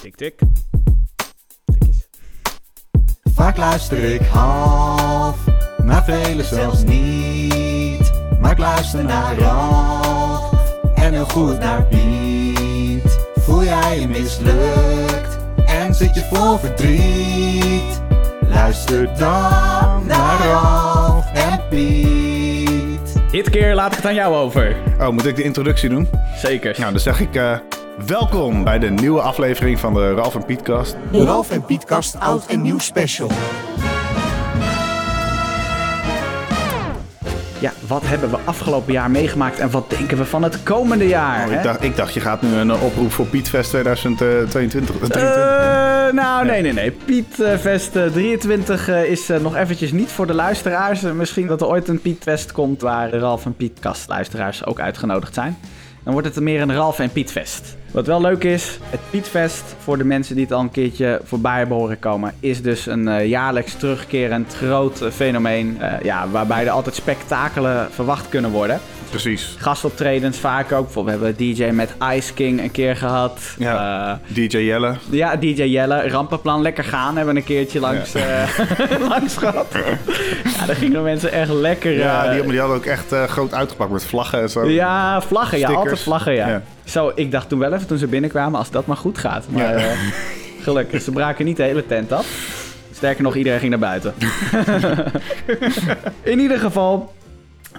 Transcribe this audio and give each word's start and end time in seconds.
Tik, 0.00 0.16
tik. 0.16 0.38
Tik 1.64 1.82
eens. 1.86 2.08
Vaak 3.34 3.56
luister 3.56 3.98
ik 3.98 4.20
half, 4.20 5.36
maar 5.84 6.04
velen 6.04 6.44
zelfs 6.44 6.82
niet. 6.84 8.12
Maar 8.40 8.50
ik 8.50 8.58
luister 8.58 9.04
naar 9.04 9.38
Ralf 9.38 10.78
en 10.94 11.12
heel 11.12 11.24
goed 11.24 11.58
naar 11.58 11.84
Piet. 11.84 13.18
Voel 13.34 13.64
jij 13.64 14.00
je 14.00 14.08
mislukt 14.08 15.38
en 15.66 15.94
zit 15.94 16.14
je 16.14 16.24
vol 16.30 16.58
verdriet? 16.58 18.00
Luister 18.48 19.18
dan 19.18 20.06
naar 20.06 20.38
Ralf 20.46 21.32
en 21.32 21.60
Piet. 21.68 23.30
Dit 23.30 23.50
keer 23.50 23.74
laat 23.74 23.90
ik 23.90 23.96
het 23.96 24.06
aan 24.06 24.14
jou 24.14 24.34
over. 24.34 24.76
Oh, 25.00 25.08
moet 25.08 25.26
ik 25.26 25.36
de 25.36 25.42
introductie 25.42 25.88
doen? 25.88 26.08
Zeker. 26.36 26.74
Nou, 26.78 26.92
dan 26.92 27.00
zeg 27.00 27.20
ik 27.20 27.34
eh, 27.34 27.58
welkom 28.06 28.64
bij 28.64 28.78
de 28.78 28.90
nieuwe 28.90 29.20
aflevering 29.20 29.78
van 29.78 29.94
de 29.94 30.14
Ralf 30.14 30.34
en 30.34 30.44
Pietkast. 30.44 30.96
De 31.12 31.24
Ralf 31.24 31.50
en 31.50 31.64
Pietkast 31.64 32.20
oud 32.20 32.46
en 32.46 32.62
nieuw 32.62 32.78
special. 32.78 33.30
Ja, 37.58 37.72
wat 37.86 38.02
hebben 38.04 38.30
we 38.30 38.38
afgelopen 38.44 38.92
jaar 38.92 39.10
meegemaakt 39.10 39.58
en 39.58 39.70
wat 39.70 39.90
denken 39.90 40.16
we 40.16 40.24
van 40.24 40.42
het 40.42 40.62
komende 40.62 41.08
jaar? 41.08 41.44
Oh, 41.44 41.50
hè? 41.50 41.56
ik, 41.56 41.62
dacht, 41.62 41.82
ik 41.82 41.96
dacht, 41.96 42.14
je 42.14 42.20
gaat 42.20 42.42
nu 42.42 42.54
een 42.54 42.70
eh, 42.70 42.82
oproep 42.82 43.12
voor 43.12 43.26
Pietfest 43.26 43.70
2022. 43.70 45.08
Eh, 45.10 46.12
nou, 46.12 46.46
nee, 46.46 46.62
nee, 46.62 46.72
nee. 46.72 46.90
Pietfest 46.90 47.96
eh, 47.96 48.06
23 48.06 48.88
eh, 48.88 49.04
is 49.04 49.30
eh, 49.30 49.40
nog 49.40 49.56
eventjes 49.56 49.92
niet 49.92 50.08
voor 50.08 50.26
de 50.26 50.34
luisteraars. 50.34 51.02
Eh, 51.02 51.12
misschien 51.12 51.46
dat 51.46 51.60
er 51.60 51.66
ooit 51.66 51.88
een 51.88 52.00
Pietfest 52.00 52.52
komt 52.52 52.80
waar 52.80 53.10
Ralf 53.10 53.44
en 53.44 53.54
Pietkast 53.54 54.08
luisteraars 54.08 54.64
ook 54.64 54.80
uitgenodigd 54.80 55.34
zijn. 55.34 55.58
Dan 56.04 56.12
wordt 56.12 56.28
het 56.28 56.44
meer 56.44 56.60
een 56.60 56.74
Ralf 56.74 56.98
en 56.98 57.10
Pietfest. 57.10 57.78
Wat 57.92 58.06
wel 58.06 58.20
leuk 58.20 58.44
is, 58.44 58.78
het 58.82 59.00
Pietfest, 59.10 59.74
voor 59.78 59.98
de 59.98 60.04
mensen 60.04 60.34
die 60.34 60.44
het 60.44 60.52
al 60.52 60.60
een 60.60 60.70
keertje 60.70 61.20
voorbij 61.24 61.58
hebben 61.58 61.76
horen 61.76 61.98
komen, 61.98 62.34
is 62.40 62.62
dus 62.62 62.86
een 62.86 63.08
eh, 63.08 63.26
jaarlijks 63.26 63.74
terugkerend 63.74 64.54
groot 64.54 65.04
fenomeen. 65.12 65.76
eh, 65.80 66.00
ja, 66.02 66.28
waarbij 66.28 66.64
er 66.64 66.70
altijd 66.70 66.94
spektakelen 66.94 67.90
verwacht 67.90 68.28
kunnen 68.28 68.50
worden. 68.50 68.80
Precies. 69.10 69.54
Gastoptredens 69.58 70.38
vaak 70.38 70.72
ook. 70.72 70.84
Bijvoorbeeld, 70.84 71.18
we 71.18 71.24
hebben 71.26 71.54
DJ 71.54 71.64
met 71.64 71.94
Ice 72.14 72.32
King 72.34 72.60
een 72.62 72.70
keer 72.70 72.96
gehad. 72.96 73.40
Ja. 73.58 74.10
Eh, 74.28 74.34
DJ 74.34 74.56
Jelle. 74.58 74.94
ja, 75.10 75.36
DJ 75.36 75.62
Jelle, 75.62 76.08
Rampenplan, 76.08 76.62
lekker 76.62 76.84
gaan 76.84 77.16
hebben 77.16 77.34
we 77.34 77.40
een 77.40 77.46
keertje 77.46 77.80
langs, 77.80 78.14
eh, 78.14 78.42
langs 79.08 79.36
gehad. 79.36 79.66
Ja, 80.58 80.66
daar 80.66 80.76
gingen 80.76 81.02
mensen 81.02 81.32
echt 81.32 81.50
lekker... 81.50 81.92
Ja, 81.92 82.24
eh, 82.24 82.32
die, 82.40 82.50
die 82.50 82.58
hadden 82.58 82.76
ook 82.76 82.84
echt 82.86 83.14
groot 83.26 83.54
uitgepakt 83.54 83.90
met 83.90 84.04
vlaggen 84.04 84.40
en 84.40 84.48
zo. 84.50 84.68
ja, 84.68 85.20
vlaggen, 85.20 85.58
ja, 85.58 85.68
altijd 85.68 86.00
vlaggen, 86.00 86.34
ja. 86.34 86.48
Ja. 86.48 86.62
Zo, 86.84 87.12
ik 87.14 87.30
dacht 87.30 87.48
toen 87.48 87.58
wel 87.58 87.72
even 87.72 87.86
toen 87.86 87.98
ze 87.98 88.06
binnenkwamen, 88.06 88.58
als 88.58 88.70
dat 88.70 88.86
maar 88.86 88.96
goed 88.96 89.18
gaat. 89.18 89.44
Maar 89.48 89.78
Ja. 89.80 89.92
gelukkig, 90.60 91.02
ze 91.02 91.10
braken 91.10 91.44
niet 91.44 91.56
de 91.56 91.62
hele 91.62 91.86
tent 91.86 92.12
af. 92.12 92.26
Sterker 92.94 93.22
nog, 93.22 93.34
iedereen 93.36 93.58
ging 93.58 93.70
naar 93.70 93.78
buiten. 93.80 94.14
in 96.22 96.38
ieder 96.38 96.58
geval, 96.58 97.12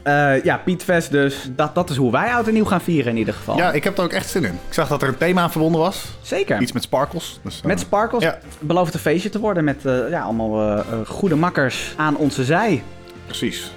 eh, 0.03 0.43
ja, 0.43 0.57
Pietfest 0.57 1.11
dus. 1.11 1.49
Dat, 1.55 1.75
dat 1.75 1.89
is 1.89 1.95
hoe 1.95 2.11
wij 2.11 2.33
oud 2.33 2.47
en 2.47 2.53
nieuw 2.53 2.65
gaan 2.65 2.81
vieren 2.81 3.11
in 3.11 3.17
ieder 3.17 3.33
geval. 3.33 3.57
Ja, 3.57 3.71
ik 3.71 3.83
heb 3.83 3.97
er 3.97 4.03
ook 4.03 4.11
echt 4.11 4.29
zin 4.29 4.43
in. 4.43 4.53
Ik 4.67 4.73
zag 4.73 4.87
dat 4.87 5.01
er 5.01 5.07
een 5.07 5.17
thema 5.17 5.41
aan 5.41 5.51
verbonden 5.51 5.81
was. 5.81 6.05
Zeker. 6.21 6.61
Iets 6.61 6.71
met 6.71 6.83
sparkles. 6.83 7.39
Dus, 7.43 7.59
eh, 7.59 7.65
Met 7.65 7.79
Sparkles 7.79 8.23
Ja. 8.23 8.37
belooft 8.59 8.93
een 8.93 8.99
feestje 8.99 9.29
te 9.29 9.39
worden 9.39 9.63
met 9.63 9.85
eh, 9.85 10.09
ja, 10.09 10.21
allemaal 10.21 10.83
goede 11.07 11.35
makkers 11.35 11.93
aan 11.97 12.15
onze 12.17 12.43
zij. 12.43 12.83
Precies. 13.25 13.71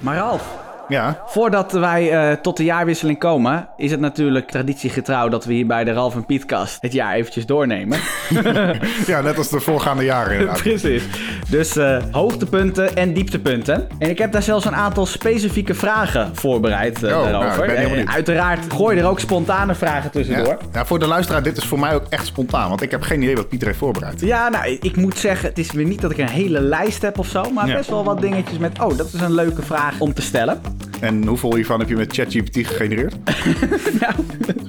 Maar 0.00 0.16
Ralf, 0.16 0.56
Ja, 0.88 1.22
voordat 1.26 1.72
wij 1.72 2.10
eh, 2.12 2.36
tot 2.36 2.56
de 2.56 2.64
jaarwisseling 2.64 3.18
komen, 3.18 3.68
is 3.76 3.90
het 3.90 4.00
natuurlijk 4.00 4.50
traditiegetrouw 4.50 5.28
dat 5.28 5.44
we 5.44 5.52
hier 5.52 5.66
bij 5.66 5.84
de 5.84 5.92
Ralf 5.92 6.14
en 6.14 6.26
Pietkast 6.26 6.78
het 6.80 6.92
jaar 6.92 7.14
eventjes 7.14 7.46
doornemen. 7.46 7.98
ja 9.06 9.20
net 9.20 9.38
als 9.38 9.48
de 9.48 9.60
voorgaande 9.60 10.04
jaren 10.04 10.32
inderdaad. 10.38 10.62
Precies. 10.62 11.02
Dus 11.48 11.76
eh, 11.76 12.02
hoogtepunten 12.10 12.96
en 12.96 13.12
dieptepunten. 13.12 13.88
En 13.98 14.10
ik 14.10 14.18
heb 14.18 14.32
daar 14.32 14.42
zelfs 14.42 14.64
een 14.64 14.74
aantal 14.74 15.06
specifieke 15.06 15.74
vragen 15.74 16.36
voorbereid 16.36 17.04
Oh, 17.04 17.10
nou, 17.10 17.30
daarover. 17.30 17.64
En 17.74 18.08
uiteraard 18.08 18.72
gooi 18.72 18.98
er 18.98 19.06
ook 19.08 19.20
spontane 19.20 19.74
vragen 19.74 20.10
tussendoor. 20.10 20.46
Ja. 20.46 20.58
ja, 20.72 20.84
voor 20.86 20.98
de 20.98 21.06
luisteraar, 21.06 21.42
dit 21.42 21.56
is 21.56 21.64
voor 21.64 21.78
mij 21.78 21.94
ook 21.94 22.04
echt 22.08 22.26
spontaan. 22.26 22.68
Want 22.68 22.82
ik 22.82 22.90
heb 22.90 23.02
geen 23.02 23.22
idee 23.22 23.36
wat 23.36 23.48
Pieter 23.48 23.66
heeft 23.66 23.78
voorbereid. 23.78 24.20
Ja, 24.20 24.48
nou, 24.48 24.78
ik 24.80 24.96
moet 24.96 25.18
zeggen, 25.18 25.48
het 25.48 25.58
is 25.58 25.72
weer 25.72 25.86
niet 25.86 26.00
dat 26.00 26.10
ik 26.10 26.18
een 26.18 26.28
hele 26.28 26.60
lijst 26.60 27.02
heb 27.02 27.18
of 27.18 27.26
zo, 27.26 27.50
maar 27.50 27.66
Ja. 27.68 27.74
best 27.76 27.90
wel 27.90 28.04
wat 28.04 28.20
dingetjes 28.20 28.58
met, 28.58 28.82
oh, 28.82 28.96
dat 28.96 29.06
is 29.12 29.20
een 29.20 29.34
leuke 29.34 29.62
vraag 29.62 29.94
om 29.98 30.14
te 30.14 30.22
stellen. 30.22 30.60
En 31.00 31.26
hoeveel 31.26 31.54
hiervan 31.54 31.78
heb 31.80 31.88
je 31.88 31.96
met 31.96 32.12
ChatGPT 32.12 32.54
gegenereerd? 32.66 33.14
nou, 34.00 34.14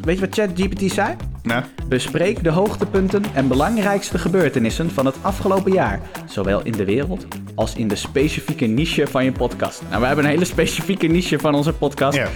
weet 0.01 0.19
je 0.19 0.25
wat 0.25 0.33
ChatGPT 0.35 0.91
zei? 0.93 1.15
Nou, 1.43 1.63
Bespreek 1.87 2.43
de 2.43 2.49
hoogtepunten 2.49 3.23
en 3.33 3.47
belangrijkste 3.47 4.17
gebeurtenissen 4.17 4.91
van 4.91 5.05
het 5.05 5.15
afgelopen 5.21 5.71
jaar, 5.71 5.99
zowel 6.25 6.61
in 6.63 6.71
de 6.71 6.85
wereld 6.85 7.25
als 7.55 7.75
in 7.75 7.87
de 7.87 7.95
specifieke 7.95 8.65
niche 8.65 9.07
van 9.07 9.23
je 9.23 9.31
podcast. 9.31 9.81
Nou, 9.89 10.01
we 10.01 10.07
hebben 10.07 10.25
een 10.25 10.31
hele 10.31 10.45
specifieke 10.45 11.07
niche 11.07 11.39
van 11.39 11.55
onze 11.55 11.73
podcast. 11.73 12.17
ja. 12.17 12.27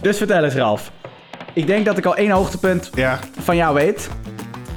Dus 0.00 0.16
vertel 0.16 0.44
eens, 0.44 0.54
Ralf. 0.54 0.92
Ik 1.54 1.66
denk 1.66 1.84
dat 1.84 1.98
ik 1.98 2.04
al 2.06 2.16
één 2.16 2.30
hoogtepunt 2.30 2.90
Ja, 2.94 3.18
van 3.38 3.56
jou 3.56 3.74
weet. 3.74 4.08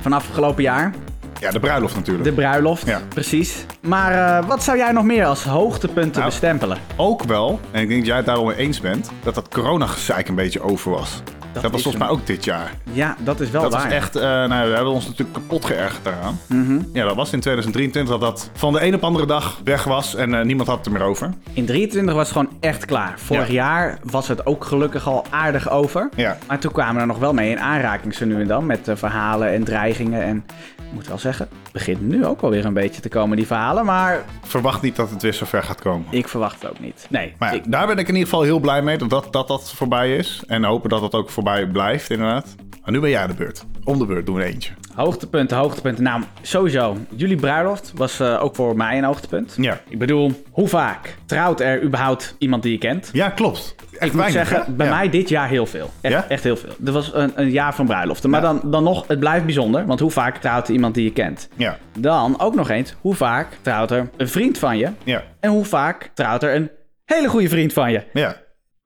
Van 0.02 0.14
afgelopen 0.14 0.64
jaar. 0.64 0.94
Ja, 1.40 1.52
de 1.52 1.60
bruiloft 1.60 1.96
natuurlijk. 1.96 2.24
De 2.26 2.32
bruiloft. 2.34 2.86
Ja. 2.86 3.02
Precies. 3.10 3.66
Maar 3.82 4.40
eh, 4.40 4.48
wat 4.48 4.64
zou 4.64 4.78
jij 4.78 4.92
nog 4.92 5.04
meer 5.04 5.26
als 5.26 5.44
hoogtepunten 5.44 6.20
Nou, 6.22 6.26
bestempelen? 6.26 6.78
Ook 6.96 7.24
wel, 7.24 7.60
en 7.72 7.82
ik 7.82 7.88
denk 7.88 8.00
dat 8.00 8.08
jij 8.08 8.18
het 8.18 8.26
daarom 8.26 8.48
mee 8.48 8.56
eens 8.56 8.80
bent, 8.80 9.10
dat 9.24 9.36
dat 9.36 9.48
coronagezeik 9.48 10.28
een 10.28 10.36
beetje 10.36 10.62
over 10.62 10.92
was. 10.92 11.22
Dat, 11.62 11.72
was 11.72 11.80
is 11.80 11.82
volgens 11.84 12.04
mij 12.04 12.14
ook 12.14 12.26
dit 12.28 12.44
jaar. 12.44 12.72
Ja, 12.92 13.16
dat 13.20 13.40
is 13.40 13.50
wel 13.50 13.62
Dat 13.62 13.72
waar. 13.74 13.84
was 13.84 13.92
echt, 13.94 14.16
eh, 14.16 14.22
nou, 14.24 14.70
we 14.70 14.76
hebben 14.76 14.94
ons 14.94 15.06
natuurlijk 15.06 15.34
kapot 15.34 15.66
geërgerd 15.66 16.04
daaraan. 16.04 16.40
Mhm. 16.48 16.80
Ja, 16.94 17.06
dat 17.06 17.16
was 17.16 17.32
in 17.34 17.40
2023 17.40 18.20
dat 18.20 18.22
dat 18.22 18.50
van 18.54 18.74
de 18.74 18.86
een 18.86 18.94
op 18.96 19.04
andere 19.04 19.26
dag 19.26 19.60
weg 19.64 19.84
was 19.84 20.16
en 20.16 20.34
eh, 20.34 20.46
niemand 20.46 20.68
had 20.70 20.78
het 20.78 20.86
er 20.86 20.92
meer 20.92 21.02
over. 21.02 21.34
In 21.54 21.66
23 21.66 22.14
was 22.16 22.30
het 22.30 22.38
gewoon 22.38 22.58
echt 22.60 22.86
klaar. 22.86 23.14
Vorig 23.20 23.48
Ja. 23.48 23.54
jaar 23.54 24.00
was 24.04 24.28
het 24.28 24.46
ook 24.46 24.66
gelukkig 24.66 25.08
al 25.08 25.26
aardig 25.30 25.70
over. 25.70 26.10
Ja. 26.16 26.38
Maar 26.48 26.60
toen 26.60 26.72
kwamen 26.72 26.96
we 26.96 27.02
er 27.02 27.08
nog 27.08 27.18
wel 27.20 27.34
mee 27.34 27.50
in 27.50 27.60
aanraking 27.60 28.14
zo 28.16 28.26
nu 28.26 28.42
en 28.42 28.48
dan. 28.48 28.66
Met 28.66 28.88
eh, 28.88 28.96
verhalen 28.96 29.54
en 29.54 29.64
dreigingen. 29.64 30.22
En 30.24 30.44
ik 30.78 30.94
moet 30.94 31.08
wel 31.08 31.18
zeggen, 31.20 31.48
begint 31.78 32.02
nu 32.02 32.26
ook 32.26 32.42
alweer 32.42 32.66
een 32.66 32.74
beetje 32.74 33.02
te 33.02 33.10
komen, 33.10 33.38
die 33.38 33.48
verhalen. 33.48 33.86
Maar 33.86 34.26
Verwacht 34.44 34.82
niet 34.82 34.96
dat 34.96 35.10
het 35.10 35.22
weer 35.22 35.34
zo 35.34 35.46
ver 35.46 35.64
gaat 35.64 35.82
komen. 35.82 36.08
ik 36.10 36.28
verwacht 36.28 36.62
het 36.62 36.72
ook 36.72 36.80
niet. 36.80 37.06
Nee, 37.10 37.34
Maar 37.40 37.54
ja, 37.54 37.58
ik- 37.62 37.72
daar 37.72 37.88
ben 37.88 37.98
ik 37.98 38.08
in 38.08 38.14
ieder 38.14 38.30
geval 38.30 38.44
heel 38.44 38.60
blij 38.60 38.82
mee 38.82 38.98
dat 38.98 39.10
dat, 39.10 39.28
dat, 39.34 39.48
dat 39.48 39.72
voorbij 39.74 40.16
is. 40.18 40.44
En 40.48 40.64
hopen 40.64 40.90
dat 40.90 41.02
dat 41.02 41.14
ook 41.14 41.30
voorbij 41.30 41.68
blijft, 41.68 42.10
inderdaad. 42.10 42.56
Maar 42.84 42.92
nu 42.92 43.00
ben 43.00 43.10
jij 43.10 43.28
de 43.28 43.34
beurt. 43.34 43.66
Om 43.84 43.98
de 44.00 44.06
beurt 44.06 44.26
doen 44.26 44.36
we 44.36 44.42
er 44.42 44.48
eentje. 44.48 44.72
Hoogtepunten, 44.98 45.58
hoogtepunten. 45.58 46.04
Nou, 46.04 46.24
sowieso. 46.42 46.98
Jullie 47.16 47.36
bruiloft 47.36 47.92
was 47.96 48.20
eh, 48.20 48.44
ook 48.44 48.56
voor 48.56 48.76
mij 48.76 48.98
een 48.98 49.04
hoogtepunt. 49.04 49.56
Ja. 49.58 49.80
Ik 49.90 50.00
bedoel, 50.00 50.44
hoe 50.52 50.68
vaak 50.68 51.16
trouwt 51.26 51.60
er 51.62 51.84
überhaupt 51.84 52.36
iemand 52.38 52.64
die 52.64 52.72
je 52.72 52.78
kent? 52.78 53.10
Ja, 53.14 53.30
klopt. 53.30 53.76
Echt 53.78 53.92
Ik 53.92 54.02
moet 54.02 54.12
weinig, 54.22 54.32
zeggen, 54.48 54.66
hè? 54.66 54.72
bij 54.72 54.86
Ja. 54.88 54.96
mij 54.96 55.10
dit 55.10 55.30
jaar 55.30 55.48
heel 55.50 55.66
veel. 55.66 55.90
Echt, 56.02 56.14
Ja? 56.14 56.26
echt 56.28 56.44
heel 56.44 56.58
veel. 56.58 56.70
Er 56.86 56.92
was 56.92 57.14
een, 57.14 57.32
een 57.36 57.50
jaar 57.50 57.76
van 57.76 57.86
bruiloften. 57.86 58.30
Maar 58.30 58.42
Ja. 58.42 58.48
dan, 58.54 58.72
dan 58.72 58.84
nog, 58.84 59.08
het 59.08 59.20
blijft 59.20 59.46
bijzonder. 59.46 59.86
Want 59.86 60.00
hoe 60.00 60.12
vaak 60.12 60.38
trouwt 60.38 60.68
er 60.68 60.74
iemand 60.74 60.94
die 60.96 61.04
je 61.04 61.12
kent? 61.12 61.50
Ja, 61.56 61.78
Dan 62.00 62.40
ook 62.40 62.56
nog 62.56 62.70
eens, 62.70 62.94
hoe 63.02 63.16
vaak 63.16 63.48
trouwt 63.62 63.92
er 63.92 64.10
een 64.18 64.28
vriend 64.30 64.58
van 64.58 64.78
je? 64.78 64.90
ja, 65.04 65.24
En 65.40 65.50
hoe 65.52 65.66
vaak 65.66 66.10
trouwt 66.14 66.44
er 66.44 66.56
een 66.56 66.70
hele 67.06 67.28
goede 67.28 67.50
vriend 67.50 67.74
van 67.74 67.92
je? 67.92 68.04
ja. 68.14 68.36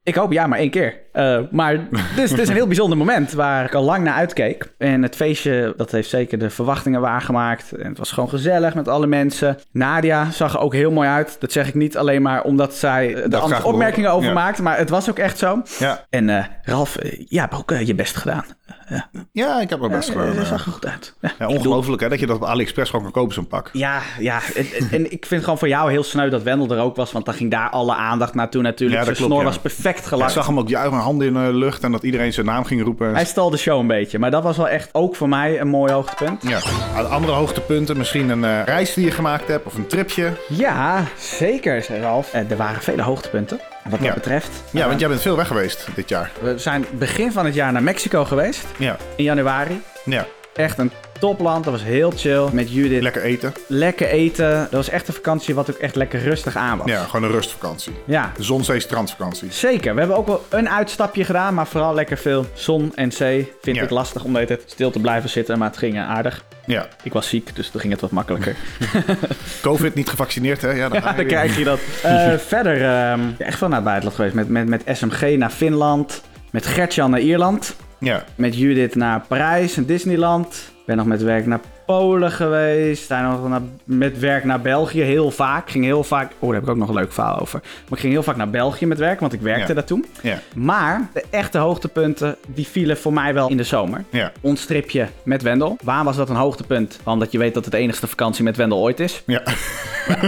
Ik 0.03 0.15
hoop 0.15 0.31
ja, 0.31 0.47
maar 0.47 0.59
één 0.59 0.69
keer. 0.69 0.99
Eh, 1.11 1.39
maar 1.51 1.77
dus 2.15 2.29
het 2.31 2.39
is 2.39 2.47
een 2.47 2.53
heel 2.55 2.67
bijzonder 2.67 2.97
moment 2.97 3.31
waar 3.31 3.65
ik 3.65 3.73
al 3.73 3.83
lang 3.83 4.03
naar 4.03 4.13
uitkeek. 4.13 4.73
En 4.77 5.03
het 5.03 5.15
feestje, 5.15 5.73
dat 5.77 5.91
heeft 5.91 6.09
zeker 6.09 6.37
de 6.39 6.49
verwachtingen 6.49 7.01
waargemaakt. 7.01 7.71
En 7.71 7.87
het 7.89 7.97
was 7.97 8.11
gewoon 8.11 8.29
gezellig 8.29 8.75
met 8.75 8.87
alle 8.87 9.07
mensen. 9.07 9.57
Nadia 9.71 10.31
zag 10.31 10.53
er 10.53 10.59
ook 10.59 10.73
heel 10.73 10.91
mooi 10.91 11.07
uit. 11.09 11.35
Dat 11.39 11.51
zeg 11.51 11.67
ik 11.67 11.73
niet 11.75 11.97
alleen 11.97 12.21
maar 12.21 12.43
omdat 12.43 12.75
zij 12.75 13.07
eh, 13.15 13.23
er 13.23 13.29
graag 13.29 13.41
andere 13.41 13.63
opmerkingen 13.63 14.11
over 14.11 14.27
Ja. 14.27 14.33
maakt. 14.33 14.59
Maar 14.61 14.77
het 14.77 14.89
was 14.89 15.09
ook 15.09 15.19
echt 15.19 15.37
zo. 15.37 15.61
Ja, 15.79 16.05
En 16.09 16.29
eh, 16.29 16.45
Ralf, 16.63 16.95
eh, 16.95 17.11
jij 17.27 17.41
hebt 17.41 17.55
ook 17.55 17.71
eh, 17.71 17.87
je 17.87 17.95
best 17.95 18.15
gedaan. 18.15 18.45
Ja, 18.89 19.09
ja 19.31 19.61
ik 19.61 19.69
heb 19.69 19.79
mijn 19.79 19.91
best 19.91 20.09
gedaan. 20.09 20.27
Eh, 20.27 20.35
dat 20.35 20.43
ja. 20.43 20.49
zag 20.49 20.65
er 20.65 20.71
goed 20.71 20.85
uit. 20.85 21.15
Ja, 21.21 21.31
Ja, 21.39 21.47
ongelooflijk 21.47 22.01
hè, 22.01 22.09
dat 22.09 22.19
je 22.19 22.25
dat 22.25 22.35
op 22.35 22.43
AliExpress 22.43 22.89
gewoon 22.89 23.05
kan 23.05 23.13
kopen, 23.13 23.33
zo'n 23.33 23.47
pak. 23.47 23.69
Ja, 23.73 24.01
ja. 24.19 24.39
En, 24.91 25.11
ik 25.11 25.25
vind 25.25 25.43
gewoon 25.43 25.57
voor 25.57 25.67
jou 25.67 25.91
heel 25.91 26.03
sneu 26.03 26.29
dat 26.29 26.43
Wendel 26.43 26.77
er 26.77 26.83
ook 26.83 26.95
was. 26.95 27.11
Want 27.11 27.25
dan 27.25 27.33
ging 27.33 27.51
daar 27.51 27.69
alle 27.69 27.95
aandacht 27.95 28.33
naartoe 28.33 28.61
natuurlijk. 28.61 28.99
Ja, 28.99 29.05
dat 29.05 29.17
Zijn 29.17 29.29
klopt, 29.29 29.41
snor 29.41 29.53
ja. 29.53 29.61
was 29.63 29.73
perfect 29.73 29.99
Ik 29.99 30.05
gelakt. 30.05 30.31
zag 30.31 30.47
hem 30.47 30.59
ook 30.59 30.69
juichen, 30.69 30.97
handen 30.97 31.27
in 31.27 31.33
de 31.33 31.53
lucht 31.53 31.83
en 31.83 31.91
dat 31.91 32.03
iedereen 32.03 32.33
zijn 32.33 32.45
naam 32.45 32.63
ging 32.63 32.83
roepen. 32.83 33.13
Hij 33.13 33.25
stal 33.25 33.49
de 33.49 33.57
show 33.57 33.79
een 33.79 33.87
beetje. 33.87 34.19
Maar 34.19 34.31
dat 34.31 34.43
was 34.43 34.57
wel 34.57 34.69
echt 34.69 34.89
ook 34.91 35.15
voor 35.15 35.29
mij 35.29 35.59
een 35.59 35.67
mooi 35.67 35.93
hoogtepunt. 35.93 36.43
Ja, 36.47 36.59
andere 37.09 37.33
hoogtepunten, 37.33 37.97
misschien 37.97 38.29
een 38.29 38.43
eh, 38.43 38.63
reis 38.65 38.93
die 38.93 39.05
je 39.05 39.11
gemaakt 39.11 39.47
hebt 39.47 39.65
of 39.65 39.75
een 39.75 39.87
tripje. 39.87 40.31
Ja, 40.47 41.03
zeker, 41.17 41.83
zei 41.83 42.01
Ralf. 42.01 42.33
Eh, 42.33 42.51
er 42.51 42.57
waren 42.57 42.81
vele 42.81 43.01
hoogtepunten. 43.01 43.59
Wat 43.83 43.91
dat 43.99 44.07
Ja. 44.07 44.13
betreft. 44.13 44.49
Ja, 44.71 44.87
want 44.87 44.99
jij 44.99 45.09
bent 45.09 45.21
veel 45.21 45.35
weg 45.35 45.47
geweest 45.47 45.87
dit 45.95 46.09
jaar. 46.09 46.31
We 46.41 46.57
zijn 46.57 46.85
begin 46.97 47.31
van 47.31 47.45
het 47.45 47.53
jaar 47.53 47.71
naar 47.71 47.83
Mexico 47.83 48.25
geweest. 48.25 48.65
Ja, 48.77 48.97
In 49.15 49.23
januari. 49.23 49.81
ja, 50.05 50.25
Echt 50.55 50.77
een 50.77 50.91
topland. 51.19 51.63
Dat 51.63 51.73
was 51.73 51.83
heel 51.83 52.11
chill. 52.15 52.47
Met 52.51 52.71
Judith. 52.73 53.01
Lekker 53.01 53.21
eten. 53.23 53.53
Lekker 53.67 54.07
eten. 54.07 54.49
Dat 54.61 54.71
was 54.71 54.89
echt 54.89 55.07
een 55.07 55.13
vakantie 55.13 55.55
wat 55.55 55.69
ook 55.71 55.77
echt 55.77 55.95
lekker 55.95 56.19
rustig 56.21 56.55
aan 56.55 56.77
was. 56.77 56.87
Ja, 56.87 57.03
gewoon 57.03 57.23
een 57.23 57.31
rustvakantie. 57.35 57.93
Ja, 58.05 58.31
De 58.37 58.43
zon, 58.43 58.63
zee, 58.63 58.79
strandvakantie. 58.79 59.51
Zeker. 59.51 59.93
We 59.93 59.99
hebben 59.99 60.17
ook 60.17 60.27
wel 60.27 60.45
een 60.49 60.69
uitstapje 60.69 61.23
gedaan, 61.23 61.53
maar 61.53 61.67
vooral 61.67 61.93
lekker 61.93 62.17
veel 62.17 62.45
zon 62.53 62.91
en 62.95 63.11
zee. 63.11 63.51
Vind 63.61 63.75
Ja. 63.77 63.83
ik 63.83 63.89
lastig 63.89 64.23
om 64.23 64.37
stil 64.65 64.91
te 64.91 64.99
blijven 64.99 65.29
zitten, 65.29 65.57
maar 65.57 65.67
het 65.67 65.77
ging 65.77 65.95
eh, 65.95 66.09
aardig. 66.09 66.43
Ja. 66.65 66.87
Ik 67.03 67.13
was 67.13 67.29
ziek, 67.29 67.55
dus 67.55 67.69
toen 67.69 67.81
ging 67.81 67.93
het 67.93 68.01
wat 68.01 68.11
makkelijker. 68.11 68.55
Covid 69.61 69.95
niet 69.95 70.09
gevaccineerd, 70.09 70.61
hè? 70.61 70.71
Ja, 70.71 70.89
dan, 70.89 71.01
Ja, 71.01 71.13
dan 71.13 71.25
krijg 71.25 71.57
je 71.57 71.63
dat. 71.63 71.79
Eh, 72.03 72.33
verder, 72.37 72.83
ehm, 72.83 73.19
echt 73.37 73.59
wel 73.59 73.69
naar 73.69 73.77
het 73.77 73.87
buitenland 73.87 74.15
geweest. 74.15 74.35
Met, 74.35 74.49
met, 74.49 74.67
met 74.67 74.97
SMG 74.97 75.37
naar 75.37 75.49
Finland. 75.49 76.21
Met 76.51 76.65
Gertjan 76.65 77.11
naar 77.11 77.19
Ierland. 77.19 77.75
Ja. 77.97 78.23
Met 78.35 78.57
Judith 78.57 78.95
naar 78.95 79.21
Parijs 79.27 79.77
en 79.77 79.85
Disneyland. 79.85 80.53
Ik 80.53 80.85
ben 80.85 80.97
nog 80.97 81.05
met 81.05 81.21
werk 81.21 81.45
naar 81.45 81.59
Polen 81.97 82.31
geweest. 82.31 83.05
Zijn 83.07 83.23
nog 83.23 83.47
naar, 83.49 83.61
met 83.83 84.19
werk 84.19 84.43
naar 84.43 84.61
België 84.61 85.01
heel 85.01 85.31
vaak. 85.31 85.69
Ging 85.69 85.83
heel 85.83 86.03
vaak. 86.03 86.31
Oh, 86.39 86.45
daar 86.49 86.53
heb 86.53 86.63
ik 86.63 86.69
ook 86.69 86.77
nog 86.77 86.87
een 86.89 86.95
leuk 86.95 87.11
verhaal 87.13 87.39
over. 87.39 87.59
Maar 87.61 87.91
ik 87.93 87.99
ging 87.99 88.13
heel 88.13 88.23
vaak 88.23 88.35
naar 88.35 88.49
België 88.49 88.85
met 88.85 88.97
werk, 88.97 89.19
want 89.19 89.33
ik 89.33 89.41
werkte 89.41 89.67
Ja. 89.67 89.73
daar 89.73 89.83
toen. 89.83 90.05
Ja. 90.21 90.39
Maar 90.55 91.09
de 91.13 91.23
echte 91.29 91.57
hoogtepunten, 91.57 92.35
die 92.47 92.67
vielen 92.67 92.97
voor 92.97 93.13
mij 93.13 93.33
wel 93.33 93.49
in 93.49 93.57
de 93.57 93.63
zomer. 93.63 94.03
Ja. 94.09 94.31
Ons 94.41 94.65
tripje 94.65 95.07
met 95.23 95.41
Wendel. 95.41 95.77
Waar 95.83 96.03
was 96.03 96.15
dat 96.15 96.29
een 96.29 96.35
hoogtepunt? 96.35 96.99
Omdat 97.03 97.31
je 97.31 97.37
weet 97.37 97.53
dat 97.53 97.63
het 97.63 97.73
de 97.73 97.79
enigste 97.79 98.07
vakantie 98.07 98.43
met 98.43 98.55
Wendel 98.57 98.77
ooit 98.79 98.99
is. 98.99 99.23
Ja. 99.25 99.41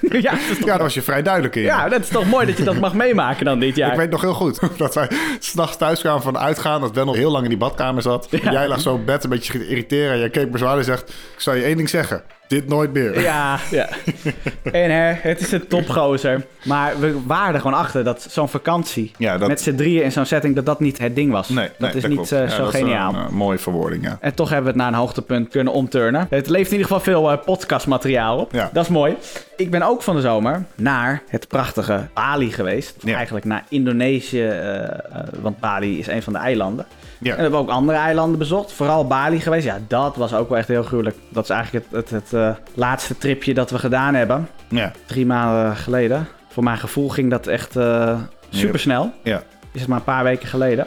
ja, 0.00 0.30
dat 0.48 0.66
daar 0.66 0.78
was 0.78 0.94
je 0.94 1.02
vrij 1.02 1.22
duidelijk 1.22 1.56
in. 1.56 1.62
ja, 1.62 1.88
dat 1.88 2.00
is 2.00 2.08
toch 2.08 2.26
mooi 2.26 2.46
dat 2.46 2.56
je 2.56 2.64
dat 2.64 2.78
mag 2.80 2.94
meemaken 2.94 3.44
dan 3.44 3.58
dit 3.58 3.76
jaar. 3.76 3.90
Ik 3.90 3.98
weet 3.98 4.10
nog 4.10 4.20
heel 4.20 4.34
goed 4.34 4.60
dat 4.76 4.94
wij 4.94 5.08
s'nachts 5.38 5.76
thuis 5.76 6.00
kwamen 6.00 6.22
van 6.22 6.38
uitgaan. 6.38 6.80
Dat 6.80 7.04
nog 7.04 7.16
heel 7.16 7.30
lang 7.30 7.42
in 7.42 7.48
die 7.48 7.58
badkamer 7.58 8.02
zat. 8.02 8.28
En 8.30 8.52
Jij 8.52 8.68
lag 8.68 8.80
zo 8.80 8.92
op 8.92 9.06
bed 9.06 9.24
een 9.24 9.30
beetje 9.30 9.58
te 9.58 9.68
irriteren. 9.68 10.18
Jij 10.18 10.30
keek 10.30 10.50
me 10.50 10.58
zo 10.58 10.66
aan 10.66 10.78
en 10.78 10.84
zegt... 10.84 11.03
Ik 11.08 11.40
zal 11.40 11.54
je 11.54 11.62
één 11.62 11.76
ding 11.76 11.88
zeggen. 11.88 12.22
Dit 12.48 12.68
nooit 12.68 12.92
meer. 12.92 13.20
Ja, 13.20 13.58
ja. 13.70 13.88
En 14.62 14.90
hè, 14.90 15.12
het 15.12 15.40
is 15.40 15.52
een 15.52 15.66
topgozer. 15.66 16.44
Maar 16.64 17.00
we 17.00 17.20
waren 17.26 17.54
er 17.54 17.60
gewoon 17.60 17.78
achter 17.78 18.04
dat 18.04 18.26
zo'n 18.30 18.48
vakantie 18.48 19.12
Ja, 19.18 19.38
dat- 19.38 19.48
met 19.48 19.60
z'n 19.60 19.74
drieën 19.74 20.02
in 20.02 20.12
zo'n 20.12 20.24
setting, 20.24 20.54
dat 20.54 20.66
dat 20.66 20.80
niet 20.80 20.98
het 20.98 21.14
ding 21.14 21.30
was. 21.32 21.48
Nee, 21.48 21.68
dat 21.78 21.92
nee, 21.92 22.02
is 22.02 22.04
niet 22.08 22.14
klopt. 22.14 22.32
eh, 22.32 22.40
Ja, 22.40 22.48
zo 22.48 22.64
dat 22.64 22.74
is 22.74 22.80
geniaal. 22.80 23.14
Een, 23.14 23.20
eh, 23.24 23.28
mooie 23.28 23.58
verwoording, 23.58 24.04
ja. 24.04 24.18
En 24.20 24.34
toch 24.34 24.48
hebben 24.48 24.64
we 24.66 24.70
het 24.72 24.80
naar 24.80 24.92
een 24.92 24.98
hoogtepunt 24.98 25.48
kunnen 25.48 25.72
omturnen. 25.72 26.26
Het 26.30 26.48
levert 26.48 26.72
in 26.72 26.76
ieder 26.78 26.86
geval 26.86 27.00
veel 27.12 27.30
eh, 27.30 27.38
podcastmateriaal 27.44 28.38
op. 28.38 28.52
Ja. 28.52 28.70
Dat 28.72 28.84
is 28.84 28.90
mooi. 28.90 29.16
Ik 29.56 29.70
ben 29.70 29.82
ook 29.82 30.02
van 30.02 30.14
de 30.16 30.22
zomer 30.22 30.64
naar 30.74 31.22
het 31.28 31.48
prachtige 31.48 32.06
Bali 32.14 32.52
geweest. 32.52 32.94
Ja. 33.00 33.14
Eigenlijk 33.14 33.44
naar 33.44 33.64
Indonesië, 33.68 34.50
want 35.40 35.60
Bali 35.60 35.98
is 35.98 36.06
een 36.06 36.22
van 36.22 36.32
de 36.32 36.38
eilanden. 36.38 36.86
Ja. 37.24 37.30
En 37.30 37.36
we 37.36 37.42
hebben 37.42 37.60
ook 37.60 37.68
andere 37.68 37.98
eilanden 37.98 38.38
bezocht. 38.38 38.72
Vooral 38.72 39.06
Bali 39.06 39.40
geweest. 39.40 39.64
Ja, 39.64 39.78
dat 39.88 40.16
was 40.16 40.34
ook 40.34 40.48
wel 40.48 40.58
echt 40.58 40.68
heel 40.68 40.82
gruwelijk. 40.82 41.16
Dat 41.28 41.44
is 41.44 41.50
eigenlijk 41.50 41.86
het, 41.90 42.10
het, 42.10 42.10
het 42.10 42.32
eh, 42.32 42.50
laatste 42.74 43.18
tripje 43.18 43.54
dat 43.54 43.70
we 43.70 43.78
gedaan 43.78 44.14
hebben. 44.14 44.48
Ja. 44.68 44.92
Drie 45.06 45.26
maanden 45.26 45.76
geleden. 45.76 46.26
Voor 46.48 46.62
mijn 46.62 46.78
gevoel 46.78 47.08
ging 47.08 47.30
dat 47.30 47.46
echt 47.46 47.76
eh 47.76 48.20
super 48.50 48.78
snel. 48.78 49.12
ja. 49.22 49.42
Is 49.72 49.80
het 49.80 49.88
maar 49.88 49.98
een 49.98 50.04
paar 50.04 50.24
weken 50.24 50.48
geleden. 50.48 50.86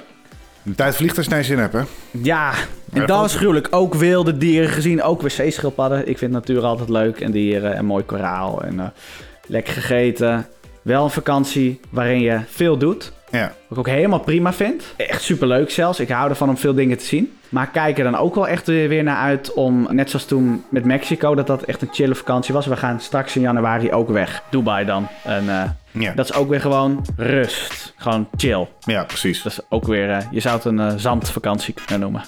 De 0.64 0.76
tijd 0.76 0.96
vliegt 0.96 1.18
als 1.18 1.26
je 1.26 1.44
zin 1.44 1.60
hebt, 1.60 1.74
hè? 1.74 1.82
Ja, 2.12 2.52
en 2.94 3.06
dat 3.06 3.20
was 3.20 3.36
gruwelijk. 3.36 3.68
Ook 3.72 3.94
wilde 3.94 4.38
dieren 4.38 4.70
gezien, 4.70 5.04
ook 5.04 5.22
weer 5.22 5.32
zeeschildpadden. 5.32 6.08
Ik 6.08 6.18
vind 6.18 6.32
natuur 6.32 6.62
altijd 6.64 6.90
leuk. 6.90 7.20
En 7.20 7.32
dieren 7.32 7.76
en 7.76 7.86
mooi 7.86 8.04
koraal 8.04 8.64
en 8.64 8.80
eh, 8.80 8.86
lekker 9.48 9.74
gegeten. 9.74 10.46
Wel 10.82 11.04
een 11.04 11.10
vakantie 11.10 11.80
waarin 11.90 12.20
je 12.20 12.40
veel 12.48 12.78
doet. 12.78 13.12
Ja. 13.32 13.42
Wat 13.68 13.72
ik 13.72 13.78
ook 13.78 13.88
helemaal 13.96 14.20
prima 14.20 14.54
vind. 14.54 14.84
Echt 14.98 15.22
superleuk 15.22 15.70
zelfs. 15.72 16.00
Ik 16.00 16.10
hou 16.10 16.30
ervan 16.30 16.50
om 16.50 16.58
veel 16.58 16.74
dingen 16.74 16.98
te 16.98 17.06
zien. 17.06 17.38
Maar 17.50 17.68
kijk 17.70 17.98
er 17.98 18.04
dan 18.04 18.18
ook 18.18 18.36
wel 18.36 18.48
echt 18.48 18.68
weer 18.68 19.04
naar 19.04 19.18
uit 19.18 19.54
om, 19.54 19.88
net 19.90 20.10
zoals 20.10 20.26
toen 20.26 20.64
met 20.70 20.86
Mexico, 20.86 21.36
dat 21.36 21.48
dat 21.48 21.64
echt 21.64 21.82
een 21.82 21.90
chille 21.92 22.16
vakantie 22.16 22.54
was. 22.54 22.66
We 22.66 22.76
gaan 22.78 23.00
straks 23.00 23.36
in 23.36 23.42
januari 23.42 23.92
ook 23.92 24.10
weg. 24.10 24.44
Dubai 24.50 24.86
dan. 24.86 25.08
En 25.24 25.50
eh, 25.50 25.64
Ja. 26.02 26.14
dat 26.16 26.30
is 26.30 26.34
ook 26.36 26.50
weer 26.50 26.62
gewoon 26.62 27.06
rust. 27.18 27.94
Gewoon 27.98 28.28
chill. 28.38 28.68
ja, 28.80 29.04
precies. 29.04 29.44
Dat 29.44 29.52
is 29.52 29.60
ook 29.70 29.86
weer, 29.86 30.10
eh, 30.10 30.26
je 30.32 30.40
zou 30.40 30.56
het 30.56 30.66
een 30.66 30.80
eh, 30.80 30.94
zandvakantie 30.96 31.74
kunnen 31.74 32.00
noemen. 32.00 32.24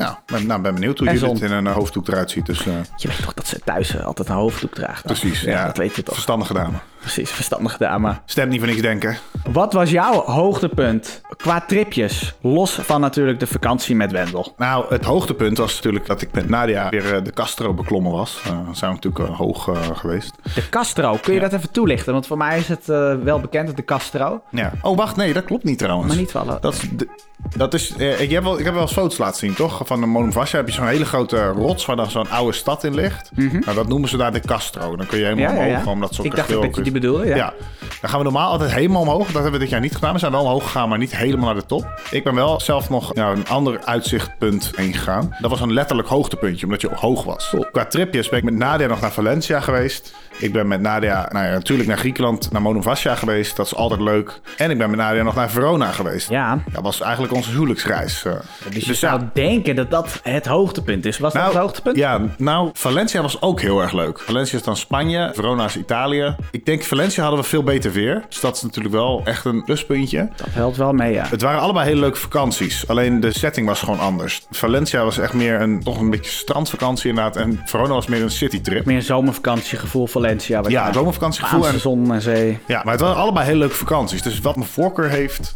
Ja, 0.00 0.18
ben, 0.26 0.46
nou, 0.46 0.60
ben 0.60 0.74
benieuwd 0.74 0.98
hoe 0.98 1.08
En 1.08 1.14
je 1.14 1.20
dit 1.20 1.28
zon. 1.38 1.48
in 1.48 1.52
een 1.52 1.66
eh, 1.66 1.72
hoofddoek 1.72 2.08
eruit 2.08 2.30
ziet. 2.30 2.46
Dus 2.46 2.66
eh, 2.66 2.72
Je 2.96 3.08
weet 3.08 3.22
toch 3.22 3.34
dat 3.34 3.46
ze 3.46 3.58
thuis 3.64 3.94
eh, 3.96 4.04
altijd 4.04 4.28
een 4.28 4.34
hoofddoek 4.34 4.74
draagt? 4.74 5.04
precies. 5.04 5.40
Ja, 5.40 5.66
dat 5.66 5.76
weet 5.76 5.96
je 5.96 6.02
toch. 6.02 6.14
Verstandige 6.14 6.52
dame. 6.54 6.76
Precies, 7.00 7.30
verstandige 7.30 7.78
dame. 7.78 8.18
Stem 8.24 8.48
niet 8.48 8.58
voor 8.58 8.68
niks 8.68 8.80
denken. 8.82 9.16
Wat 9.52 9.72
was 9.72 9.90
jouw 9.90 10.22
hoogtepunt 10.24 11.20
qua 11.36 11.60
tripjes? 11.60 12.34
Los 12.40 12.72
van 12.74 13.00
natuurlijk 13.00 13.40
de 13.40 13.46
vakantie 13.46 13.96
met 13.96 14.12
Wendel. 14.12 14.54
Nou, 14.56 14.84
het 14.88 15.04
hoogtepunt 15.04 15.58
was 15.58 15.74
natuurlijk 15.74 16.06
dat 16.06 16.22
ik 16.22 16.32
met 16.32 16.48
Nadia 16.48 16.88
weer 16.88 17.22
de 17.22 17.32
Castro 17.32 17.74
beklommen 17.74 18.12
was. 18.12 18.40
Dan 18.44 18.76
zijn 18.76 18.90
we 18.94 18.98
natuurlijk 19.02 19.36
hoog 19.36 19.68
geweest. 20.00 20.34
De 20.54 20.68
Castro, 20.68 21.18
kun 21.22 21.34
je 21.34 21.40
dat 21.40 21.52
even 21.52 21.70
toelichten? 21.70 22.12
Want 22.12 22.26
voor 22.26 22.36
mij 22.36 22.58
is 22.58 22.68
het 22.68 22.86
wel 23.22 23.40
bekend, 23.40 23.76
de 23.76 23.84
Castro. 23.84 24.42
Ja. 24.50 24.72
Oh, 24.82 24.96
wacht, 24.96 25.16
nee, 25.16 25.32
dat 25.32 25.44
klopt 25.44 25.64
niet 25.64 25.78
trouwens. 25.78 26.08
Maar 26.08 26.16
niet 26.16 26.30
vallen. 26.30 26.58
Dat 26.60 26.74
is, 26.74 26.80
de- 26.92 27.08
dat 27.56 27.74
is 27.74 27.90
ik, 27.96 28.30
heb 28.30 28.42
wel, 28.42 28.58
ik 28.58 28.64
heb 28.64 28.72
wel 28.74 28.82
eens 28.82 28.92
foto's 28.92 29.18
laten 29.18 29.36
zien, 29.38 29.54
toch? 29.54 29.86
Van 29.90 30.00
de 30.00 30.30
heb 30.50 30.66
je 30.68 30.74
zo'n 30.74 30.86
hele 30.86 31.04
grote 31.04 31.46
rots 31.48 31.86
waar 31.86 31.96
dan 31.96 32.10
zo'n 32.10 32.30
oude 32.30 32.52
stad 32.52 32.84
in 32.84 32.94
ligt. 32.94 33.30
Nou, 33.34 33.74
dat 33.74 33.88
noemen 33.88 34.08
ze 34.08 34.16
daar 34.16 34.32
de 34.32 34.40
Castro. 34.40 34.96
Dan 34.96 35.06
kun 35.06 35.18
je 35.18 35.24
helemaal 35.24 35.44
Mhm. 35.50 35.56
Ja, 35.60 35.66
omhoog, 35.66 35.84
ja. 35.84 35.90
omdat 35.90 36.14
zo'n 36.14 36.24
Ik 36.24 36.34
dacht 36.36 36.48
dat 36.48 36.76
je 36.76 36.82
die 36.82 36.92
bedoelde, 36.92 37.26
ja. 37.26 37.36
Ja. 37.36 37.52
Dan 38.00 38.10
gaan 38.10 38.18
we 38.18 38.24
normaal 38.24 38.50
altijd 38.50 38.72
helemaal 38.72 39.00
omhoog. 39.02 39.24
Dat 39.26 39.34
hebben 39.34 39.52
we 39.52 39.58
dit 39.58 39.68
jaar 39.68 39.80
niet 39.80 39.94
gedaan. 39.94 40.12
We 40.12 40.18
zijn 40.18 40.32
wel 40.32 40.40
omhoog 40.42 40.62
gegaan, 40.62 40.88
maar 40.88 40.98
niet 40.98 41.16
helemaal 41.16 41.46
naar 41.46 41.54
de 41.60 41.66
top. 41.66 42.00
Ik 42.10 42.24
ben 42.24 42.34
wel 42.34 42.60
zelf 42.60 42.90
nog 42.90 43.14
naar 43.14 43.32
een 43.32 43.48
ander 43.48 43.80
uitzichtpunt 43.84 44.72
heen 44.76 44.92
gegaan. 44.94 45.36
Dat 45.40 45.50
was 45.50 45.60
een 45.60 45.72
letterlijk 45.72 46.08
hoogtepuntje, 46.08 46.64
omdat 46.66 46.80
je 46.80 46.90
hoog 46.94 47.24
was. 47.24 47.54
Qua 47.72 47.84
tripjes 47.84 48.28
ben 48.28 48.38
ik 48.38 48.44
met 48.44 48.54
Nadia 48.54 48.86
nog 48.86 49.00
naar 49.00 49.12
Valencia 49.12 49.60
geweest. 49.60 50.12
Ik 50.38 50.52
ben 50.52 50.68
met 50.68 50.80
Nadia 50.80 51.28
nou 51.32 51.46
ja, 51.46 51.52
natuurlijk 51.52 51.88
naar 51.88 51.98
Griekenland, 51.98 52.52
naar 52.52 52.62
Monemvasia 52.62 53.14
geweest. 53.14 53.56
Dat 53.56 53.66
is 53.66 53.74
altijd 53.74 54.00
leuk. 54.00 54.40
En 54.56 54.70
ik 54.70 54.78
ben 54.78 54.90
met 54.90 54.98
Nadia 54.98 55.22
nog 55.22 55.34
naar 55.34 55.50
Verona 55.50 55.90
geweest. 55.90 56.28
Ja, 56.28 56.58
Dat 56.72 56.82
was 56.82 57.00
eigenlijk 57.00 57.32
onze 57.34 57.50
huwelijksreis. 57.50 58.24
eh. 58.24 58.32
dus 58.70 58.82
je 58.82 58.88
Dus 58.88 58.98
zou 58.98 59.20
denken 59.32 59.76
dat 59.88 59.90
dat 60.04 60.20
het 60.22 60.46
hoogtepunt 60.46 61.04
is. 61.04 61.18
Was 61.18 61.32
dat 61.32 61.44
het 61.44 61.54
hoogtepunt? 61.54 61.96
Ja, 61.96 62.20
nou, 62.36 62.70
Valencia 62.72 63.22
was 63.22 63.42
ook 63.42 63.60
heel 63.60 63.82
erg 63.82 63.92
leuk. 63.92 64.20
Valencia 64.20 64.58
is 64.58 64.64
dan 64.64 64.76
Spanje, 64.76 65.30
Verona 65.34 65.64
is 65.64 65.76
Italië. 65.76 66.36
Ik 66.50 66.66
denk 66.66 66.82
Valencia 66.82 67.22
hadden 67.22 67.40
we 67.40 67.46
veel 67.46 67.62
beter 67.62 67.92
weer. 67.92 68.24
Dus 68.28 68.40
dat 68.40 68.56
is 68.56 68.62
natuurlijk 68.62 68.94
wel 68.94 69.20
echt 69.24 69.44
een 69.44 69.64
pluspuntje. 69.64 70.28
Dat 70.36 70.46
helpt 70.50 70.76
wel 70.76 70.92
mee, 70.92 71.12
ja. 71.12 71.26
Het 71.26 71.42
waren 71.42 71.60
allebei 71.60 71.86
hele 71.86 72.00
leuke 72.00 72.18
vakanties. 72.18 72.88
Alleen 72.88 73.20
de 73.20 73.38
setting 73.38 73.66
was 73.66 73.80
gewoon 73.80 74.00
anders. 74.00 74.46
Valencia 74.50 75.04
was 75.04 75.18
echt 75.18 75.32
meer 75.32 75.60
een, 75.60 75.82
toch 75.82 75.98
een 75.98 76.10
beetje 76.10 76.30
strandvakantie 76.30 77.08
inderdaad. 77.08 77.36
En 77.36 77.62
Verona 77.64 77.94
was 77.94 78.06
meer 78.06 78.22
een 78.22 78.30
citytrip. 78.30 78.84
Meer 78.84 79.02
zomervakantiegevoel 79.02 80.06
Valencia. 80.06 80.62
Ja, 80.68 80.92
zomervakantiegevoel. 80.92 81.66
En, 81.66 81.80
zon 81.80 82.12
en 82.12 82.22
zee. 82.22 82.58
ja, 82.66 82.80
maar 82.84 82.92
het 82.92 83.02
waren 83.02 83.16
allebei 83.16 83.46
hele 83.46 83.58
leuke 83.58 83.74
vakanties. 83.74 84.22
Dus 84.22 84.40
wat 84.40 84.56
mijn 84.56 84.68
voorkeur 84.68 85.08
heeft, 85.08 85.54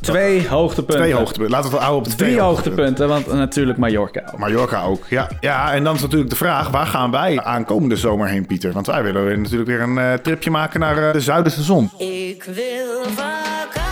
Twee 0.00 0.48
hoogtepunten. 0.48 1.04
twee 1.04 1.14
hoogtepunten. 1.14 1.50
Laten 1.50 1.70
we 1.70 1.76
het 1.76 1.84
houden 1.84 2.10
op 2.10 2.16
twee 2.16 2.30
Drie 2.30 2.42
hoogtepunten, 2.42 3.08
want 3.08 3.32
natuurlijk 3.32 3.78
Mallorca 3.78 4.22
ook. 4.32 4.38
Mallorca 4.38 4.82
ook, 4.82 5.04
ja. 5.08 5.28
Ja, 5.40 5.72
en 5.72 5.84
dan 5.84 5.94
is 5.94 6.00
natuurlijk 6.00 6.30
de 6.30 6.36
vraag, 6.36 6.68
waar 6.68 6.86
gaan 6.86 7.10
wij 7.10 7.42
aankomende 7.42 7.96
zomer 7.96 8.28
heen, 8.28 8.46
Pieter? 8.46 8.72
Want 8.72 8.86
wij 8.86 9.02
willen 9.02 9.42
natuurlijk 9.42 9.70
weer 9.70 9.80
een 9.80 9.98
eh, 9.98 10.12
tripje 10.12 10.50
maken 10.50 10.80
naar 10.80 11.06
eh, 11.06 11.12
de 11.12 11.20
zuiderste 11.20 11.62
zon. 11.62 11.90
Ik 11.98 12.44
wil 12.44 13.02
vakantie. 13.14 13.89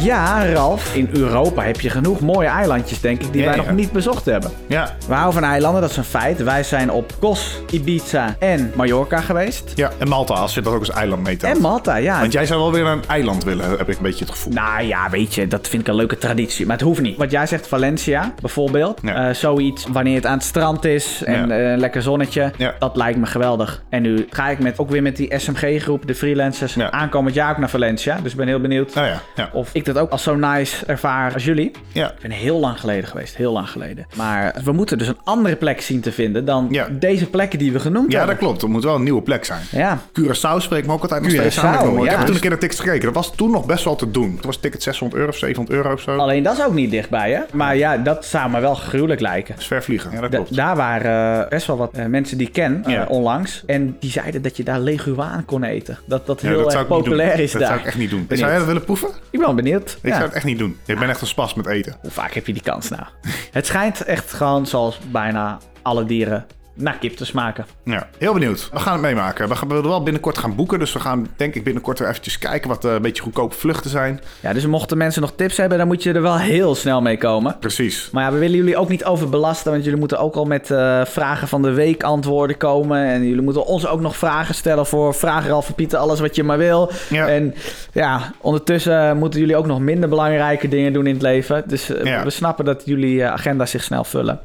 Ja, 0.00 0.46
Ralf, 0.52 0.94
in 0.94 1.08
Europa 1.12 1.62
heb 1.62 1.80
je 1.80 1.90
genoeg 1.90 2.20
mooie 2.20 2.48
eilandjes, 2.48 3.00
denk 3.00 3.22
ik, 3.22 3.32
die 3.32 3.40
Ja, 3.42 3.48
wij 3.48 3.56
ja. 3.56 3.62
nog 3.62 3.72
niet 3.74 3.92
bezocht 3.92 4.24
hebben. 4.24 4.50
Ja, 4.66 4.96
We 5.08 5.14
houden 5.14 5.40
van 5.40 5.50
eilanden, 5.50 5.80
dat 5.80 5.90
is 5.90 5.96
een 5.96 6.04
feit. 6.04 6.42
Wij 6.42 6.62
zijn 6.62 6.90
op 6.90 7.12
Kos, 7.20 7.58
Ibiza 7.70 8.36
en 8.38 8.72
Mallorca 8.74 9.20
geweest. 9.20 9.72
ja. 9.74 9.90
En 9.98 10.08
Malta, 10.08 10.34
als 10.34 10.54
je 10.54 10.60
dat 10.60 10.72
ook 10.72 10.78
als 10.78 10.90
eiland 10.90 11.22
meetelt. 11.22 11.54
En 11.56 11.60
Malta, 11.62 11.96
ja. 11.96 12.20
Want 12.20 12.32
jij 12.32 12.46
zou 12.46 12.60
wel 12.60 12.72
weer 12.72 12.82
naar 12.82 12.92
een 12.92 13.08
eiland 13.08 13.44
willen, 13.44 13.68
heb 13.70 13.88
ik 13.88 13.96
een 13.96 14.02
beetje 14.02 14.24
het 14.24 14.34
gevoel. 14.34 14.52
Nou 14.52 14.82
ja, 14.82 15.10
weet 15.10 15.34
je, 15.34 15.48
dat 15.48 15.68
vind 15.68 15.82
ik 15.82 15.88
een 15.88 15.94
leuke 15.94 16.18
traditie. 16.18 16.66
Maar 16.66 16.76
het 16.76 16.84
hoeft 16.84 17.00
niet. 17.00 17.16
Wat 17.16 17.30
jij 17.30 17.46
zegt, 17.46 17.66
Valencia 17.68 18.34
bijvoorbeeld. 18.40 19.00
Ja. 19.02 19.28
Eh, 19.28 19.34
zoiets 19.34 19.86
wanneer 19.92 20.14
het 20.14 20.26
aan 20.26 20.36
het 20.36 20.42
strand 20.46 20.84
is 20.84 21.22
en 21.24 21.48
Ja. 21.48 21.54
eh, 21.56 21.70
een 21.70 21.78
lekker 21.78 22.02
zonnetje. 22.02 22.52
Ja. 22.56 22.74
Dat 22.78 22.96
lijkt 22.96 23.18
me 23.18 23.26
geweldig. 23.26 23.82
En 23.88 24.02
nu 24.02 24.26
ga 24.30 24.48
ik 24.48 24.58
met, 24.58 24.78
ook 24.78 24.90
weer 24.90 25.02
met 25.02 25.16
die 25.16 25.34
SMG-groep, 25.38 26.06
de 26.06 26.14
freelancers, 26.14 26.74
Ja. 26.74 26.90
aankomend 26.90 27.34
jaar 27.34 27.50
ook 27.50 27.58
naar 27.58 27.70
Valencia. 27.70 28.18
Dus 28.22 28.30
ik 28.32 28.36
ben 28.38 28.46
heel 28.46 28.60
benieuwd 28.60 28.94
Nou 28.94 29.06
ja, 29.06 29.20
ja. 29.34 29.50
of 29.52 29.68
ik 29.88 29.94
dat 29.94 30.02
ook 30.04 30.10
als 30.10 30.22
zo 30.22 30.34
nice 30.36 30.86
ervaar 30.86 31.32
als 31.34 31.44
jullie. 31.44 31.70
ja. 31.92 32.06
Ik 32.10 32.18
ben 32.22 32.30
heel 32.30 32.58
lang 32.58 32.80
geleden 32.80 33.08
geweest, 33.08 33.36
heel 33.36 33.52
lang 33.52 33.68
geleden. 33.70 34.06
Maar 34.16 34.54
we 34.64 34.72
moeten 34.72 34.98
dus 34.98 35.08
een 35.08 35.18
andere 35.24 35.56
plek 35.56 35.80
zien 35.80 36.00
te 36.00 36.12
vinden 36.12 36.44
dan 36.44 36.66
Ja. 36.70 36.86
deze 36.90 37.26
plekken 37.30 37.58
die 37.58 37.72
we 37.72 37.80
genoemd 37.80 38.12
Ja, 38.12 38.18
dat 38.18 38.28
hebben. 38.28 38.44
klopt. 38.46 38.60
Het 38.62 38.70
moet 38.70 38.84
wel 38.84 38.94
een 38.94 39.02
nieuwe 39.02 39.22
plek 39.22 39.44
zijn. 39.44 39.60
Ja, 39.70 39.98
Curaçao 40.20 40.56
spreekt 40.56 40.86
me 40.86 40.92
ook 40.92 41.02
altijd 41.02 41.22
nog 41.22 41.30
steeds 41.30 41.58
aan. 41.60 42.02
Ik 42.02 42.08
heb 42.10 42.18
ja. 42.18 42.24
toen 42.24 42.34
een 42.34 42.40
keer 42.40 42.50
naar 42.50 42.58
tickets 42.58 42.80
gekeken. 42.80 43.04
Dat 43.04 43.14
was 43.14 43.34
toen 43.34 43.50
nog 43.50 43.66
best 43.66 43.84
wel 43.84 43.96
te 43.96 44.10
doen. 44.10 44.30
Toen 44.30 44.40
was 44.46 44.54
het 44.54 44.62
ticket 44.62 44.82
600 44.82 45.20
euro 45.20 45.32
of 45.32 45.38
700 45.38 45.76
euro 45.76 45.92
of 45.92 46.00
zo. 46.00 46.16
alleen 46.16 46.42
dat 46.42 46.58
is 46.58 46.64
ook 46.64 46.74
niet 46.74 46.90
dichtbij, 46.90 47.30
hè? 47.32 47.40
Maar 47.52 47.76
ja, 47.76 47.96
dat 47.96 48.24
zou 48.24 48.50
me 48.50 48.60
wel 48.60 48.74
gruwelijk 48.74 49.20
lijken. 49.20 49.52
Dat 49.54 49.62
is 49.62 49.66
ver 49.68 49.82
vliegen. 49.82 50.10
Ja, 50.12 50.20
dat 50.20 50.30
Da- 50.30 50.36
klopt. 50.36 50.56
daar 50.56 50.76
waren 50.76 51.42
eh, 51.44 51.48
best 51.48 51.66
wel 51.66 51.76
wat 51.76 51.90
eh, 51.94 52.06
mensen 52.06 52.38
die 52.38 52.46
ik 52.46 52.52
ken 52.52 52.84
eh, 52.84 52.92
Ja. 52.92 53.06
onlangs. 53.08 53.62
En 53.66 53.96
die 54.00 54.10
zeiden 54.10 54.42
dat 54.42 54.56
je 54.56 54.62
daar 54.64 54.80
leguaan 54.80 55.44
kon 55.44 55.64
eten. 55.64 55.98
Dat 56.04 56.26
dat 56.26 56.40
Ja, 56.40 56.48
heel 56.48 56.62
dat 56.62 56.74
erg 56.74 56.86
populair 56.86 57.40
is 57.40 57.50
dat 57.52 57.60
daar. 57.60 57.70
zou 57.70 57.80
ik 57.80 57.86
echt 57.86 57.98
niet 57.98 58.10
doen. 58.10 58.26
Zou 58.28 58.40
jij 58.50 58.58
dat 58.58 58.66
willen 58.66 58.84
proeven? 58.84 59.08
Ik 59.08 59.14
ben 59.30 59.40
wel 59.40 59.54
benieuwd. 59.54 59.71
Benieuwd. 59.72 59.98
Ik 60.02 60.08
Ja. 60.08 60.14
zou 60.14 60.24
het 60.24 60.34
echt 60.34 60.44
niet 60.44 60.58
doen. 60.58 60.78
Ik 60.86 60.98
ben 60.98 61.08
echt 61.08 61.20
een 61.20 61.26
spas 61.26 61.54
met 61.54 61.66
eten. 61.66 61.96
Hoe 62.00 62.10
vaak 62.10 62.32
heb 62.34 62.46
je 62.46 62.52
die 62.52 62.62
kans 62.62 62.88
nou? 62.88 63.02
het 63.52 63.66
schijnt 63.66 64.00
echt 64.04 64.32
gewoon 64.32 64.66
zoals 64.66 64.98
bijna 65.10 65.58
alle 65.82 66.04
dieren 66.04 66.46
naar 66.74 66.98
kip 66.98 67.16
te 67.16 67.24
smaken. 67.24 67.66
Ja, 67.84 68.08
heel 68.18 68.32
benieuwd. 68.32 68.68
We 68.72 68.78
gaan 68.78 68.92
het 68.92 69.02
meemaken. 69.02 69.48
We 69.48 69.54
gaan 69.56 69.68
we 69.68 69.74
willen 69.74 69.90
wel 69.90 70.02
binnenkort 70.02 70.38
gaan 70.38 70.54
boeken. 70.54 70.78
Dus 70.78 70.92
we 70.92 71.00
gaan 71.00 71.26
denk 71.36 71.54
ik 71.54 71.64
binnenkort 71.64 71.98
weer 71.98 72.08
eventjes 72.08 72.38
kijken 72.38 72.68
wat 72.68 72.84
eh, 72.84 72.92
een 72.92 73.02
beetje 73.02 73.22
goedkope 73.22 73.54
vluchten 73.56 73.90
zijn. 73.90 74.20
Ja, 74.40 74.52
dus 74.52 74.66
mochten 74.66 74.96
mensen 74.98 75.20
nog 75.22 75.32
tips 75.36 75.56
hebben, 75.56 75.78
dan 75.78 75.86
moet 75.86 76.02
je 76.02 76.12
er 76.12 76.22
wel 76.22 76.38
heel 76.38 76.74
snel 76.74 77.00
mee 77.02 77.18
komen. 77.18 77.56
Precies. 77.60 78.08
Maar 78.12 78.24
ja, 78.24 78.32
we 78.32 78.38
willen 78.38 78.56
jullie 78.56 78.76
ook 78.76 78.88
niet 78.88 79.04
overbelasten, 79.04 79.70
want 79.72 79.84
jullie 79.84 79.98
moeten 79.98 80.18
ook 80.18 80.34
al 80.34 80.44
met 80.44 80.70
eh, 80.70 81.04
vragen 81.04 81.48
van 81.48 81.62
de 81.62 81.70
week 81.72 82.02
antwoorden 82.02 82.56
komen. 82.56 83.04
En 83.06 83.24
jullie 83.26 83.42
moeten 83.42 83.66
ons 83.66 83.86
ook 83.86 84.00
nog 84.00 84.16
vragen 84.16 84.54
stellen 84.54 84.86
voor 84.86 85.14
vragen 85.14 85.50
en 85.50 85.74
Pieter, 85.74 85.98
alles 85.98 86.20
wat 86.20 86.36
je 86.36 86.42
maar 86.44 86.58
wil. 86.58 86.90
Ja. 87.10 87.28
En 87.28 87.54
ja, 87.92 88.32
ondertussen 88.40 89.16
moeten 89.16 89.40
jullie 89.40 89.56
ook 89.56 89.66
nog 89.66 89.78
minder 89.80 90.08
belangrijke 90.08 90.68
dingen 90.68 90.92
doen 90.92 91.06
in 91.06 91.12
het 91.12 91.22
leven. 91.22 91.64
Dus 91.66 91.88
eh, 91.90 92.04
Ja. 92.04 92.24
we 92.24 92.30
snappen 92.30 92.64
dat 92.64 92.82
jullie 92.84 93.22
eh, 93.22 93.32
agenda 93.32 93.66
zich 93.66 93.82
snel 93.82 94.04
vullen. 94.04 94.40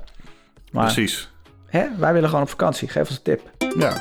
Maar 0.71 0.83
Precies. 0.93 1.29
Hè, 1.67 1.87
wij 1.97 2.13
willen 2.13 2.29
gewoon 2.29 2.43
op 2.43 2.49
vakantie. 2.49 2.87
Geef 2.87 3.09
ons 3.09 3.17
een 3.17 3.23
tip. 3.23 3.41
Ja. 3.77 3.93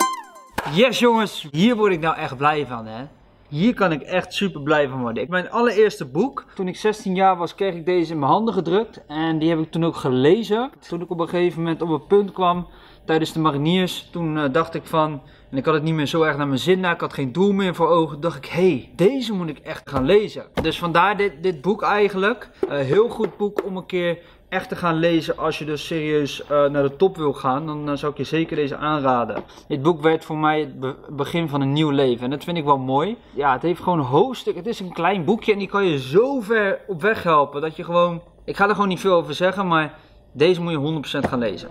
Yes 0.73 0.99
jongens, 0.99 1.49
hier 1.51 1.77
word 1.77 1.93
ik 1.93 2.01
nou 2.01 2.17
echt 2.17 2.37
blij 2.37 2.67
van 2.67 2.87
hè. 2.87 3.05
Hier 3.49 3.75
kan 3.75 3.93
ik 3.93 4.03
echt 4.03 4.35
super 4.35 4.63
blij 4.63 4.89
van 4.89 5.01
worden. 5.01 5.27
Mijn 5.29 5.51
allereerste 5.51 6.05
boek, 6.05 6.45
toen 6.55 6.69
ik 6.69 6.77
16 6.77 7.15
jaar 7.15 7.37
was, 7.37 7.55
kreeg 7.55 7.75
ik 7.75 7.87
deze 7.87 8.13
in 8.13 8.19
mijn 8.19 8.31
handen 8.31 8.55
gedrukt. 8.55 9.07
En 9.07 9.39
die 9.39 9.49
heb 9.49 9.59
ik 9.59 9.71
toen 9.71 9.85
ook 9.85 9.97
gelezen. 9.97 10.71
Toen 10.89 11.01
ik 11.01 11.11
op 11.11 11.21
een 11.21 11.29
gegeven 11.29 11.63
moment 11.63 11.83
op 11.83 11.89
een 11.89 12.07
punt 12.07 12.33
kwam 12.33 12.67
tijdens 13.05 13.33
de 13.33 13.39
mariniers, 13.39 14.09
toen 14.13 14.39
eh, 14.39 14.53
dacht 14.53 14.75
ik 14.75 14.85
van... 14.85 15.23
En 15.51 15.57
ik 15.57 15.65
had 15.65 15.75
het 15.75 15.83
niet 15.83 15.95
meer 15.95 16.07
zo 16.07 16.23
erg 16.23 16.37
naar 16.37 16.47
mijn 16.47 16.59
zin, 16.59 16.85
ik 16.85 17.01
had 17.01 17.13
geen 17.13 17.33
doel 17.33 17.53
meer 17.53 17.75
voor 17.75 17.89
ogen. 17.89 18.21
dacht 18.21 18.37
ik, 18.37 18.47
hé, 18.47 18.69
hey, 18.69 18.91
deze 18.97 19.33
moet 19.33 19.49
ik 19.49 19.59
echt 19.59 19.91
gaan 19.91 20.05
lezen. 20.05 20.45
Dus 20.63 20.79
vandaar 20.79 21.17
dit, 21.17 21.33
dit 21.43 21.61
boek 21.61 21.83
eigenlijk. 21.83 22.51
Een 22.69 22.85
heel 22.85 23.09
goed 23.09 23.37
boek 23.37 23.65
om 23.65 23.77
een 23.77 23.87
keer 23.87 24.19
echt 24.49 24.69
te 24.69 24.77
gaan 24.77 24.95
lezen 24.95 25.39
als 25.39 25.59
je 25.59 25.65
dus 25.65 25.87
serieus 25.87 26.43
eh, 26.43 26.49
naar 26.65 26.83
de 26.83 26.97
top 26.97 27.17
wil 27.17 27.33
gaan, 27.33 27.67
dan 27.67 27.91
eh, 27.91 27.97
zou 27.97 28.13
ik 28.13 28.19
je 28.19 28.25
zeker 28.25 28.57
deze 28.57 28.77
aanraden. 28.77 29.43
Dit 29.69 29.83
boek 29.83 30.03
werd 30.03 30.25
voor 30.25 30.37
mij 30.39 30.61
het 30.61 30.81
be- 30.81 30.95
begin 31.09 31.49
van 31.49 31.61
een 31.61 31.73
nieuw 31.73 31.91
leven 31.91 32.25
en 32.25 32.31
dat 32.31 32.45
vind 32.45 32.57
ik 32.57 32.65
wel 32.65 32.79
mooi. 32.79 33.17
Ja, 33.35 33.53
het 33.53 33.63
heeft 33.63 33.83
gewoon 33.83 33.99
een 33.99 34.05
hoofdstuk. 34.05 34.55
Het 34.57 34.67
is 34.67 34.81
een 34.81 34.93
klein 34.93 35.25
boekje 35.25 35.53
en 35.53 35.59
die 35.59 35.69
kan 35.69 35.85
je 35.87 35.99
zo 36.01 36.41
ver 36.41 36.79
op 36.87 37.01
weg 37.03 37.23
helpen 37.23 37.61
dat 37.61 37.77
je 37.77 37.85
gewoon. 37.85 38.23
Ik 38.45 38.57
ga 38.57 38.65
er 38.69 38.75
gewoon 38.75 38.89
niet 38.89 39.01
veel 39.01 39.15
over 39.15 39.35
zeggen, 39.35 39.67
maar 39.69 39.95
deze 40.33 40.63
moet 40.63 40.73
je 40.73 41.23
100% 41.25 41.29
gaan 41.29 41.39
lezen. 41.39 41.69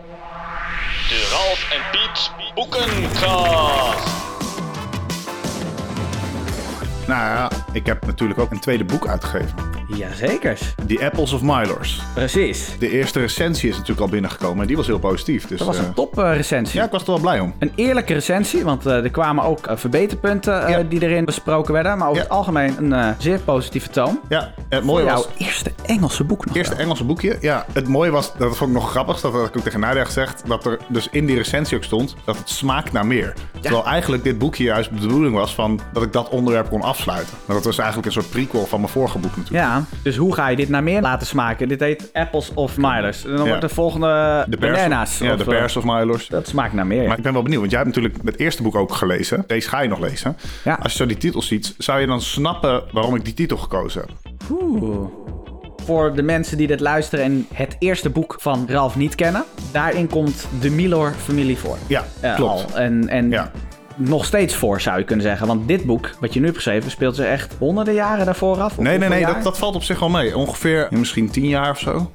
De 1.10 1.30
Ralf 1.32 1.72
en 1.72 1.82
Piet 1.92 2.32
Boekenkast. 2.56 4.24
Nou 7.08 7.22
ja, 7.22 7.50
ik 7.74 7.86
heb 7.86 8.06
natuurlijk 8.06 8.40
ook 8.40 8.52
een 8.52 8.60
tweede 8.60 8.86
boek 8.86 9.08
uitgegeven. 9.08 9.75
Jazeker. 9.88 10.60
The 10.88 11.06
Apples 11.06 11.34
of 11.34 11.42
Mylors. 11.42 12.02
Precies. 12.14 12.70
De 12.80 12.90
eerste 12.90 13.20
recensie 13.20 13.70
is 13.70 13.74
natuurlijk 13.76 14.02
al 14.02 14.08
binnengekomen 14.10 14.62
en 14.62 14.68
die 14.68 14.76
was 14.78 14.88
heel 14.88 15.00
positief. 15.00 15.48
Dus, 15.48 15.58
Dat 15.58 15.68
was 15.68 15.78
eh, 15.78 15.84
een 15.84 15.94
top 15.94 16.20
eh, 16.20 16.36
recensie. 16.36 16.80
ja, 16.80 16.86
ik 16.86 16.92
was 16.92 17.02
er 17.02 17.08
wel 17.08 17.20
blij 17.20 17.40
om. 17.40 17.54
Een 17.60 17.72
eerlijke 17.76 18.14
recensie, 18.14 18.64
want 18.64 18.86
eh, 18.86 19.04
er 19.04 19.10
kwamen 19.12 19.44
ook 19.44 19.68
eh, 19.68 19.78
verbeterpunten 19.78 20.64
eh, 20.66 20.70
Ja. 20.70 20.84
die 20.84 21.02
erin 21.02 21.26
besproken 21.26 21.74
werden. 21.74 21.98
Maar 21.98 22.08
over 22.08 22.18
Ja. 22.22 22.24
het 22.28 22.32
algemeen 22.38 22.76
een 22.78 22.94
eh, 22.94 23.10
zeer 23.18 23.40
positieve 23.40 23.90
toon. 23.90 24.20
Ja, 24.30 24.54
het 24.70 24.84
mooie 24.84 25.06
jouw 25.06 25.16
was... 25.16 25.28
eerste 25.38 25.72
Engelse 25.86 26.24
boek 26.24 26.46
nog. 26.46 26.56
Eerste 26.56 26.74
wel. 26.74 26.84
Engelse 26.84 27.04
boekje. 27.04 27.38
Ja, 27.42 27.66
het 27.74 27.88
mooie 27.88 28.12
was, 28.12 28.38
dat 28.38 28.58
vond 28.58 28.70
ik 28.70 28.76
nog 28.76 28.90
grappig, 28.90 29.22
dat 29.22 29.34
had 29.34 29.48
ik 29.48 29.58
ook 29.58 29.64
tegen 29.64 29.80
Nadia 29.80 30.04
gezegd, 30.06 30.44
dat 30.48 30.66
er 30.66 30.80
dus 30.88 31.08
in 31.12 31.26
die 31.26 31.36
recensie 31.38 31.78
ook 31.78 31.84
stond 31.84 32.16
dat 32.26 32.38
het 32.38 32.50
smaakt 32.50 32.92
naar 32.92 33.06
meer. 33.06 33.34
Terwijl 33.60 33.86
eigenlijk 33.86 34.24
dit 34.24 34.38
boekje 34.38 34.64
juist 34.64 34.90
de 34.90 34.96
bedoeling 35.00 35.36
was 35.36 35.56
van 35.56 35.80
dat 35.94 36.04
ik 36.04 36.14
dat 36.14 36.30
onderwerp 36.30 36.70
kon 36.70 36.82
afsluiten. 36.82 37.34
Maar 37.46 37.56
dat 37.56 37.66
was 37.66 37.78
eigenlijk 37.78 38.08
een 38.08 38.14
soort 38.14 38.30
prequel 38.30 38.66
van 38.66 38.80
mijn 38.80 38.92
vorige 38.92 39.18
boek 39.18 39.36
natuurlijk. 39.38 39.66
Ja, 39.66 39.75
dus 40.04 40.16
hoe 40.18 40.34
ga 40.34 40.48
je 40.48 40.56
dit 40.56 40.70
naar 40.70 40.84
meer 40.84 41.02
laten 41.02 41.28
smaken? 41.28 41.68
Dit 41.68 41.80
heet 41.80 42.10
Apples 42.14 42.52
of 42.54 42.78
Mylers. 42.78 43.24
En 43.26 43.30
dan 43.30 43.40
Ja. 43.40 43.46
wordt 43.48 43.62
de 43.62 43.70
volgende 43.70 44.46
De 44.50 44.58
Bears, 44.58 44.78
Bananas. 44.82 45.18
ja, 45.18 45.32
of, 45.34 45.38
de 45.38 45.44
Bears 45.44 45.76
of 45.78 45.84
Mylors. 45.84 46.28
Dat 46.28 46.48
smaakt 46.48 46.74
naar 46.74 46.88
meer. 46.88 47.08
Maar 47.08 47.18
ik 47.18 47.24
ben 47.24 47.34
wel 47.34 47.42
benieuwd, 47.42 47.60
want 47.60 47.72
jij 47.72 47.82
hebt 47.82 47.96
natuurlijk 47.96 48.24
het 48.26 48.40
eerste 48.40 48.64
boek 48.64 48.76
ook 48.76 48.94
gelezen. 48.94 49.44
Deze 49.48 49.70
ga 49.70 49.82
je 49.82 49.90
nog 49.90 50.00
lezen. 50.00 50.38
Ja. 50.64 50.80
Als 50.82 50.92
je 50.92 50.98
zo 50.98 51.06
die 51.06 51.18
titels 51.18 51.48
ziet, 51.48 51.76
zou 51.78 52.00
je 52.00 52.08
dan 52.08 52.22
snappen 52.22 52.84
waarom 52.92 53.16
ik 53.16 53.26
die 53.26 53.34
titel 53.34 53.58
gekozen 53.58 54.02
heb? 54.02 54.10
Oeh. 54.52 55.08
Voor 55.86 56.16
de 56.16 56.22
mensen 56.24 56.58
die 56.58 56.68
dit 56.68 56.80
luisteren 56.80 57.26
en 57.26 57.48
het 57.54 57.76
eerste 57.80 58.10
boek 58.10 58.36
van 58.40 58.66
Ralf 58.70 58.96
niet 58.96 59.16
kennen. 59.16 59.44
Daarin 59.72 60.08
komt 60.10 60.48
de 60.60 60.70
Milor-familie 60.70 61.58
voor. 61.58 61.78
Ja, 61.88 62.04
Eh, 62.20 62.36
klopt. 62.36 62.52
al. 62.74 62.80
En, 62.80 63.08
en 63.10 63.30
Ja. 63.30 63.52
Nog 63.96 64.26
steeds 64.26 64.56
voor, 64.56 64.82
zou 64.82 64.98
je 64.98 65.04
kunnen 65.04 65.26
zeggen. 65.26 65.48
Want 65.48 65.68
dit 65.68 65.86
boek, 65.86 66.10
wat 66.20 66.34
je 66.34 66.40
nu 66.40 66.46
hebt 66.46 66.58
geschreven, 66.58 66.92
speelt 66.92 67.16
zich 67.16 67.26
echt 67.26 67.56
honderden 67.60 67.94
jaren 67.94 68.26
daarvoor 68.26 68.62
af. 68.62 68.78
Nee, 68.78 68.98
nee, 68.98 69.10
nee, 69.10 69.26
dat, 69.26 69.44
dat 69.44 69.58
valt 69.58 69.76
op 69.76 69.84
zich 69.84 70.00
wel 70.00 70.10
mee. 70.10 70.38
Ongeveer 70.38 70.88
misschien 70.92 71.30
tien 71.30 71.48
jaar 71.48 71.70
of 71.70 71.80
zo. 71.80 72.12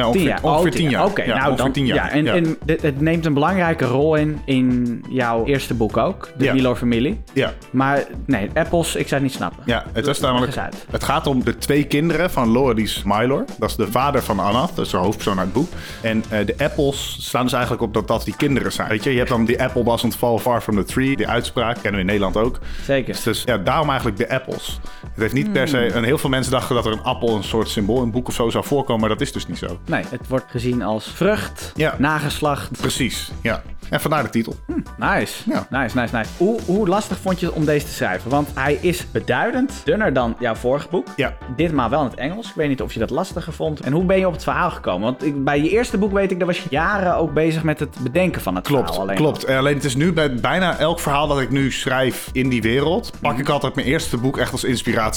Ja, 0.00 0.06
ongeveer 0.06 0.20
Tien 0.20 0.28
jaar. 0.30 0.42
Ongeveer 0.42 0.70
Oh, 0.70 0.76
tien 0.76 0.90
jaar. 0.90 1.04
Oké, 1.04 1.22
Ja, 1.22 1.36
nou 1.38 1.56
dan. 1.56 1.72
tien 1.72 1.86
jaar. 1.86 1.96
Ja, 1.96 2.10
en, 2.10 2.24
ja. 2.24 2.34
en 2.34 2.56
dit- 2.64 2.82
het 2.82 3.00
neemt 3.00 3.26
een 3.26 3.34
belangrijke 3.34 3.84
rol 3.84 4.14
in 4.14 4.40
in 4.44 5.02
jouw 5.08 5.44
eerste 5.46 5.74
boek 5.74 5.96
ook, 5.96 6.28
de 6.36 6.44
Ja. 6.44 6.52
Milor-familie. 6.52 7.20
ja. 7.32 7.52
Maar 7.70 8.04
nee, 8.26 8.50
Apples, 8.54 8.94
ik 8.96 9.08
zou 9.08 9.14
het 9.14 9.22
niet 9.22 9.32
snappen. 9.32 9.62
Ja, 9.66 9.84
het 9.92 10.06
is 10.06 10.20
namelijk. 10.20 10.54
Het 10.90 11.04
gaat 11.04 11.26
om 11.26 11.44
de 11.44 11.58
twee 11.58 11.84
kinderen 11.84 12.30
van 12.30 12.48
Loris 12.48 13.02
Mylor. 13.04 13.44
Dat 13.58 13.70
is 13.70 13.76
de 13.76 13.90
vader 13.90 14.22
van 14.22 14.38
Anna, 14.38 14.60
dat 14.74 14.84
is 14.86 14.90
de 14.90 14.96
hoofdpersoon 14.96 15.36
uit 15.38 15.44
het 15.44 15.54
boek. 15.54 15.68
En 16.02 16.24
eh, 16.28 16.46
de 16.46 16.54
apples 16.58 17.16
staan 17.20 17.42
dus 17.42 17.52
eigenlijk 17.52 17.82
op 17.82 17.94
dat 17.94 18.08
dat 18.08 18.24
die 18.24 18.36
kinderen 18.36 18.72
zijn. 18.72 18.88
Weet 18.88 19.04
je, 19.04 19.10
je 19.10 19.16
hebt 19.16 19.28
dan 19.28 19.44
die 19.44 19.62
apple 19.62 19.84
doesn't 19.84 20.16
fall 20.16 20.38
far 20.38 20.60
from 20.60 20.76
the 20.76 20.84
tree. 20.84 21.16
Die 21.16 21.28
uitspraak 21.28 21.74
kennen 21.74 21.92
we 21.92 21.98
in 22.00 22.06
Nederland 22.06 22.36
ook. 22.36 22.58
Zeker. 22.84 23.12
Dus, 23.14 23.22
dus 23.22 23.42
ja, 23.44 23.58
daarom 23.58 23.88
eigenlijk 23.88 24.18
de 24.18 24.30
apples. 24.30 24.80
Het 25.20 25.32
heeft 25.32 25.44
niet 25.44 25.52
per 25.52 25.68
se. 25.68 25.76
Hmm. 25.76 25.96
En 25.96 26.04
heel 26.04 26.18
veel 26.18 26.30
mensen 26.30 26.52
dachten 26.52 26.74
dat 26.74 26.86
er 26.86 26.92
een 26.92 27.02
appel 27.02 27.36
een 27.36 27.44
soort 27.44 27.68
symbool 27.68 27.96
in 27.96 28.02
het 28.02 28.12
boek 28.12 28.28
of 28.28 28.34
zo 28.34 28.50
zou 28.50 28.64
voorkomen, 28.64 29.00
maar 29.00 29.08
dat 29.08 29.20
is 29.20 29.32
dus 29.32 29.46
niet 29.46 29.58
zo. 29.58 29.78
Nee, 29.86 30.04
het 30.10 30.28
wordt 30.28 30.44
gezien 30.50 30.82
als 30.82 31.12
vrucht, 31.14 31.72
Ja. 31.74 31.94
nageslacht. 31.98 32.70
Precies, 32.80 33.30
ja. 33.42 33.62
En 33.90 34.00
vandaar 34.00 34.22
de 34.22 34.30
titel. 34.30 34.56
Nice. 34.98 35.50
Ja. 35.50 35.66
Nice, 35.70 35.98
nice, 35.98 36.16
nice. 36.16 36.30
Hoe, 36.36 36.60
hoe 36.66 36.88
lastig 36.88 37.18
vond 37.18 37.40
je 37.40 37.46
het 37.46 37.54
om 37.54 37.64
deze 37.64 37.86
te 37.86 37.92
schrijven? 37.92 38.30
Want 38.30 38.48
hij 38.54 38.78
is 38.80 39.10
beduidend 39.10 39.72
dunner 39.84 40.12
dan 40.12 40.36
jouw 40.38 40.54
vorige 40.54 40.88
boek. 40.90 41.06
Ja. 41.16 41.36
Ditmaal 41.56 41.90
wel 41.90 42.00
in 42.00 42.06
het 42.06 42.18
Engels. 42.18 42.48
Ik 42.48 42.54
weet 42.54 42.68
niet 42.68 42.82
of 42.82 42.92
je 42.92 42.98
dat 42.98 43.10
lastiger 43.10 43.52
vond. 43.52 43.80
En 43.80 43.92
hoe 43.92 44.04
ben 44.04 44.18
je 44.18 44.26
op 44.26 44.32
het 44.32 44.42
verhaal 44.42 44.70
gekomen? 44.70 45.00
Want 45.02 45.24
ik, 45.24 45.44
bij 45.44 45.62
je 45.62 45.70
eerste 45.70 45.98
boek 45.98 46.12
weet 46.12 46.30
ik, 46.30 46.38
daar 46.38 46.46
was 46.46 46.58
je 46.58 46.66
jaren 46.70 47.16
ook 47.16 47.32
bezig 47.34 47.62
met 47.62 47.80
het 47.80 47.96
bedenken 48.02 48.40
van 48.42 48.54
het 48.54 48.66
Klopt, 48.66 48.84
verhaal. 48.86 49.02
Alleen 49.02 49.16
klopt. 49.16 49.44
Eh, 49.44 49.58
Alleen 49.58 49.74
het 49.74 49.84
is 49.84 49.96
nu 49.96 50.12
bij 50.12 50.34
bijna 50.34 50.78
elk 50.78 51.00
verhaal 51.00 51.26
dat 51.28 51.40
ik 51.40 51.50
nu 51.50 51.72
schrijf 51.72 52.28
in 52.32 52.48
die 52.48 52.62
wereld, 52.62 53.12
pak 53.20 53.38
ik 53.38 53.48
altijd 53.48 53.74
mijn 53.74 53.86
eerste 53.86 54.16
boek 54.16 54.38
echt 54.38 54.52
als 54.52 54.64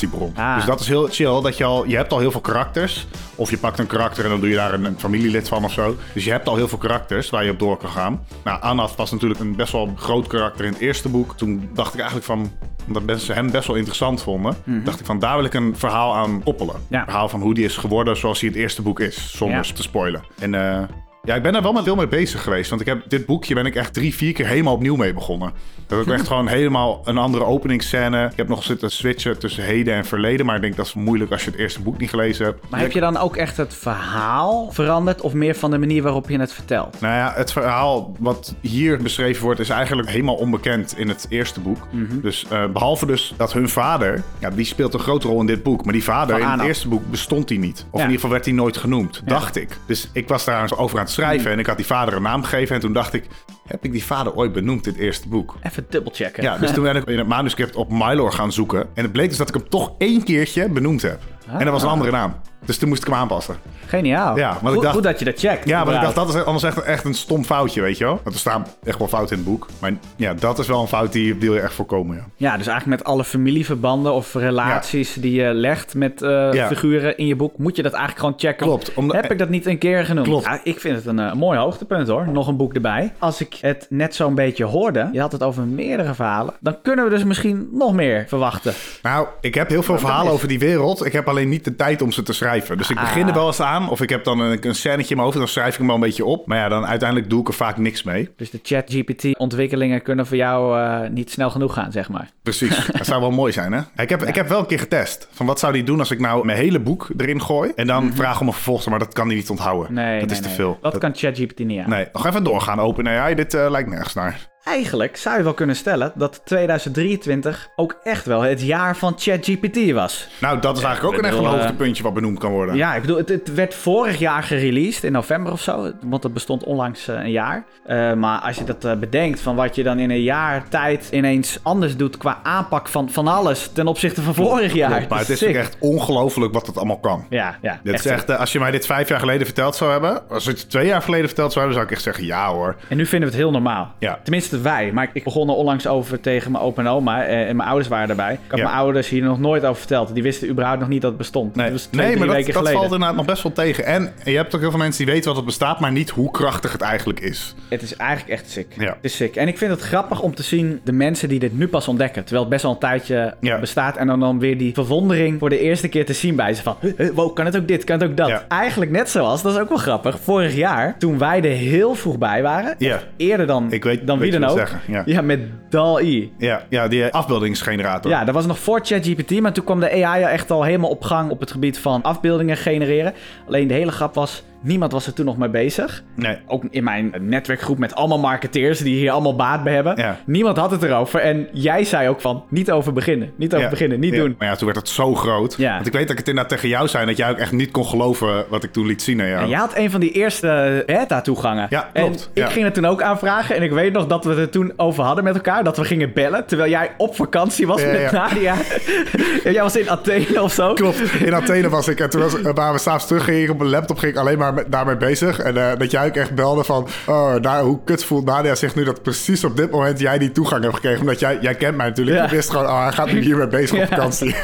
inspiratiebron. 0.02 0.32
Mhm. 0.32 0.42
Ah. 0.42 0.56
Dus 0.56 0.66
dat 0.66 0.80
is 0.80 0.88
heel 0.88 1.08
chill, 1.08 1.42
dat 1.42 1.58
je 1.58 1.64
al, 1.64 1.86
je 1.88 1.96
hebt 1.96 2.12
al 2.14 2.20
heel 2.20 2.32
veel 2.32 2.42
karakters. 2.42 3.08
Of 3.36 3.50
je 3.50 3.58
pakt 3.58 3.80
een 3.80 3.88
karakter 3.88 4.24
en 4.24 4.30
dan 4.30 4.40
doe 4.40 4.50
je 4.50 4.56
daar 4.56 4.74
een, 4.74 4.86
een 4.86 5.00
familielid 5.00 5.48
van 5.48 5.64
of 5.64 5.72
zo. 5.72 5.96
Dus 6.14 6.24
je 6.26 6.32
hebt 6.32 6.48
al 6.48 6.56
heel 6.56 6.68
veel 6.68 6.78
karakters 6.78 7.30
waar 7.30 7.44
je 7.44 7.52
op 7.52 7.60
door 7.60 7.78
kan 7.78 7.90
gaan. 7.90 8.26
Nou, 8.44 8.62
Anaf 8.62 8.96
was 8.96 9.12
natuurlijk 9.12 9.40
een 9.40 9.56
best 9.56 9.72
wel 9.72 9.94
groot 9.98 10.28
karakter 10.28 10.66
in 10.66 10.72
het 10.72 10.82
eerste 10.82 11.10
boek. 11.10 11.38
Toen 11.38 11.70
dacht 11.74 11.90
ik 11.94 12.00
eigenlijk 12.00 12.26
van, 12.26 12.52
omdat 12.88 13.04
mensen 13.04 13.36
hem 13.36 13.52
best 13.52 13.68
wel 13.68 13.76
interessant 13.76 14.22
vonden, 14.22 14.56
dacht 14.84 15.00
ik 15.00 15.06
van 15.06 15.20
daar 15.20 15.36
wil 15.36 15.46
ik 15.46 15.54
een 15.54 15.78
verhaal 15.78 16.16
aan 16.16 16.44
koppelen. 16.44 16.76
Mhm. 16.76 16.94
Ja. 16.94 17.00
Een 17.00 17.06
verhaal 17.06 17.30
van 17.30 17.42
hoe 17.42 17.54
die 17.54 17.66
is 17.66 17.78
geworden 17.78 18.18
zoals 18.18 18.40
hij 18.40 18.50
het 18.50 18.58
eerste 18.58 18.82
boek 18.82 19.00
is, 19.00 19.32
zonder 19.38 19.66
Ja. 19.66 19.74
te 19.74 19.82
spoilen. 19.82 20.24
En 20.40 20.54
eh, 20.56 20.84
ja, 21.28 21.36
ik 21.36 21.42
ben 21.42 21.54
daar 21.54 21.62
wel 21.62 21.74
met 21.74 21.84
veel 21.84 21.96
mee 21.96 22.08
bezig 22.08 22.44
geweest. 22.44 22.70
Want 22.70 22.82
ik 22.82 22.88
heb 22.88 23.04
dit 23.08 23.26
boekje 23.26 23.54
ben 23.54 23.66
ik 23.66 23.76
echt 23.76 23.94
drie, 23.94 24.16
vier 24.16 24.34
keer 24.34 24.48
helemaal 24.48 24.74
opnieuw 24.74 24.96
mee 24.96 25.14
begonnen. 25.14 25.52
Dat 25.88 26.06
ik 26.08 26.14
echt 26.14 26.28
gewoon 26.34 26.48
helemaal 26.48 27.02
een 27.04 27.18
andere 27.18 27.46
openingsscène. 27.46 28.26
Ik 28.32 28.38
heb 28.38 28.48
nog 28.48 28.64
zitten 28.64 28.92
switchen 28.92 29.40
tussen 29.40 29.64
heden 29.64 29.94
en 29.94 30.06
verleden. 30.06 30.46
Maar 30.46 30.56
ik 30.56 30.62
denk 30.62 30.76
dat 30.76 30.86
is 30.86 30.94
moeilijk 30.94 31.32
als 31.32 31.44
je 31.44 31.50
het 31.50 31.60
eerste 31.60 31.82
boek 31.82 31.98
niet 31.98 32.10
gelezen 32.10 32.46
hebt. 32.46 32.70
Maar 32.70 32.80
heb 32.80 32.92
je 32.92 33.00
dan 33.00 33.18
ook 33.18 33.36
echt 33.36 33.58
het 33.58 33.76
verhaal 33.76 34.72
veranderd? 34.72 35.22
Of 35.22 35.34
meer 35.34 35.56
van 35.56 35.72
de 35.72 35.78
manier 35.78 36.04
waarop 36.04 36.30
je 36.30 36.40
het 36.40 36.54
vertelt? 36.54 37.02
Nou 37.02 37.14
ja, 37.14 37.34
het 37.36 37.52
verhaal 37.52 38.16
wat 38.20 38.56
hier 38.62 38.98
beschreven 38.98 39.44
wordt 39.44 39.60
is 39.60 39.70
eigenlijk 39.70 40.10
helemaal 40.10 40.36
onbekend 40.36 40.98
in 40.98 41.08
het 41.10 41.26
eerste 41.30 41.60
boek. 41.60 41.88
Mhm. 41.92 42.20
Dus 42.22 42.46
eh, 42.50 42.66
behalve 42.66 43.06
dus 43.06 43.34
dat 43.38 43.54
hun 43.54 43.70
vader, 43.70 44.24
ja, 44.40 44.50
die 44.50 44.66
speelt 44.66 44.94
een 44.94 45.00
grote 45.00 45.28
rol 45.28 45.40
in 45.40 45.46
dit 45.46 45.64
boek. 45.64 45.84
Maar 45.84 45.94
die 45.94 46.04
vader 46.04 46.40
in 46.40 46.48
het 46.48 46.62
eerste 46.62 46.88
boek 46.88 47.10
bestond 47.12 47.50
hij 47.50 47.58
niet. 47.58 47.86
Of 47.90 48.00
Ja. 48.00 48.06
in 48.06 48.12
ieder 48.12 48.14
geval 48.14 48.30
werd 48.30 48.46
hij 48.46 48.54
nooit 48.54 48.78
genoemd, 48.78 49.22
dacht 49.26 49.56
ik. 49.56 49.78
Dus 49.86 50.10
ik 50.14 50.28
was 50.28 50.46
daar 50.46 50.78
over 50.78 50.98
aan 50.98 51.04
het 51.04 51.12
schrijven 51.14 51.52
en 51.52 51.60
ik 51.60 51.66
had 51.66 51.78
die 51.78 51.86
vader 51.86 52.14
een 52.14 52.22
naam 52.22 52.44
gegeven. 52.44 52.76
En 52.76 52.82
toen 52.82 52.94
dacht 52.94 53.14
ik, 53.14 53.28
heb 53.68 53.86
ik 53.86 53.92
die 53.92 54.04
vader 54.04 54.34
ooit 54.34 54.54
benoemd 54.54 54.86
in 54.88 54.94
het 54.94 55.02
eerste 55.02 55.28
boek? 55.28 55.56
Even 55.62 55.86
dubbelchecken. 55.90 56.44
Ja, 56.44 56.58
dus 56.58 56.72
toen 56.72 56.84
ben 56.84 56.96
ik 56.96 57.06
in 57.06 57.18
het 57.18 57.28
manuscript 57.28 57.76
op 57.76 57.92
Mylor 57.92 58.32
gaan 58.32 58.52
zoeken. 58.52 58.90
En 58.94 59.04
het 59.04 59.12
bleek 59.12 59.30
dus 59.30 59.38
dat 59.38 59.48
ik 59.48 59.54
hem 59.54 59.70
toch 59.70 59.92
één 59.98 60.24
keertje 60.24 60.70
benoemd 60.70 61.02
heb. 61.02 61.20
En 61.48 61.60
dat 61.60 61.70
was 61.70 61.84
een 61.84 61.90
andere 61.90 62.12
naam. 62.12 62.36
Dus 62.66 62.78
toen 62.78 62.90
moest 62.90 63.02
ik 63.02 63.08
hem 63.08 63.18
aanpassen. 63.18 63.56
Geniaal. 63.86 64.38
Ja, 64.38 64.52
ik 64.52 64.58
goed, 64.68 64.82
dacht- 64.82 64.94
goed 64.94 65.04
dat 65.04 65.20
je 65.20 65.26
dat 65.26 65.40
checkt. 65.40 65.68
Ja, 65.68 65.84
maar 65.84 65.94
ik 65.96 66.02
dacht, 66.02 66.16
dat 66.16 66.30
is 66.36 66.44
anders 66.44 66.64
echt, 66.64 66.82
echt 66.82 67.06
een 67.06 67.14
stom 67.14 67.44
foutje, 67.44 67.82
weet 67.82 67.98
je 67.98 68.04
wel. 68.04 68.20
Want 68.24 68.36
er 68.36 68.42
staan 68.42 68.66
echt 68.84 68.98
wel 68.98 69.08
fouten 69.08 69.38
in 69.38 69.42
het 69.44 69.52
boek. 69.52 69.68
Maar 69.80 69.92
ja, 70.16 70.34
dat 70.34 70.60
is 70.60 70.68
wel 70.68 70.82
een 70.82 70.88
fout 70.88 71.12
die 71.12 71.36
wil 71.36 71.54
je 71.54 71.60
echt 71.60 71.74
voorkomen, 71.74 72.16
ja. 72.16 72.24
Ja, 72.36 72.58
dus 72.58 72.68
eigenlijk 72.68 73.00
met 73.00 73.10
alle 73.10 73.24
familieverbanden 73.24 74.14
of 74.14 74.34
relaties 74.34 75.14
die 75.14 75.42
je 75.42 75.54
legt 75.54 75.96
met 75.96 76.22
eh, 76.22 76.54
Ja. 76.54 76.68
figuren 76.68 77.18
in 77.18 77.28
je 77.28 77.36
boek, 77.36 77.58
moet 77.58 77.76
je 77.76 77.82
dat 77.84 77.92
eigenlijk 77.92 78.20
gewoon 78.26 78.40
checken. 78.40 78.66
Klopt, 78.68 78.94
omdat- 78.94 79.16
Heb 79.22 79.32
ik 79.32 79.38
dat 79.40 79.50
niet 79.50 79.66
een 79.66 79.78
keer 79.78 80.06
genoemd? 80.06 80.28
Klopt. 80.28 80.46
Ja, 80.46 80.60
ik 80.64 80.80
vind 80.80 80.96
het 80.96 81.06
een 81.06 81.20
eh, 81.20 81.34
mooi 81.34 81.60
hoogtepunt 81.60 82.08
hoor. 82.08 82.28
Nog 82.32 82.48
een 82.48 82.58
boek 82.58 82.74
erbij. 82.74 83.14
Als 83.20 83.42
ik 83.42 83.58
het 83.62 83.86
net 83.90 84.16
zo'n 84.16 84.36
beetje 84.36 84.64
hoorde, 84.64 85.10
je 85.12 85.20
had 85.20 85.32
het 85.32 85.44
over 85.44 85.64
meerdere 85.64 86.14
verhalen, 86.14 86.54
dan 86.60 86.76
kunnen 86.82 87.04
we 87.06 87.10
dus 87.12 87.24
misschien 87.24 87.70
nog 87.72 87.94
meer 87.94 88.26
verwachten. 88.28 88.74
Nou, 89.02 89.28
ik 89.42 89.56
heb 89.56 89.70
heel 89.70 89.84
veel 89.84 90.00
verhalen 90.00 90.32
over 90.32 90.48
die 90.48 90.60
wereld. 90.60 91.06
Ik 91.06 91.14
heb 91.14 91.28
alleen 91.28 91.50
niet 91.50 91.64
de 91.66 91.76
tijd 91.76 92.02
om 92.02 92.12
ze 92.12 92.24
te 92.24 92.34
schrijven. 92.34 92.52
Dus 92.62 92.90
ik 92.90 93.00
begin 93.00 93.22
er 93.22 93.28
Ah. 93.30 93.36
wel 93.36 93.48
eens 93.48 93.62
aan. 93.62 93.90
Of 93.90 94.02
ik 94.02 94.10
heb 94.10 94.24
dan 94.24 94.40
een, 94.40 94.68
een 94.68 94.76
scènetje 94.76 95.10
in 95.10 95.16
mijn 95.16 95.22
hoofd. 95.28 95.38
Dan 95.38 95.48
schrijf 95.48 95.72
ik 95.72 95.78
hem 95.78 95.86
wel 95.86 95.96
een 95.96 96.02
beetje 96.02 96.26
op. 96.26 96.48
Maar 96.48 96.58
ja, 96.58 96.70
dan 96.70 96.86
uiteindelijk 96.86 97.30
doe 97.30 97.42
ik 97.42 97.48
er 97.48 97.54
vaak 97.54 97.78
niks 97.78 98.04
mee. 98.04 98.30
Dus 98.38 98.50
de 98.50 98.60
chat-GPT-ontwikkelingen 98.64 100.02
kunnen 100.02 100.26
voor 100.28 100.38
jou 100.38 100.80
eh, 100.80 101.10
niet 101.10 101.32
snel 101.32 101.50
genoeg 101.50 101.74
gaan, 101.74 101.92
zeg 101.92 102.10
maar. 102.10 102.30
Precies. 102.44 102.86
Dat 102.98 103.06
zou 103.06 103.22
wel 103.22 103.32
mooi 103.32 103.52
zijn, 103.52 103.72
hè? 103.72 103.82
Ik 103.96 104.10
heb, 104.10 104.24
ik 104.24 104.36
heb 104.36 104.48
wel 104.48 104.60
een 104.60 104.66
keer 104.66 104.80
getest. 104.80 105.28
Van 105.32 105.46
wat 105.46 105.60
zou 105.60 105.74
die 105.74 105.84
doen 105.84 106.00
als 106.00 106.12
ik 106.12 106.20
nou 106.20 106.46
mijn 106.46 106.58
hele 106.58 106.80
boek 106.80 107.10
erin 107.18 107.42
gooi. 107.42 107.72
En 107.76 107.88
dan 107.88 108.12
vraag 108.14 108.42
om 108.42 108.48
een 108.48 108.54
vervolg. 108.54 108.86
Maar 108.86 109.00
dat 109.00 109.14
kan 109.14 109.28
hij 109.28 109.36
niet 109.36 109.50
onthouden. 109.50 109.94
Mhm. 109.94 110.02
Nee, 110.02 110.20
dat 110.20 110.28
nee, 110.28 110.36
is 110.38 110.42
te 110.42 110.48
nee. 110.48 110.56
veel. 110.56 110.78
Dat, 110.82 110.92
Dat- 110.92 111.02
kan 111.02 111.12
ChatGPT 111.16 111.60
niet 111.60 111.82
aan. 111.84 111.90
Nee, 111.90 112.08
nog 112.14 112.26
even 112.26 112.44
doorgaan. 112.44 112.80
Open 112.80 113.08
AI. 113.08 113.36
Dit 113.36 113.54
eh, 113.54 113.70
lijkt 113.70 113.90
nergens 113.90 114.14
naar. 114.14 114.52
Eigenlijk 114.64 115.18
zou 115.18 115.38
je 115.38 115.44
wel 115.44 115.54
kunnen 115.54 115.76
stellen 115.76 116.12
dat 116.16 116.42
2023 116.44 117.70
ook 117.76 118.00
echt 118.04 118.26
wel 118.26 118.42
het 118.42 118.62
jaar 118.62 118.98
van 118.98 119.14
ChatGPT 119.18 119.92
was. 119.92 120.28
Nou, 120.40 120.60
dat 120.60 120.78
is 120.78 120.84
eigenlijk 120.84 121.14
ook 121.14 121.22
een 121.22 121.30
echt 121.30 121.38
een 121.38 121.44
eh, 121.44 121.50
hoogtepuntje 121.50 122.04
wat 122.04 122.14
benoemd 122.14 122.40
kan 122.40 122.52
worden. 122.52 122.76
Ja, 122.76 122.96
ik 122.96 123.02
bedoel, 123.02 123.18
het, 123.18 123.30
het 123.30 123.54
werd 123.54 123.76
vorig 123.76 124.20
jaar 124.20 124.44
gereleased 124.44 125.04
in 125.04 125.12
november 125.12 125.52
of 125.52 125.62
zo. 125.62 125.92
Want 126.02 126.24
het 126.24 126.34
bestond 126.34 126.64
onlangs 126.64 127.08
eh, 127.08 127.16
een 127.16 127.32
jaar. 127.32 127.66
Eh, 127.86 128.14
maar 128.14 128.40
als 128.40 128.58
je 128.58 128.64
dat 128.64 129.00
bedenkt 129.00 129.40
van 129.40 129.56
wat 129.56 129.76
je 129.76 129.84
dan 129.84 130.00
in 130.00 130.10
een 130.10 130.22
jaar 130.22 130.70
tijd 130.70 131.08
ineens 131.12 131.60
anders 131.62 131.98
doet 131.98 132.18
qua 132.18 132.40
aanpak 132.44 132.88
van, 132.88 133.10
van 133.10 133.28
alles 133.28 133.70
ten 133.74 133.88
opzichte 133.88 134.22
van 134.22 134.36
vorig 134.36 134.74
jaar. 134.74 134.90
Klopt, 134.90 135.10
maar 135.10 135.20
het 135.20 135.30
is 135.30 135.38
Sick. 135.38 135.56
echt 135.56 135.78
ongelooflijk 135.80 136.54
wat 136.54 136.68
het 136.68 136.78
allemaal 136.78 137.00
kan. 137.00 137.26
Ja, 137.30 137.58
ja. 137.62 137.80
Dit 137.84 137.94
is 137.94 138.06
echt, 138.06 138.38
als 138.38 138.52
je 138.52 138.60
mij 138.60 138.72
dit 138.72 138.86
vijf 138.86 139.10
jaar 139.10 139.20
geleden 139.20 139.46
verteld 139.46 139.76
zou 139.76 139.92
hebben, 139.92 140.30
als 140.30 140.44
je 140.44 140.50
het 140.50 140.70
twee 140.70 140.88
jaar 140.88 141.02
geleden 141.02 141.28
verteld 141.28 141.52
zou 141.52 141.66
hebben, 141.66 141.74
zou 141.74 141.86
ik 141.86 141.92
echt 141.92 142.04
zeggen 142.04 142.26
ja 142.26 142.54
hoor. 142.54 142.76
En 142.90 142.98
nu 142.98 143.06
vinden 143.06 143.30
we 143.30 143.36
het 143.36 143.44
heel 143.44 143.52
normaal. 143.52 143.94
Ja. 144.00 144.20
Tenminste 144.24 144.53
wij. 144.62 144.92
Maar 144.94 145.10
ik 145.14 145.24
begon 145.24 145.50
er 145.50 145.56
onlangs 145.56 145.88
over 145.88 146.20
tegen 146.20 146.52
mijn 146.52 146.64
opa 146.64 146.82
en 146.82 146.88
oma. 146.88 147.24
eh, 147.26 147.50
En 147.50 147.56
mijn 147.56 147.68
ouders 147.70 147.90
waren 147.90 148.10
erbij. 148.10 148.34
Ik 148.34 148.40
had 148.48 148.60
Ja. 148.60 148.66
mijn 148.66 148.78
ouders 148.78 149.10
hier 149.10 149.22
nog 149.24 149.40
nooit 149.40 149.64
over 149.66 149.78
verteld. 149.80 150.14
Die 150.14 150.24
wisten 150.24 150.50
überhaupt 150.50 150.80
nog 150.80 150.90
niet 150.90 151.02
dat 151.02 151.10
het 151.10 151.18
bestond. 151.20 151.56
Nee, 151.56 151.66
Dat 151.66 151.74
was 151.74 151.86
twee, 151.86 152.06
nee 152.08 152.18
maar 152.18 152.28
dat, 152.28 152.52
valt 152.72 152.84
inderdaad 152.84 153.16
nog 153.16 153.26
best 153.26 153.44
wel 153.44 153.52
tegen. 153.52 153.86
En 153.86 154.14
je 154.24 154.36
hebt 154.36 154.56
ook 154.56 154.62
heel 154.62 154.70
veel 154.70 154.80
mensen 154.80 155.04
die 155.06 155.14
weten 155.14 155.28
wat 155.28 155.36
het 155.38 155.46
bestaat, 155.46 155.80
maar 155.80 155.92
niet 155.92 156.10
hoe 156.10 156.32
krachtig 156.32 156.72
het 156.72 156.82
eigenlijk 156.82 157.20
is. 157.20 157.56
Het 157.70 157.82
is 157.82 157.96
eigenlijk 157.96 158.32
echt 158.32 158.50
sick. 158.50 158.68
Ja. 158.78 158.84
Het 158.86 158.96
is 159.02 159.16
sick. 159.16 159.36
En 159.36 159.48
ik 159.48 159.58
vind 159.58 159.72
het 159.72 159.82
grappig 159.82 160.22
om 160.22 160.36
te 160.36 160.44
zien 160.44 160.80
de 160.84 160.92
mensen 160.92 161.30
die 161.30 161.40
dit 161.40 161.58
nu 161.58 161.68
pas 161.68 161.88
ontdekken. 161.88 162.22
Terwijl 162.24 162.42
het 162.42 162.50
best 162.50 162.64
wel 162.64 162.72
een 162.72 162.80
tijdje 162.80 163.34
Ja. 163.40 163.60
bestaat. 163.60 163.98
En 163.98 164.08
dan, 164.08 164.20
dan 164.20 164.40
weer 164.40 164.58
die 164.58 164.74
verwondering 164.74 165.40
voor 165.40 165.50
de 165.50 165.60
eerste 165.60 165.88
keer 165.88 166.06
te 166.06 166.14
zien 166.14 166.36
bij 166.36 166.54
ze. 166.54 166.62
Van, 166.62 166.76
"Huh, 166.80 166.92
huh, 166.98 167.10
wow, 167.14 167.36
kan 167.36 167.46
het 167.46 167.58
ook 167.58 167.68
dit, 167.68 167.84
kan 167.84 168.00
het 168.00 168.10
ook 168.10 168.18
dat? 168.18 168.28
Ja. 168.28 168.46
Eigenlijk 168.48 168.92
net 168.92 169.10
zoals, 169.10 169.42
dat 169.42 169.54
is 169.54 169.60
ook 169.60 169.70
wel 169.70 169.78
grappig. 169.78 170.20
Vorig 170.20 170.56
jaar, 170.56 170.96
toen 170.98 171.18
wij 171.18 171.38
er 171.42 171.50
heel 171.56 171.96
vroeg 171.96 172.18
bij 172.18 172.42
waren. 172.42 172.76
Eerder 173.18 173.48
dan, 173.48 173.72
Ik 173.72 173.84
weet- 173.84 174.08
dan 174.08 174.20
weet 174.20 174.30
wie 174.32 174.40
je 174.40 174.43
ook. 174.50 174.58
zeggen, 174.58 175.04
ja. 175.06 175.22
met 175.22 175.40
DAL-E. 175.70 176.28
Ja, 176.38 176.66
ja 176.70 176.88
die 176.88 177.06
afbeeldingsgenerator. 177.06 178.12
Ja, 178.12 178.24
dat 178.24 178.34
was 178.34 178.46
nog 178.46 178.60
voor 178.60 178.80
ChatGPT, 178.84 179.42
maar 179.42 179.54
toen 179.54 179.64
kwam 179.64 179.80
de 179.80 180.06
AI 180.06 180.24
echt 180.24 180.52
al 180.52 180.64
helemaal 180.64 180.90
op 180.90 181.04
gang 181.04 181.32
op 181.32 181.40
het 181.40 181.52
gebied 181.52 181.80
van 181.80 182.02
afbeeldingen 182.02 182.58
genereren. 182.58 183.14
Alleen 183.48 183.68
de 183.68 183.74
hele 183.74 183.92
grap 183.92 184.14
was, 184.14 184.44
niemand 184.64 184.92
was 184.92 185.08
er 185.08 185.14
toen 185.14 185.26
nog 185.26 185.38
mee 185.38 185.50
bezig. 185.50 186.04
Nee. 186.16 186.38
Ook 186.48 186.64
in 186.70 186.84
mijn 186.84 187.14
netwerkgroep 187.20 187.78
met 187.78 187.96
allemaal 187.96 188.20
marketeers 188.20 188.80
die 188.80 188.96
hier 188.96 189.12
allemaal 189.12 189.36
baat 189.36 189.64
bij 189.64 189.74
hebben. 189.74 189.96
Ja. 189.98 190.18
Niemand 190.26 190.58
had 190.58 190.72
het 190.72 190.84
erover. 190.84 191.20
En 191.20 191.48
jij 191.52 191.84
zei 191.84 192.10
ook 192.10 192.22
van, 192.22 192.44
niet 192.50 192.72
over 192.72 192.94
beginnen. 192.94 193.32
Niet 193.38 193.52
over 193.54 193.64
Ja. 193.66 193.70
beginnen, 193.70 194.00
niet 194.00 194.14
Ja. 194.14 194.20
doen. 194.20 194.36
Maar 194.38 194.48
ja, 194.48 194.56
toen 194.56 194.66
werd 194.66 194.80
het 194.80 194.90
zo 194.90 195.16
groot. 195.16 195.58
Want 195.58 195.86
ik 195.88 195.94
weet 195.94 196.02
dat 196.02 196.12
ik 196.12 196.18
het 196.18 196.28
inderdaad 196.28 196.52
tegen 196.52 196.70
jou 196.70 196.88
zei, 196.88 197.06
dat 197.06 197.18
jij 197.18 197.30
ook 197.30 197.38
echt 197.38 197.52
niet 197.52 197.72
kon 197.72 197.86
geloven 197.86 198.46
wat 198.50 198.64
ik 198.64 198.72
toen 198.72 198.86
liet 198.86 199.02
zien 199.02 199.22
aan 199.22 199.28
jou. 199.28 199.42
En 199.42 199.50
jij 199.50 199.60
had 199.60 199.78
een 199.78 199.92
van 199.92 200.00
die 200.00 200.12
eerste 200.12 200.84
beta-toegangen. 200.86 201.68
Ja, 201.70 201.90
klopt. 201.94 202.30
En 202.34 202.44
ik 202.44 202.50
ging 202.50 202.66
het 202.66 202.74
toen 202.74 202.86
ook 202.86 203.02
aanvragen. 203.02 203.56
En 203.56 203.62
ik 203.64 203.72
weet 203.72 203.94
nog 203.94 204.08
dat 204.08 204.24
we 204.24 204.30
het 204.30 204.40
er 204.40 204.50
toen 204.50 204.74
over 204.78 205.04
hadden 205.04 205.24
met 205.24 205.36
elkaar. 205.36 205.64
Dat 205.64 205.78
we 205.78 205.84
gingen 205.86 206.14
bellen. 206.14 206.46
Terwijl 206.46 206.70
jij 206.70 206.92
op 206.98 207.16
vakantie 207.16 207.68
was 207.68 207.82
met. 207.86 208.12
Nadia. 208.12 208.56
en 209.44 209.52
jij 209.54 209.62
was 209.62 209.76
in 209.76 209.90
Athene 209.90 210.42
of 210.42 210.54
zo. 210.54 210.74
Klopt, 210.74 211.00
in 211.20 211.34
Athene 211.34 211.70
was 211.70 211.88
ik. 211.88 212.00
En 212.00 212.10
toen 212.10 212.22
was, 212.22 212.42
waar 212.42 212.74
we 212.74 212.80
s'avonds 212.80 213.08
terug 213.08 213.24
gingen 213.24 213.50
op 213.50 213.58
mijn 213.58 213.70
laptop, 213.70 213.98
ging 213.98 214.12
ik 214.12 214.18
alleen 214.18 214.38
maar 214.38 214.53
daarmee 214.68 214.98
bezig. 214.98 215.40
En 215.40 215.58
eh, 215.58 215.78
dat 215.78 215.92
jij 215.92 216.06
ook 216.08 216.16
echt 216.16 216.36
belde 216.36 216.64
van, 216.64 216.88
oh, 217.08 217.36
nou, 217.36 217.66
hoe 217.66 217.80
kut 217.86 218.06
voelt 218.06 218.26
Nadia 218.26 218.56
zich 218.56 218.76
nu 218.76 218.84
dat 218.84 219.02
precies 219.02 219.44
op 219.44 219.58
dit 219.58 219.72
moment 219.72 220.00
jij 220.00 220.18
die 220.18 220.32
toegang 220.32 220.62
hebt 220.64 220.76
gekregen. 220.76 221.00
Omdat 221.00 221.20
jij, 221.20 221.38
jij 221.42 221.56
kent 221.56 221.78
mij 221.78 221.88
natuurlijk. 221.88 222.18
Ja. 222.18 222.24
Je 222.24 222.30
wist 222.30 222.50
gewoon, 222.50 222.66
oh, 222.66 222.84
hij 222.84 222.92
gaat 222.92 223.12
nu 223.12 223.20
hiermee 223.22 223.48
bezig 223.48 223.82
op 223.82 223.88
vakantie. 223.94 224.36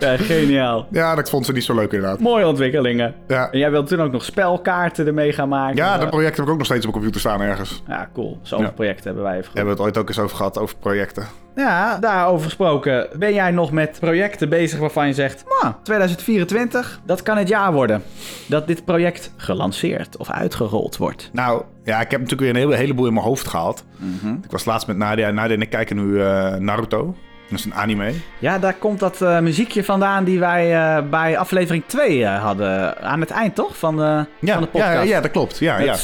Ja, 0.00 0.16
geniaal. 0.16 0.86
ja, 0.90 1.14
dat 1.14 1.30
vond 1.30 1.46
ze 1.46 1.52
niet 1.52 1.64
zo 1.64 1.74
leuk 1.74 1.92
inderdaad. 1.92 2.20
Mooie 2.20 2.46
ontwikkelingen. 2.46 3.14
Ja. 3.28 3.50
En 3.50 3.58
jij 3.58 3.70
wilde 3.70 3.88
toen 3.88 4.00
ook 4.00 4.12
nog 4.12 4.24
spelkaarten 4.24 5.06
ermee 5.06 5.32
gaan 5.32 5.48
maken. 5.48 5.76
Ja, 5.76 5.98
dat 5.98 6.10
project 6.10 6.36
heb 6.36 6.46
ik 6.46 6.50
ook 6.52 6.58
nog 6.58 6.66
steeds 6.66 6.86
op 6.86 6.92
mijn 6.92 7.04
computer 7.04 7.20
staan 7.30 7.40
ergens. 7.48 7.82
Ja, 7.88 8.08
cool. 8.14 8.38
Zoveel 8.42 8.66
Ja. 8.66 8.72
projecten 8.72 9.04
hebben 9.04 9.22
wij 9.22 9.32
even 9.32 9.42
gehad. 9.44 9.56
Hebben 9.56 9.76
we 9.76 9.82
het 9.82 9.88
ooit 9.90 9.98
ook 10.02 10.08
eens 10.08 10.18
over 10.18 10.36
gehad, 10.36 10.58
over 10.58 10.76
projecten. 10.76 11.24
Ja, 11.56 11.98
daarover 11.98 12.44
gesproken. 12.44 13.08
Ben 13.18 13.34
jij 13.34 13.50
nog 13.50 13.72
met 13.72 13.96
projecten 14.00 14.48
bezig 14.48 14.78
waarvan 14.78 15.06
je 15.06 15.12
zegt... 15.14 15.44
Nou, 15.62 15.74
2024, 15.82 17.00
dat 17.04 17.22
kan 17.22 17.36
het 17.36 17.48
jaar 17.48 17.72
worden. 17.72 18.02
Dat 18.46 18.66
dit 18.66 18.84
project 18.84 19.32
gelanceerd 19.36 20.16
of 20.16 20.30
uitgerold 20.30 20.96
wordt. 20.96 21.30
Nou, 21.32 21.62
ja, 21.84 22.00
ik 22.00 22.10
heb 22.10 22.20
natuurlijk 22.20 22.40
weer 22.40 22.62
een 22.62 22.68
hele, 22.68 22.76
heleboel 22.76 23.06
in 23.06 23.12
mijn 23.14 23.26
hoofd 23.26 23.48
gehaald. 23.48 23.84
Mhm. 23.96 24.34
Ik 24.42 24.50
was 24.50 24.64
laatst 24.64 24.86
met 24.86 24.96
Nadia. 24.96 25.30
Nadia 25.30 25.54
en 25.54 25.62
ik 25.62 25.70
kijken 25.70 25.96
nu 25.96 26.22
eh, 26.22 26.54
Naruto. 26.54 27.14
Dat 27.50 27.58
is 27.58 27.64
een 27.64 27.74
anime. 27.74 28.12
Ja, 28.38 28.58
daar 28.58 28.74
komt 28.74 28.98
dat 29.00 29.22
eh, 29.22 29.38
muziekje 29.38 29.84
vandaan 29.84 30.24
die 30.24 30.38
wij 30.38 30.74
eh, 30.96 31.02
bij 31.10 31.38
aflevering 31.38 31.84
2 31.86 32.24
eh, 32.24 32.42
hadden. 32.42 33.02
Aan 33.02 33.20
het 33.20 33.30
eind, 33.30 33.54
toch? 33.54 33.76
Van 33.76 33.96
de, 33.96 34.24
Ja, 34.40 34.52
van 34.52 34.62
de 34.62 34.68
podcast. 34.68 34.92
ja, 34.92 35.02
ja, 35.02 35.20
dat 35.20 35.30
klopt. 35.30 35.58
Ja, 35.58 35.78
ja. 35.78 35.96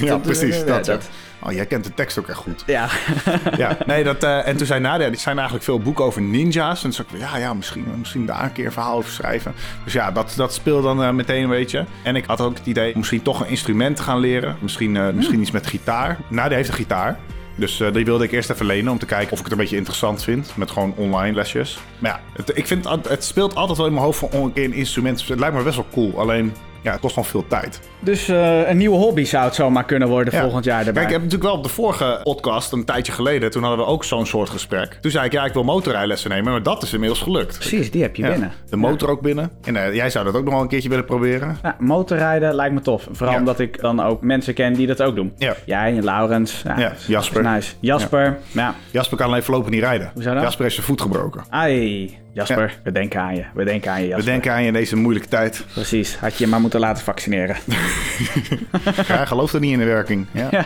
Ja 0.00 0.18
precies. 0.18 0.58
Ja, 0.58 0.64
Dat, 0.64 0.86
ja. 0.86 0.98
Oh, 1.42 1.52
jij 1.52 1.66
kent 1.66 1.84
de 1.84 1.94
tekst 1.94 2.18
ook 2.18 2.28
echt 2.28 2.38
goed. 2.38 2.62
Ja. 2.66 2.88
Ja, 3.56 3.76
nee, 3.86 4.04
dat, 4.04 4.22
eh, 4.22 4.46
en 4.46 4.56
toen 4.56 4.66
zei 4.66 4.80
Nadia, 4.80 5.08
die 5.08 5.18
zijn 5.18 5.36
eigenlijk 5.36 5.64
veel 5.64 5.80
boeken 5.80 6.04
over 6.04 6.22
ninja's. 6.22 6.76
En 6.76 6.90
toen 6.90 6.92
zei 6.92 7.08
ik, 7.12 7.18
ja, 7.18 7.36
ja, 7.36 7.54
misschien, 7.54 7.84
misschien 7.98 8.26
daar 8.26 8.44
een 8.44 8.52
keer 8.52 8.66
een 8.66 8.72
verhaal 8.72 8.96
over 8.96 9.10
schrijven. 9.10 9.54
Dus 9.84 9.92
ja, 9.92 10.10
dat, 10.10 10.32
dat 10.36 10.54
speelde 10.54 10.82
dan 10.82 11.02
eh, 11.02 11.10
meteen 11.10 11.42
een 11.42 11.48
beetje. 11.48 11.84
En 12.02 12.16
ik 12.16 12.24
had 12.24 12.40
ook 12.40 12.56
het 12.56 12.66
idee 12.66 12.92
om 12.92 12.98
misschien 12.98 13.22
toch 13.22 13.40
een 13.40 13.48
instrument 13.48 13.96
te 13.96 14.02
gaan 14.02 14.18
leren. 14.18 14.56
Misschien, 14.60 14.96
eh, 14.96 15.08
misschien 15.10 15.40
iets 15.40 15.50
met 15.50 15.66
gitaar. 15.66 16.18
Nadia 16.28 16.56
heeft 16.56 16.68
een 16.68 16.74
gitaar. 16.74 17.18
Dus 17.58 17.82
die 17.92 18.04
wilde 18.04 18.24
ik 18.24 18.32
eerst 18.32 18.50
even 18.50 18.66
lenen 18.66 18.92
om 18.92 18.98
te 18.98 19.06
kijken 19.06 19.32
of 19.32 19.38
ik 19.38 19.44
het 19.44 19.52
een 19.52 19.58
beetje 19.58 19.76
interessant 19.76 20.22
vind. 20.22 20.52
Met 20.56 20.70
gewoon 20.70 20.94
online 20.96 21.34
lesjes. 21.34 21.78
Maar 21.98 22.10
ja, 22.10 22.20
het, 22.32 22.56
ik 22.56 22.66
vind, 22.66 22.88
het 23.08 23.24
speelt 23.24 23.54
altijd 23.54 23.78
wel 23.78 23.86
in 23.86 23.92
mijn 23.92 24.04
hoofd 24.04 24.18
van 24.18 24.28
een 24.32 24.52
keer 24.52 24.64
een 24.64 24.72
instrument. 24.72 25.28
Het 25.28 25.38
lijkt 25.38 25.56
me 25.56 25.62
best 25.62 25.76
wel 25.76 25.86
cool. 25.92 26.20
Alleen, 26.20 26.54
ja, 26.86 26.92
het 26.92 27.00
kost 27.00 27.14
gewoon 27.14 27.28
veel 27.28 27.46
tijd. 27.48 27.80
Dus 28.00 28.28
eh, 28.28 28.68
een 28.68 28.76
nieuwe 28.76 28.96
hobby 28.96 29.24
zou 29.24 29.44
het 29.44 29.54
zomaar 29.54 29.84
kunnen 29.84 30.08
worden 30.08 30.34
Ja. 30.34 30.40
volgend 30.42 30.64
jaar 30.64 30.78
erbij. 30.86 30.92
Kijk, 30.92 31.04
ik 31.06 31.12
heb 31.12 31.22
natuurlijk 31.22 31.48
wel 31.50 31.56
op 31.58 31.62
de 31.62 31.68
vorige 31.68 32.20
podcast, 32.22 32.72
een 32.72 32.84
tijdje 32.84 33.12
geleden, 33.12 33.50
toen 33.50 33.62
hadden 33.62 33.84
we 33.86 33.92
ook 33.92 34.04
zo'n 34.04 34.26
soort 34.26 34.50
gesprek. 34.50 34.98
Toen 35.00 35.10
zei 35.10 35.24
ik, 35.26 35.32
ja, 35.32 35.44
ik 35.44 35.52
wil 35.52 35.62
motorrijlessen 35.64 36.30
nemen, 36.30 36.52
maar 36.52 36.62
dat 36.62 36.82
is 36.82 36.92
inmiddels 36.92 37.20
gelukt. 37.20 37.58
Precies, 37.58 37.90
die 37.90 38.02
heb 38.02 38.16
je 38.16 38.22
Ja, 38.22 38.28
binnen. 38.30 38.52
De 38.70 38.76
motor 38.76 39.08
ook 39.10 39.20
binnen. 39.20 39.50
En 39.64 39.76
eh, 39.76 39.94
jij 39.94 40.10
zou 40.10 40.24
dat 40.24 40.34
ook 40.34 40.44
nog 40.44 40.52
wel 40.52 40.62
een 40.62 40.68
keertje 40.68 40.88
willen 40.88 41.04
proberen. 41.04 41.58
Ja, 41.62 41.76
motorrijden 41.78 42.54
lijkt 42.54 42.74
me 42.74 42.80
tof. 42.80 43.08
Vooral 43.12 43.36
omdat 43.36 43.58
ik 43.60 43.80
dan 43.80 44.00
ook 44.02 44.20
mensen 44.22 44.54
ken 44.54 44.72
die 44.72 44.86
dat 44.86 45.02
ook 45.02 45.14
doen. 45.14 45.32
Ja. 45.38 45.54
Jij 45.64 45.96
en 45.96 46.04
Laurens. 46.04 46.62
Ja, 46.64 46.92
Jasper. 47.06 47.42
Nice. 47.42 47.74
Jasper. 47.80 48.38
Ja. 48.52 48.74
Jasper 48.90 49.16
kan 49.18 49.26
alleen 49.26 49.42
voorlopig 49.42 49.70
niet 49.70 49.80
rijden. 49.80 50.10
Jasper 50.14 50.62
heeft 50.62 50.74
zijn 50.74 50.86
voet 50.86 51.00
gebroken. 51.00 51.44
Ai, 51.48 52.18
Jasper. 52.36 52.78
We 52.84 52.92
denken 52.92 53.20
aan 53.20 53.34
je. 53.36 53.44
We 53.54 53.64
denken 53.64 53.90
aan 53.92 54.02
je, 54.06 54.16
We 54.16 54.22
denken 54.24 54.52
aan 54.52 54.60
je 54.60 54.66
in 54.66 54.72
deze 54.72 54.96
moeilijke 54.96 55.28
tijd. 55.28 55.64
Precies. 55.72 56.16
Had 56.16 56.36
je 56.38 56.44
je 56.44 56.50
maar 56.50 56.60
moeten 56.60 56.80
laten 56.80 57.04
vaccineren. 57.04 57.56
Ja, 59.08 59.16
hij 59.16 59.26
gelooft 59.26 59.54
er 59.54 59.60
niet 59.60 59.72
in 59.72 59.78
de 59.78 59.84
werking. 59.84 60.26
Ja. 60.32 60.48
Ja. 60.50 60.64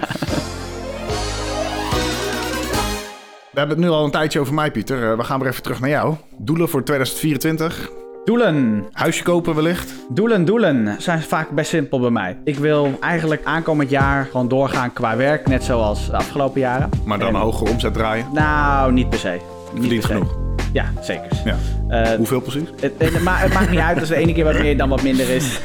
We 3.53 3.59
hebben 3.59 3.77
het 3.77 3.87
nu 3.87 3.93
al 3.93 4.05
een 4.05 4.11
tijdje 4.11 4.41
over 4.41 4.55
mij, 4.55 4.71
Pieter. 4.71 5.11
Eh, 5.11 5.17
we 5.17 5.25
gaan 5.25 5.41
weer 5.41 5.49
even 5.49 5.63
terug 5.63 5.81
naar 5.81 5.89
jou. 5.91 6.15
Doelen 6.39 6.69
voor 6.69 6.85
2024. 6.85 7.91
Doelen. 8.25 8.85
Huisje 8.93 9.23
kopen 9.23 9.55
wellicht. 9.55 9.93
Doelen, 10.09 10.45
doelen 10.45 10.95
zijn 10.99 11.23
vaak 11.23 11.51
best 11.51 11.71
simpel 11.71 12.01
bij 12.01 12.11
mij. 12.11 12.39
Ik 12.45 12.57
wil 12.59 12.99
eigenlijk 13.01 13.45
aankomend 13.45 13.91
jaar 13.91 14.25
gewoon 14.31 14.49
doorgaan 14.49 14.93
qua 14.93 15.17
werk. 15.17 15.47
Net 15.49 15.65
zoals 15.65 16.07
de 16.07 16.17
afgelopen 16.17 16.61
jaren. 16.61 16.91
Maar 17.05 17.19
dan 17.19 17.29
En- 17.29 17.35
een 17.35 17.41
hogere 17.41 17.71
omzet 17.71 17.95
draaien. 17.95 18.27
Nou, 18.33 18.93
niet 18.93 19.09
per 19.11 19.19
se. 19.19 19.31
Niet 19.73 19.81
Verdient 19.81 20.05
genoeg. 20.05 20.50
Ja, 20.73 20.93
zeker. 21.01 21.29
Ja. 21.45 21.57
Eh, 21.89 22.17
Hoeveel 22.17 22.41
precies? 22.41 22.69
Het, 22.81 22.93
het, 22.99 23.23
ma- 23.23 23.37
het 23.37 23.53
maakt 23.53 23.71
niet 23.71 23.79
uit 23.81 24.01
als 24.01 24.09
de 24.09 24.17
ene 24.17 24.33
keer 24.33 24.45
wat 24.45 24.59
meer 24.59 24.77
dan 24.77 24.89
wat 24.89 25.03
minder 25.03 25.29
is. 25.31 25.61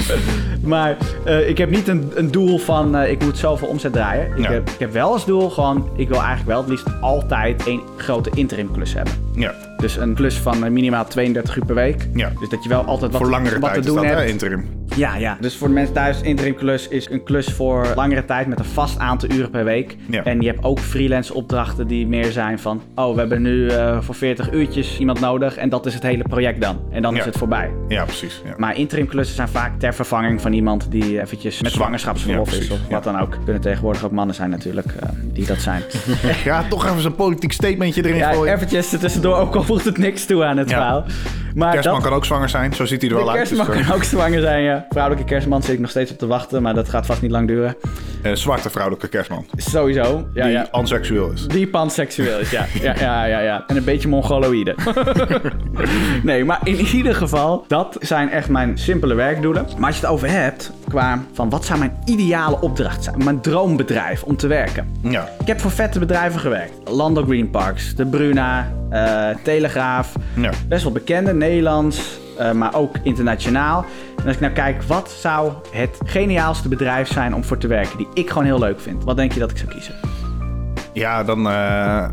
maar 0.62 0.96
eh, 1.24 1.48
ik 1.48 1.58
heb 1.58 1.70
niet 1.70 1.88
een, 1.88 2.10
een 2.14 2.30
doel 2.30 2.58
van 2.58 2.96
eh, 2.96 3.10
ik 3.10 3.24
moet 3.24 3.38
zoveel 3.38 3.68
omzet 3.68 3.92
draaien. 3.92 4.26
Ik, 4.36 4.38
Ja. 4.44 4.50
heb, 4.52 4.70
ik 4.70 4.78
heb 4.78 4.92
wel 4.92 5.12
als 5.12 5.24
doel 5.26 5.50
gewoon, 5.50 5.88
ik 5.96 6.08
wil 6.08 6.16
eigenlijk 6.18 6.48
wel 6.48 6.60
het 6.60 6.68
liefst 6.68 6.86
altijd 7.00 7.66
één 7.66 7.80
grote 7.96 8.30
interim 8.34 8.70
klus 8.72 8.94
hebben. 8.94 9.12
Ja. 9.34 9.54
Dus 9.76 9.96
een 9.96 10.14
klus 10.14 10.34
van 10.36 10.64
eh, 10.64 10.70
minimaal 10.70 11.04
32 11.06 11.56
uur 11.56 11.64
per 11.64 11.74
week. 11.74 12.08
Ja. 12.14 12.32
Dus 12.40 12.48
dat 12.48 12.62
je 12.62 12.68
wel 12.68 12.84
altijd 12.84 13.12
wat, 13.12 13.20
Voor 13.20 13.30
langere 13.30 13.58
wat 13.58 13.70
tijd 13.70 13.72
te 13.74 13.80
is 13.80 13.86
doen 13.86 13.96
dat, 13.96 14.04
hè, 14.04 14.10
hebt. 14.18 14.30
interim. 14.30 14.68
Ja, 14.96 15.16
ja. 15.16 15.36
Dus 15.40 15.56
voor 15.56 15.68
de 15.68 15.74
mensen 15.74 15.94
thuis, 15.94 16.20
interim 16.20 16.54
klus 16.54 16.88
is 16.88 17.10
een 17.10 17.22
klus 17.24 17.46
voor 17.46 17.86
langere 17.94 18.24
tijd 18.24 18.46
met 18.46 18.58
een 18.58 18.64
vast 18.64 18.98
aantal 18.98 19.30
uren 19.30 19.50
per 19.50 19.64
week. 19.64 19.96
Ja. 20.10 20.24
En 20.24 20.40
je 20.40 20.46
hebt 20.48 20.64
ook 20.64 20.78
freelance 20.78 21.34
opdrachten 21.34 21.86
die 21.86 22.06
meer 22.06 22.32
zijn 22.32 22.58
van, 22.58 22.82
oh, 22.94 23.12
we 23.14 23.18
hebben 23.20 23.42
nu 23.42 23.68
eh, 23.68 24.00
voor 24.00 24.14
40 24.14 24.52
uurtjes 24.52 24.98
iemand 24.98 25.20
nodig 25.20 25.56
en 25.56 25.68
dat 25.68 25.86
is 25.86 25.94
het 25.94 26.02
hele 26.02 26.22
project 26.22 26.60
dan. 26.60 26.78
En 26.90 27.02
dan 27.02 27.12
is 27.12 27.18
Ja. 27.18 27.24
het 27.24 27.36
voorbij. 27.38 27.70
Ja, 27.88 28.04
precies. 28.04 28.42
Ja. 28.44 28.54
Maar 28.56 28.76
interim 28.78 29.06
klussen 29.06 29.36
zijn 29.36 29.48
vaak 29.48 29.78
ter 29.78 29.94
vervanging 29.94 30.40
van 30.40 30.52
iemand 30.52 30.86
die 30.90 31.20
eventjes 31.20 31.62
met 31.62 31.70
Zwa- 31.72 31.80
zwangerschapsverlof 31.80 32.50
Ja, 32.52 32.58
is 32.58 32.70
of 32.70 32.78
wat 32.90 33.04
dan 33.04 33.20
ook. 33.20 33.38
Kunnen 33.44 33.62
tegenwoordig 33.62 34.04
ook 34.04 34.12
mannen 34.12 34.34
zijn 34.34 34.50
natuurlijk 34.50 34.86
eh, 35.00 35.08
die 35.32 35.46
dat 35.46 35.58
zijn. 35.60 35.82
ja, 36.44 36.64
toch 36.68 36.86
even 36.86 37.00
zo'n 37.00 37.14
politiek 37.14 37.52
statementje 37.52 38.04
erin 38.04 38.16
ja, 38.16 38.32
gooien. 38.32 38.54
eventjes 38.54 38.92
er 38.92 38.98
tussendoor, 38.98 39.36
ook 39.36 39.54
al 39.54 39.63
voegt 39.64 39.84
het 39.84 39.98
niks 39.98 40.24
toe 40.26 40.44
aan 40.44 40.56
het 40.56 40.68
verhaal. 40.70 41.04
Maar 41.54 41.72
Kerstman 41.72 42.00
dat, 42.00 42.08
kan 42.08 42.16
ook 42.16 42.24
zwanger 42.24 42.48
zijn, 42.48 42.72
zo 42.72 42.84
ziet 42.84 43.00
hij 43.00 43.10
er 43.10 43.16
wel 43.16 43.30
uit. 43.30 43.36
kerstman 43.36 43.66
Dus, 43.66 43.76
eh, 43.76 43.86
kan 43.86 43.96
ook 43.96 44.04
zwanger 44.04 44.40
zijn, 44.40 44.62
ja. 44.62 44.86
Vrouwelijke 44.88 45.28
kerstman 45.28 45.62
zit 45.62 45.72
ik 45.72 45.80
nog 45.80 45.90
steeds 45.90 46.10
op 46.10 46.18
te 46.18 46.26
wachten, 46.26 46.62
maar 46.62 46.74
dat 46.74 46.88
gaat 46.88 47.06
vast 47.06 47.22
niet 47.22 47.30
lang 47.30 47.48
duren. 47.48 47.76
eh, 48.22 48.32
zwarte 48.32 48.70
vrouwelijke 48.70 49.08
kerstman. 49.08 49.46
Sowieso, 49.56 50.28
ja, 50.34 50.44
die 50.44 50.52
ja. 50.52 50.68
anseksueel 50.70 51.30
is. 51.30 51.46
Die 51.46 51.66
panseksueel 51.68 52.38
is, 52.38 52.50
ja. 52.50 52.66
ja. 52.82 52.94
Ja, 52.98 53.24
ja, 53.24 53.38
ja. 53.40 53.64
En 53.66 53.76
een 53.76 53.84
beetje 53.84 54.08
mongoloïde. 54.08 54.74
nee, 56.22 56.44
maar 56.44 56.60
in 56.64 56.78
ieder 56.78 57.14
geval, 57.14 57.64
dat 57.68 57.96
zijn 58.00 58.30
echt 58.30 58.48
mijn 58.48 58.78
simpele 58.78 59.14
werkdoelen. 59.14 59.66
Maar 59.78 59.86
als 59.86 59.96
je 59.96 60.02
het 60.02 60.10
over 60.10 60.30
hebt, 60.30 60.72
qua 60.88 61.22
van 61.32 61.50
wat 61.50 61.64
zou 61.64 61.78
mijn 61.78 61.96
ideale 62.04 62.60
opdracht 62.60 63.04
zijn? 63.04 63.24
Mijn 63.24 63.40
droombedrijf 63.40 64.22
om 64.22 64.36
te 64.36 64.46
werken. 64.46 64.88
Ja. 65.00 65.28
Ik 65.40 65.46
heb 65.46 65.60
voor 65.60 65.70
vette 65.70 65.98
bedrijven 65.98 66.40
gewerkt. 66.40 66.72
Lando 66.90 67.22
Green 67.24 67.50
Parks, 67.50 67.94
de 67.94 68.06
Bruna, 68.06 68.72
eh, 68.90 69.28
Telegraaf. 69.42 70.12
Ja. 70.34 70.50
Best 70.68 70.82
wel 70.82 70.92
bekende, 70.92 71.34
Nederlands, 71.44 72.18
eh, 72.38 72.52
maar 72.52 72.74
ook 72.74 72.96
internationaal. 73.02 73.84
En 74.16 74.26
als 74.26 74.34
ik 74.34 74.40
nou 74.40 74.52
kijk, 74.52 74.82
wat 74.82 75.10
zou 75.10 75.52
het 75.70 75.98
geniaalste 76.04 76.68
bedrijf 76.68 77.08
zijn 77.08 77.34
om 77.34 77.44
voor 77.44 77.58
te 77.58 77.66
werken, 77.66 77.98
die 77.98 78.08
ik 78.14 78.28
gewoon 78.28 78.44
heel 78.44 78.58
leuk 78.58 78.80
vind? 78.80 79.04
Wat 79.04 79.16
denk 79.16 79.32
je 79.32 79.40
dat 79.40 79.50
ik 79.50 79.56
zou 79.56 79.70
kiezen? 79.70 79.94
Ja, 80.92 81.24
dan 81.24 81.48
eh, 81.48 82.08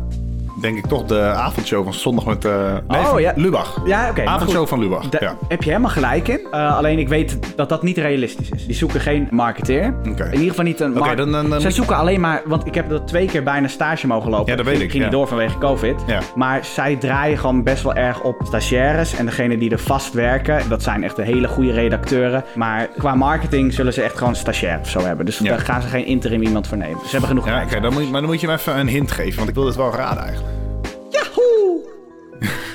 denk 0.62 0.76
ik 0.76 0.86
toch 0.86 1.04
de 1.04 1.20
avondshow 1.20 1.84
van 1.84 1.94
zondag 1.94 2.24
met... 2.26 2.42
nee, 2.42 3.00
Oh, 3.12 3.20
ja. 3.20 3.32
Lubach. 3.36 3.80
Ja, 3.84 4.08
oké. 4.10 4.24
Avondshow 4.24 4.66
van 4.66 4.78
Lubach, 4.78 5.04
ja. 5.20 5.36
heb 5.48 5.62
je 5.62 5.68
helemaal 5.68 5.90
gelijk 5.90 6.28
in. 6.28 6.40
Eh, 6.50 6.76
alleen 6.76 6.98
ik 6.98 7.08
weet 7.08 7.38
dat 7.56 7.68
dat 7.68 7.82
niet 7.82 7.98
realistisch 7.98 8.50
is. 8.50 8.66
Die 8.66 8.74
zoeken 8.74 9.00
geen 9.00 9.28
marketeer. 9.30 9.94
In 10.04 10.32
ieder 10.32 10.48
geval 10.48 10.64
niet 10.64 10.80
een 10.80 10.92
markt- 10.92 11.16
dan- 11.16 11.60
Zij 11.60 11.70
zoeken 11.70 11.96
alleen 11.96 12.20
maar... 12.20 12.42
Want 12.46 12.66
ik 12.66 12.74
heb 12.74 12.90
er 12.92 13.04
twee 13.04 13.26
keer 13.26 13.42
bijna 13.42 13.68
stage 13.68 14.06
mogen 14.06 14.30
lopen. 14.30 14.50
Ja, 14.50 14.56
dat 14.56 14.64
weet 14.64 14.74
Ging- 14.74 14.84
ik, 14.86 14.90
Ging 14.90 15.02
niet 15.02 15.12
door 15.12 15.28
vanwege 15.28 15.58
COVID. 15.58 15.96
Ja. 16.06 16.20
Maar 16.34 16.64
zij 16.64 16.96
draaien 16.96 17.38
gewoon 17.38 17.62
best 17.62 17.82
wel 17.82 17.94
erg 17.94 18.20
op 18.22 18.36
stagiaires. 18.44 19.14
En 19.16 19.24
degene 19.26 19.58
die 19.58 19.70
er 19.70 19.78
vast 19.78 20.12
werken, 20.12 20.68
dat 20.68 20.82
zijn 20.82 21.04
echt 21.04 21.16
de 21.16 21.22
hele 21.24 21.48
goede 21.48 21.72
redacteuren. 21.72 22.44
Maar 22.54 22.88
qua 22.98 23.14
marketing 23.14 23.72
zullen 23.74 23.92
ze 23.92 24.02
echt 24.02 24.18
gewoon 24.18 24.34
stagiair 24.36 24.78
of 24.80 24.88
zo 24.88 25.00
hebben. 25.00 25.26
Dus 25.26 25.38
daar 25.38 25.58
gaan 25.58 25.82
ze 25.82 25.88
geen 25.88 26.06
interim 26.06 26.42
iemand 26.42 26.66
voor 26.68 26.78
nemen. 26.78 26.98
Ze 27.04 27.10
hebben 27.10 27.28
genoeg 27.28 27.46
Ja, 27.46 27.62
oké, 27.62 27.80
dan 27.80 27.92
moet 27.92 28.10
maar 28.10 28.20
dan 28.20 28.30
moet 28.30 28.40
je 28.40 28.46
me 28.46 28.52
even 28.52 28.78
een 28.78 28.88
hint 28.88 29.10
geven, 29.12 29.36
want 29.36 29.48
ik 29.48 29.54
wil 29.54 29.64
dit 29.64 29.76
wel 29.76 29.94
raden 29.94 30.22
eigenlijk. 30.22 30.51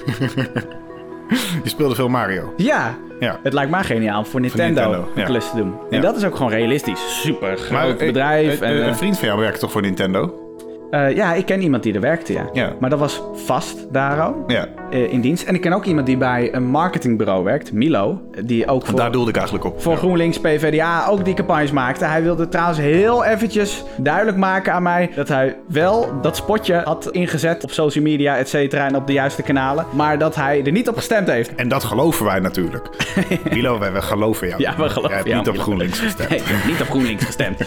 Je 1.64 1.70
speelde 1.70 1.96
veel 1.96 2.08
Mario. 2.10 2.54
Ja, 2.58 2.96
Ja. 3.20 3.40
Het 3.44 3.54
lijkt 3.54 3.72
mij 3.72 3.84
geniaal 3.84 4.20
om 4.20 4.26
voor 4.26 4.40
Nintendo, 4.40 4.82
Nintendo, 4.82 5.08
een 5.16 5.22
ja. 5.22 5.26
klus 5.26 5.50
te 5.50 5.56
doen. 5.56 5.74
En 5.90 5.96
Ja. 5.96 6.02
dat 6.02 6.16
is 6.18 6.24
ook 6.26 6.36
gewoon 6.36 6.52
realistisch. 6.52 7.22
Super 7.22 7.58
groot 7.58 7.72
Maar, 7.72 7.90
eh, 7.90 7.98
bedrijf. 7.98 8.62
eh, 8.62 8.70
en, 8.70 8.76
een 8.78 8.90
eh, 8.90 8.96
vriend 8.96 9.18
van 9.18 9.28
jou 9.28 9.40
werkt 9.40 9.60
toch 9.60 9.72
voor 9.72 9.82
Nintendo? 9.82 10.47
Eh, 10.92 11.16
ja, 11.16 11.34
ik 11.34 11.46
ken 11.46 11.62
iemand 11.62 11.84
die 11.84 11.94
er 11.94 12.02
werkte, 12.02 12.34
ja. 12.34 12.50
Ja. 12.54 12.74
Maar 12.80 12.90
dat 12.90 13.00
was 13.00 13.22
vast 13.34 13.94
daar. 13.94 14.34
Ja, 14.48 14.68
eh, 14.92 15.12
in 15.14 15.22
dienst. 15.22 15.44
En 15.44 15.56
ik 15.56 15.62
ken 15.62 15.74
ook 15.74 15.86
iemand 15.86 16.06
die 16.06 16.18
bij 16.18 16.54
een 16.54 16.66
marketingbureau 16.66 17.44
werkt, 17.44 17.74
Milo. 17.74 18.22
Die 18.46 18.68
ook 18.68 18.86
voor, 18.86 19.00
daar 19.00 19.12
doelde 19.12 19.30
ik 19.30 19.36
eigenlijk 19.36 19.66
op. 19.66 19.82
voor 19.82 19.92
Ja. 19.92 19.98
GroenLinks 19.98 20.40
PvdA 20.40 21.08
ook 21.10 21.26
die 21.26 21.34
campagnes 21.34 21.72
maakte. 21.72 22.06
Hij 22.06 22.24
wilde 22.24 22.50
trouwens 22.50 22.80
heel 22.80 23.24
eventjes 23.26 23.84
duidelijk 23.98 24.38
maken 24.38 24.74
aan 24.74 24.84
mij 24.84 25.10
dat 25.16 25.28
hij 25.28 25.56
wel 25.68 26.22
dat 26.22 26.36
spotje 26.36 26.82
had 26.84 27.10
ingezet 27.12 27.64
op 27.64 27.72
social 27.72 28.04
media, 28.04 28.38
et 28.38 28.50
cetera, 28.50 28.86
en 28.86 28.96
op 28.96 29.08
de 29.08 29.14
juiste 29.14 29.42
kanalen. 29.42 29.86
Maar 29.94 30.18
dat 30.18 30.36
hij 30.36 30.62
er 30.66 30.72
niet 30.72 30.88
op 30.90 30.96
gestemd 30.96 31.28
heeft. 31.28 31.56
En 31.56 31.68
dat 31.68 31.84
geloven 31.84 32.26
wij 32.26 32.40
natuurlijk. 32.40 32.90
Milo, 33.54 33.80
wij, 33.80 33.92
wij 33.92 34.02
geloven 34.02 34.48
jou. 34.48 34.62
Ja, 34.62 34.76
we 34.78 34.90
geloven 34.90 35.02
Jij 35.10 35.18
hebt 35.18 35.30
jou, 35.30 35.40
niet 35.40 35.50
op. 35.50 35.58
GroenLinks 35.58 36.00
gestemd. 36.00 36.30
Nee, 36.38 36.40
ik 36.40 36.46
heb 36.48 36.66
niet 36.72 36.82
op 36.82 36.88
GroenLinks 36.90 37.26
gestemd. 37.26 37.60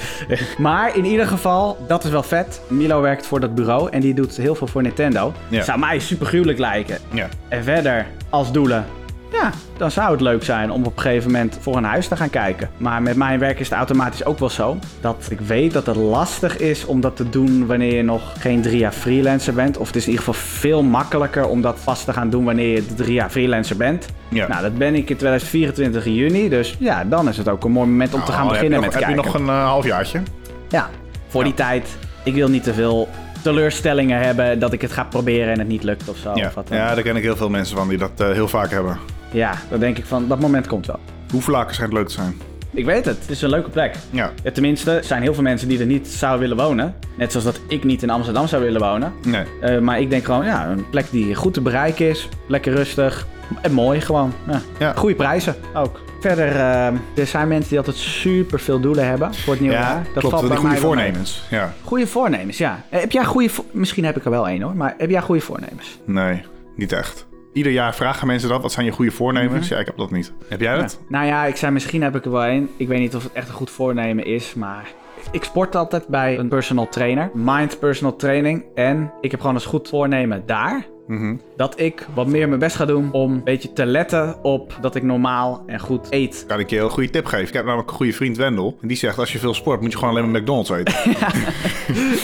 maar 0.58 0.96
in 0.96 1.04
ieder 1.04 1.26
geval, 1.26 1.76
dat 1.86 2.04
is 2.04 2.10
wel 2.10 2.22
vet. 2.22 2.60
Milo 2.68 3.00
werkt 3.00 3.09
voor 3.18 3.40
dat 3.40 3.54
bureau 3.54 3.90
en 3.90 4.00
die 4.00 4.14
doet 4.14 4.36
heel 4.36 4.54
veel 4.54 4.66
voor 4.66 4.82
Nintendo. 4.82 5.32
Ja. 5.48 5.62
Zou 5.62 5.78
mij 5.78 5.98
super 5.98 6.26
gruwelijk 6.26 6.58
lijken. 6.58 6.98
Ja. 7.12 7.28
En 7.48 7.64
verder, 7.64 8.06
als 8.30 8.52
doelen, 8.52 8.84
ja, 9.32 9.50
dan 9.76 9.90
zou 9.90 10.10
het 10.12 10.20
leuk 10.20 10.44
zijn 10.44 10.70
om 10.70 10.84
op 10.84 10.96
een 10.96 11.02
gegeven 11.02 11.30
moment 11.30 11.58
voor 11.60 11.76
een 11.76 11.84
huis 11.84 12.08
te 12.08 12.16
gaan 12.16 12.30
kijken. 12.30 12.70
Maar 12.76 13.02
met 13.02 13.16
mijn 13.16 13.38
werk 13.38 13.60
is 13.60 13.68
het 13.68 13.78
automatisch 13.78 14.24
ook 14.24 14.38
wel 14.38 14.48
zo 14.50 14.78
dat 15.00 15.26
ik 15.30 15.40
weet 15.40 15.72
dat 15.72 15.86
het 15.86 15.96
lastig 15.96 16.56
is 16.58 16.84
om 16.84 17.00
dat 17.00 17.16
te 17.16 17.30
doen 17.30 17.66
wanneer 17.66 17.94
je 17.94 18.02
nog 18.02 18.22
geen 18.38 18.62
drie 18.62 18.78
jaar 18.78 18.92
freelancer 18.92 19.54
bent. 19.54 19.76
Of 19.76 19.86
het 19.86 19.96
is 19.96 20.04
in 20.06 20.10
ieder 20.10 20.24
geval 20.24 20.40
veel 20.42 20.82
makkelijker 20.82 21.46
om 21.46 21.62
dat 21.62 21.78
vast 21.78 22.04
te 22.04 22.12
gaan 22.12 22.30
doen 22.30 22.44
wanneer 22.44 22.74
je 22.74 22.86
drie 22.94 23.12
jaar 23.12 23.30
freelancer 23.30 23.76
bent. 23.76 24.06
Ja. 24.28 24.48
Nou, 24.48 24.62
dat 24.62 24.78
ben 24.78 24.94
ik 24.94 25.10
in 25.10 25.16
2024 25.16 26.06
in 26.06 26.14
juni. 26.14 26.48
Dus 26.48 26.76
ja, 26.78 27.04
dan 27.04 27.28
is 27.28 27.36
het 27.36 27.48
ook 27.48 27.64
een 27.64 27.72
mooi 27.72 27.88
moment 27.88 28.14
om 28.14 28.24
te 28.24 28.32
gaan 28.32 28.44
Oh, 28.46 28.52
heb 28.52 28.62
je 28.62 28.68
beginnen 28.68 28.78
nog- 28.78 28.84
met 28.86 28.94
Heb 28.94 29.14
kijken. 29.14 29.30
je 29.32 29.38
nog 29.38 29.48
een 29.48 29.56
uh, 29.56 29.64
halfjaartje? 29.68 30.20
Ja, 30.68 30.88
voor 31.28 31.44
die 31.44 31.54
tijd. 31.54 31.96
Ik 32.24 32.34
wil 32.34 32.48
niet 32.48 32.62
te 32.62 32.74
veel 32.74 33.08
teleurstellingen 33.42 34.20
hebben 34.20 34.58
dat 34.58 34.72
ik 34.72 34.80
het 34.80 34.92
ga 34.92 35.04
proberen 35.04 35.52
en 35.52 35.58
het 35.58 35.68
niet 35.68 35.82
lukt 35.82 36.08
of 36.08 36.16
zo. 36.16 36.32
Ja. 36.34 36.46
Of 36.46 36.54
wat 36.54 36.68
dan. 36.68 36.76
ja, 36.78 36.94
daar 36.94 37.02
ken 37.02 37.16
ik 37.16 37.22
heel 37.22 37.36
veel 37.36 37.50
mensen 37.50 37.76
van 37.76 37.88
die 37.88 37.98
dat 37.98 38.10
eh, 38.16 38.30
heel 38.30 38.48
vaak 38.48 38.70
hebben. 38.70 38.98
ja, 39.30 39.54
dan 39.70 39.80
denk 39.80 39.98
ik 39.98 40.04
van, 40.06 40.28
dat 40.28 40.40
moment 40.40 40.66
komt 40.66 40.86
wel. 40.86 40.98
Hoevelaken 41.30 41.74
schijnt 41.74 41.92
leuk 41.92 42.06
te 42.06 42.12
zijn. 42.14 42.40
Ik 42.72 42.84
weet 42.84 43.04
het, 43.04 43.18
het 43.20 43.30
is 43.30 43.42
een 43.42 43.50
leuke 43.50 43.70
plek. 43.70 43.94
Ja. 44.10 44.30
Ja, 44.42 44.50
tenminste, 44.50 44.90
er 44.96 45.04
zijn 45.04 45.22
heel 45.22 45.34
veel 45.34 45.42
mensen 45.42 45.68
die 45.68 45.78
er 45.78 45.86
niet 45.86 46.08
zouden 46.08 46.40
willen 46.48 46.64
wonen. 46.64 46.94
Net 47.16 47.30
zoals 47.30 47.46
dat 47.46 47.60
ik 47.68 47.84
niet 47.84 48.02
in 48.02 48.10
Amsterdam 48.10 48.46
zou 48.46 48.62
willen 48.62 48.80
wonen. 48.80 49.12
Nee. 49.26 49.44
Eh, 49.60 49.78
maar 49.78 50.00
ik 50.00 50.10
denk 50.10 50.24
gewoon, 50.24 50.44
ja, 50.44 50.66
een 50.68 50.90
plek 50.90 51.06
die 51.10 51.34
goed 51.34 51.54
te 51.54 51.60
bereiken 51.60 52.08
is. 52.08 52.28
Lekker 52.48 52.74
rustig. 52.74 53.26
En 53.60 53.72
mooi 53.72 54.00
gewoon. 54.00 54.32
Ja. 54.46 54.60
Ja. 54.78 54.92
Goede 54.96 55.14
prijzen 55.14 55.54
ook. 55.74 56.00
Verder, 56.20 56.48
eh, 56.56 56.86
er 57.16 57.26
zijn 57.26 57.48
mensen 57.48 57.68
die 57.68 57.78
altijd 57.78 57.96
super 57.96 58.60
veel 58.60 58.80
doelen 58.80 59.06
hebben 59.06 59.34
voor 59.34 59.52
het 59.52 59.62
nieuwe 59.62 59.76
Ja, 59.76 59.82
jaar. 59.82 60.06
klopt. 60.14 60.28
valt 60.28 60.48
bij 60.48 60.56
goede 60.56 60.76
voornemens. 60.76 61.42
Ja. 61.50 61.74
Goede 61.84 62.06
voornemens, 62.06 62.58
ja. 62.58 62.82
Eh, 62.88 63.00
Heb 63.00 63.12
jij 63.12 63.24
goede... 63.24 63.50
Misschien 63.70 64.04
heb 64.04 64.16
ik 64.16 64.24
er 64.24 64.30
wel 64.30 64.48
één 64.48 64.62
hoor, 64.62 64.76
maar 64.76 64.94
heb 64.98 65.10
jij 65.10 65.20
goede 65.20 65.40
voornemens? 65.40 65.98
Nee, 66.04 66.42
niet 66.76 66.92
echt. 66.92 67.26
Ieder 67.52 67.72
jaar 67.72 67.94
vragen 67.94 68.26
mensen 68.26 68.48
dat. 68.48 68.62
Wat 68.62 68.72
zijn 68.72 68.86
je 68.86 68.92
goede 68.92 69.10
voornemens? 69.10 69.68
Ja, 69.68 69.78
ik 69.78 69.86
heb 69.86 69.96
dat 69.96 70.10
niet. 70.10 70.32
Heb 70.48 70.60
jij 70.60 70.76
dat? 70.76 71.00
Nou 71.08 71.26
ja, 71.26 71.44
ik 71.44 71.56
zei 71.56 71.72
misschien 71.72 72.02
heb 72.02 72.16
ik 72.16 72.24
er 72.24 72.30
wel 72.30 72.44
één. 72.44 72.68
Ik 72.76 72.88
weet 72.88 72.98
niet 72.98 73.14
of 73.14 73.22
het 73.22 73.32
echt 73.32 73.48
een 73.48 73.54
goed 73.54 73.70
voornemen 73.70 74.24
is, 74.26 74.54
maar... 74.54 74.88
Ik 75.32 75.44
sport 75.44 75.76
altijd 75.76 76.06
bij 76.08 76.38
een 76.38 76.48
personal 76.48 76.88
trainer. 76.88 77.30
Mind 77.34 77.78
personal 77.78 78.16
training. 78.16 78.64
En 78.74 79.12
ik 79.20 79.30
heb 79.30 79.40
gewoon 79.40 79.54
als 79.54 79.66
goed 79.66 79.88
voornemen 79.88 80.42
daar... 80.46 80.86
Mhm. 81.10 81.34
dat 81.56 81.80
ik 81.80 82.06
wat 82.14 82.26
meer 82.26 82.48
mijn 82.48 82.60
best 82.60 82.76
ga 82.76 82.84
doen 82.84 83.08
om 83.12 83.32
een 83.32 83.44
beetje 83.44 83.72
te 83.72 83.86
letten 83.86 84.36
op 84.42 84.76
dat 84.80 84.94
ik 84.94 85.02
normaal 85.02 85.62
en 85.66 85.80
goed 85.80 86.06
eet. 86.10 86.44
Kan 86.46 86.58
ik 86.58 86.70
je 86.70 86.80
een 86.80 86.90
goede 86.90 87.10
tip 87.10 87.26
geven? 87.26 87.46
Ik 87.46 87.52
heb 87.52 87.64
namelijk 87.64 87.90
een 87.90 87.96
goede 87.96 88.12
vriend 88.12 88.36
Wendel. 88.36 88.76
En 88.82 88.88
die 88.88 88.96
zegt, 88.96 89.18
als 89.18 89.32
je 89.32 89.38
veel 89.38 89.54
sport, 89.54 89.80
moet 89.80 89.92
je 89.92 89.98
gewoon 89.98 90.16
alleen 90.16 90.30
maar 90.30 90.40
McDonald's 90.40 90.70
eten. 90.70 90.94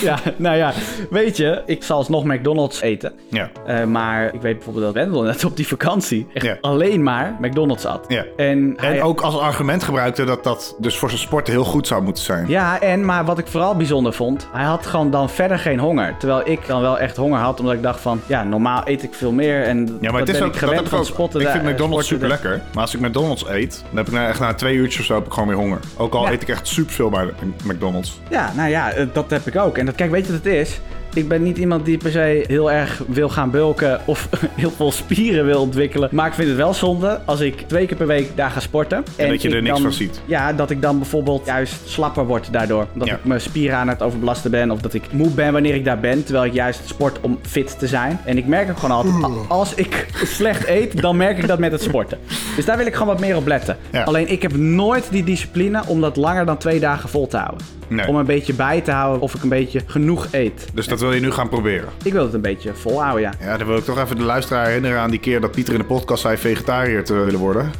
Ja, 0.01 0.19
nou 0.35 0.57
ja, 0.57 0.73
weet 1.09 1.37
je, 1.37 1.61
ik 1.65 1.83
zal 1.83 1.97
alsnog 1.97 2.23
McDonald's 2.23 2.81
eten. 2.81 3.13
ja. 3.29 3.49
Eh, 3.65 3.83
maar 3.85 4.33
ik 4.33 4.41
weet 4.41 4.55
bijvoorbeeld 4.55 4.85
dat 4.85 4.93
Wendel 4.93 5.21
net 5.21 5.45
op 5.45 5.55
die 5.55 5.67
vakantie 5.67 6.27
echt 6.33 6.45
Ja. 6.45 6.57
alleen 6.61 7.03
maar 7.03 7.35
McDonald's 7.41 7.85
at. 7.85 8.05
Ja. 8.07 8.25
En, 8.37 8.73
hij- 8.77 8.95
En 8.97 9.03
ook 9.03 9.21
als 9.21 9.37
argument 9.39 9.83
gebruikte 9.83 10.23
dat 10.23 10.43
dat 10.43 10.75
dus 10.79 10.97
voor 10.97 11.09
zijn 11.09 11.21
sport 11.21 11.47
heel 11.47 11.63
goed 11.63 11.87
zou 11.87 12.03
moeten 12.03 12.23
zijn. 12.23 12.47
Ja, 12.47 12.81
en 12.81 13.05
maar 13.05 13.25
wat 13.25 13.37
ik 13.37 13.47
vooral 13.47 13.75
bijzonder 13.75 14.13
vond, 14.13 14.47
hij 14.51 14.63
had 14.65 14.85
gewoon 14.85 15.11
dan 15.11 15.29
verder 15.29 15.59
geen 15.59 15.79
honger. 15.79 16.15
Terwijl 16.19 16.41
ik 16.49 16.67
dan 16.67 16.81
wel 16.81 16.99
echt 16.99 17.17
honger 17.17 17.39
had, 17.39 17.59
omdat 17.59 17.75
ik 17.75 17.83
dacht 17.83 17.99
van, 17.99 18.19
ja, 18.27 18.43
normaal 18.43 18.76
eet 18.85 19.03
ik 19.03 19.13
veel 19.13 19.31
meer. 19.31 19.63
En 19.63 19.77
Ja, 19.77 19.83
maar 20.01 20.11
dat 20.11 20.19
het 20.19 20.29
is 20.29 20.33
ben 20.37 20.41
ook, 20.41 20.47
ik 20.47 20.51
dat 20.53 20.69
gewend 20.69 20.75
heb 20.75 20.83
ik 20.85 20.89
van 20.89 20.99
ook. 20.99 21.05
spotten. 21.05 21.41
Ik 21.41 21.47
vind 21.47 21.63
daar- 21.63 21.71
McDonald's 21.73 22.07
super 22.07 22.27
lekker. 22.27 22.61
Maar 22.73 22.81
als 22.83 22.93
ik 22.95 22.99
McDonald's 22.99 23.45
eet, 23.47 23.83
dan 23.87 23.97
heb 23.97 24.07
ik 24.07 24.13
na, 24.13 24.27
echt 24.27 24.39
na 24.39 24.53
twee 24.53 24.75
uurtjes 24.75 24.99
of 24.99 25.05
zo 25.05 25.15
heb 25.15 25.25
ik 25.25 25.31
gewoon 25.33 25.47
weer 25.47 25.57
honger. 25.57 25.79
Ook 25.97 26.13
al 26.13 26.23
Ja. 26.25 26.31
eet 26.31 26.41
ik 26.41 26.49
echt 26.49 26.67
super 26.67 26.93
veel 26.93 27.09
bij 27.09 27.29
McDonald's. 27.63 28.19
Ja, 28.29 28.51
nou 28.55 28.69
ja, 28.69 28.91
eh, 28.91 29.05
dat 29.13 29.29
heb 29.29 29.47
ik 29.47 29.55
ook. 29.55 29.77
En 29.77 29.85
dat, 29.85 29.95
kijk, 29.95 30.11
weet 30.11 30.25
je 30.25 30.31
wat 30.31 30.43
het 30.43 30.53
is? 30.53 30.79
Ik 31.13 31.27
ben 31.27 31.43
niet 31.43 31.57
iemand 31.57 31.85
die 31.85 31.97
per 31.97 32.11
se 32.11 32.43
heel 32.47 32.71
erg 32.71 33.01
wil 33.07 33.29
gaan 33.29 33.51
bulken 33.51 33.99
of 34.05 34.29
heel 34.55 34.71
veel 34.71 34.91
spieren 34.91 35.45
wil 35.45 35.61
ontwikkelen. 35.61 36.09
Maar 36.11 36.27
ik 36.27 36.33
vind 36.33 36.47
het 36.47 36.57
wel 36.57 36.73
zonde 36.73 37.19
als 37.25 37.39
ik 37.39 37.61
twee 37.67 37.85
keer 37.85 37.97
per 37.97 38.07
week 38.07 38.29
daar 38.35 38.49
ga 38.49 38.59
sporten. 38.59 39.03
En 39.15 39.29
dat 39.29 39.41
je 39.41 39.49
er 39.49 39.61
niks 39.61 39.73
dan- 39.73 39.81
van 39.81 39.93
ziet. 39.93 40.21
Ja, 40.25 40.53
dat 40.53 40.69
ik 40.69 40.81
dan 40.81 40.97
bijvoorbeeld 40.97 41.45
juist 41.45 41.75
slapper 41.85 42.25
word 42.25 42.53
daardoor. 42.53 42.87
Dat 42.93 43.07
Ja. 43.07 43.13
ik 43.13 43.25
mijn 43.25 43.41
spieren 43.41 43.77
aan 43.77 43.87
het 43.87 44.01
overbelasten 44.01 44.51
ben. 44.51 44.71
Of 44.71 44.81
dat 44.81 44.93
ik 44.93 45.03
moe 45.11 45.29
ben 45.29 45.53
wanneer 45.53 45.75
ik 45.75 45.85
daar 45.85 45.99
ben. 45.99 46.23
Terwijl 46.23 46.45
ik 46.45 46.53
juist 46.53 46.81
sport 46.85 47.19
om 47.21 47.39
fit 47.41 47.79
te 47.79 47.87
zijn. 47.87 48.19
En 48.25 48.37
ik 48.37 48.45
merk 48.47 48.69
ook 48.69 48.77
gewoon 48.77 48.95
altijd, 48.95 49.47
als 49.47 49.73
ik 49.73 50.05
slecht 50.23 50.67
eet, 50.67 51.01
dan 51.01 51.17
merk 51.17 51.37
ik 51.37 51.47
dat 51.47 51.59
met 51.59 51.71
het 51.71 51.81
sporten. 51.81 52.17
Dus 52.55 52.65
daar 52.65 52.77
wil 52.77 52.85
ik 52.85 52.93
gewoon 52.93 53.07
wat 53.07 53.19
meer 53.19 53.35
op 53.35 53.47
letten. 53.47 53.77
Ja. 53.91 54.03
Alleen 54.03 54.31
ik 54.31 54.41
heb 54.41 54.55
nooit 54.55 55.07
die 55.11 55.23
discipline 55.23 55.81
om 55.87 56.01
dat 56.01 56.15
langer 56.15 56.45
dan 56.45 56.57
twee 56.57 56.79
dagen 56.79 57.09
vol 57.09 57.27
te 57.27 57.37
houden. 57.37 57.65
Nee. 57.87 58.07
Om 58.07 58.15
een 58.15 58.25
beetje 58.25 58.53
bij 58.53 58.81
te 58.81 58.91
houden 58.91 59.21
of 59.21 59.33
ik 59.35 59.43
een 59.43 59.49
beetje 59.49 59.81
genoeg 59.85 60.27
eet. 60.31 60.67
Dus 60.73 60.87
dat 60.87 60.99
wil 60.99 61.13
je 61.13 61.19
nu 61.19 61.31
gaan 61.31 61.49
proberen. 61.49 61.89
Ik 62.03 62.13
wil 62.13 62.23
het 62.23 62.33
een 62.33 62.41
beetje 62.41 62.73
volhouden, 62.73 63.21
ja. 63.21 63.33
Ja, 63.39 63.57
dan 63.57 63.67
wil 63.67 63.77
ik 63.77 63.83
toch 63.83 63.99
even 63.99 64.15
de 64.15 64.23
luisteraar 64.23 64.65
herinneren 64.65 64.99
aan 64.99 65.09
die 65.09 65.19
keer 65.19 65.41
dat 65.41 65.51
Pieter 65.51 65.73
in 65.73 65.79
de 65.79 65.85
podcast 65.85 66.21
zei 66.21 66.37
vegetariër 66.37 67.03
te 67.03 67.13
willen 67.13 67.39
worden. 67.39 67.71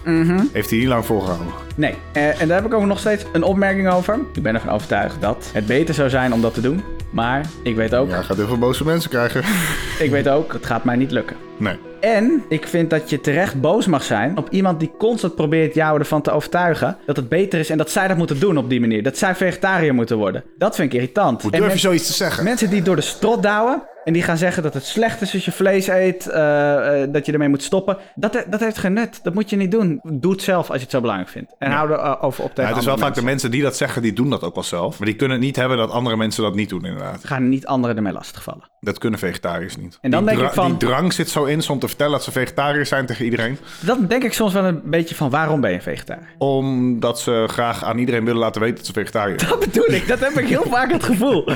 Heeft 0.54 0.70
hij 0.70 0.80
niet 0.80 0.88
lang 0.88 1.06
volgehouden. 1.06 1.48
Nee, 1.76 1.94
eh, 2.12 2.42
en 2.42 2.48
daar 2.48 2.62
heb 2.62 2.66
ik 2.66 2.74
ook 2.74 2.86
nog 2.86 3.00
steeds 3.00 3.26
een 3.32 3.44
opmerking 3.44 3.90
over. 3.90 4.20
Ik 4.34 4.42
ben 4.44 4.54
ervan 4.54 4.70
overtuigd 4.74 5.22
dat 5.22 5.50
het 5.54 5.66
beter 5.66 5.94
zou 5.94 6.10
zijn 6.10 6.34
om 6.34 6.42
dat 6.42 6.54
te 6.54 6.62
doen. 6.62 6.84
Maar 7.10 7.46
ik 7.64 7.76
weet 7.76 7.96
ook, 7.96 8.10
Ja, 8.10 8.22
gaat 8.22 8.38
heel 8.38 8.48
veel 8.48 8.58
boze 8.58 8.86
mensen 8.86 9.10
krijgen. 9.10 9.44
ik 10.06 10.12
weet 10.12 10.30
ook, 10.30 10.54
het 10.54 10.66
gaat 10.66 10.84
mij 10.84 10.96
niet 10.96 11.12
lukken. 11.12 11.36
Nee. 11.58 11.76
En 12.00 12.44
ik 12.50 12.68
vind 12.68 12.90
dat 12.90 13.10
je 13.10 13.22
terecht 13.22 13.62
boos 13.62 13.86
mag 13.88 14.04
zijn 14.04 14.38
op 14.38 14.50
iemand 14.50 14.80
die 14.80 14.92
constant 14.98 15.36
probeert 15.36 15.74
jou 15.74 16.00
ervan 16.00 16.22
te 16.22 16.32
overtuigen 16.32 16.98
dat 17.06 17.16
het 17.16 17.30
beter 17.30 17.60
is 17.60 17.70
en 17.70 17.78
dat 17.78 17.92
zij 17.92 18.08
dat 18.08 18.18
moeten 18.18 18.40
doen 18.40 18.58
op 18.58 18.70
die 18.70 18.80
manier. 18.80 19.04
Dat 19.04 19.18
zij 19.18 19.36
vegetariër 19.36 19.94
moeten 19.94 20.18
worden. 20.18 20.44
Dat 20.58 20.76
vind 20.76 20.94
ik 20.94 21.00
irritant. 21.00 21.42
Hoe 21.42 21.52
durf 21.52 21.74
je 21.74 21.80
zoiets 21.80 22.08
te 22.08 22.14
zeggen? 22.14 22.44
Mensen 22.44 22.70
die 22.70 22.82
door 22.82 22.96
de 22.96 23.02
strot 23.02 23.44
douwen 23.44 23.84
en 24.08 24.14
die 24.14 24.22
gaan 24.22 24.38
zeggen 24.38 24.64
dat 24.64 24.74
het 24.74 24.86
slecht 24.86 25.22
is 25.22 25.34
als 25.34 25.46
je 25.46 25.52
vlees 25.52 25.88
eet, 25.88 26.28
eh, 26.28 27.02
eh, 27.02 27.10
dat 27.12 27.26
je 27.26 27.32
ermee 27.32 27.50
moet 27.50 27.64
stoppen. 27.64 27.98
Dat, 28.16 28.46
dat 28.50 28.60
heeft 28.60 28.78
geen 28.78 28.94
nut. 28.94 29.20
Dat 29.24 29.34
moet 29.34 29.50
je 29.50 29.56
niet 29.56 29.72
doen. 29.72 30.00
Doe 30.04 30.32
het 30.32 30.42
zelf 30.42 30.68
als 30.68 30.78
je 30.78 30.84
het 30.84 30.92
zo 30.92 31.02
belangrijk 31.02 31.32
vindt. 31.32 31.56
En 31.58 31.72
hou 31.72 31.92
erover 31.92 32.44
op 32.44 32.50
tegen 32.50 32.64
Ja, 32.64 32.70
het 32.70 32.78
is 32.78 32.86
wel 32.86 32.98
vaak 32.98 33.16
de 33.16 33.24
mensen 33.24 33.52
die 33.52 33.62
dat 33.62 33.78
zeggen, 33.78 34.02
die 34.02 34.14
doen 34.14 34.30
dat 34.30 34.44
ook 34.44 34.56
wel 34.56 34.64
zelf. 34.64 35.00
Maar 35.00 35.08
die 35.08 35.18
kunnen 35.18 35.38
het 35.38 35.46
niet 35.46 35.56
hebben 35.56 35.78
dat 35.78 35.92
andere 35.92 36.16
mensen 36.18 36.44
dat 36.44 36.56
niet 36.56 36.70
doen, 36.70 36.86
inderdaad. 36.86 37.26
Ga 37.26 37.40
niet 37.40 37.66
anderen 37.66 37.96
ermee 37.96 38.14
lastigvallen. 38.14 38.70
Dat 38.80 38.98
kunnen 38.98 39.20
vegetariërs 39.20 39.78
niet. 39.78 39.98
En 40.02 40.12
dan 40.12 40.26
die 40.26 40.36
denk 40.36 40.48
ik 40.48 40.54
van- 40.54 40.68
Die 40.78 40.78
drang 40.90 41.14
zit 41.14 41.30
zo 41.30 41.44
in, 41.44 41.70
om 41.70 41.80
te 41.80 41.88
vertellen 41.88 42.12
dat 42.12 42.24
ze 42.24 42.32
vegetariërs 42.32 42.90
zijn 42.90 43.06
tegen 43.06 43.26
iedereen. 43.26 43.58
Dan 43.86 44.06
denk 44.08 44.24
ik 44.24 44.34
soms 44.34 44.54
wel 44.54 44.64
een 44.66 44.82
beetje 44.84 45.16
van 45.16 45.30
waarom 45.30 45.62
ben 45.62 45.72
je 45.72 45.82
vegetariër? 45.82 46.28
Omdat 46.38 47.20
ze 47.20 47.44
graag 47.48 47.84
aan 47.84 47.98
iedereen 47.98 48.26
willen 48.26 48.40
laten 48.40 48.62
weten 48.62 48.76
dat 48.78 48.86
ze 48.86 48.94
vegetariër 48.94 49.40
zijn. 49.40 49.52
Dat 49.52 49.60
bedoel 49.60 49.92
ik. 49.92 50.08
Dat 50.08 50.20
heb 50.20 50.32
ik 50.32 50.48
heel 50.48 50.64
vaak 50.70 50.92
het 50.92 51.04
gevoel. 51.04 51.46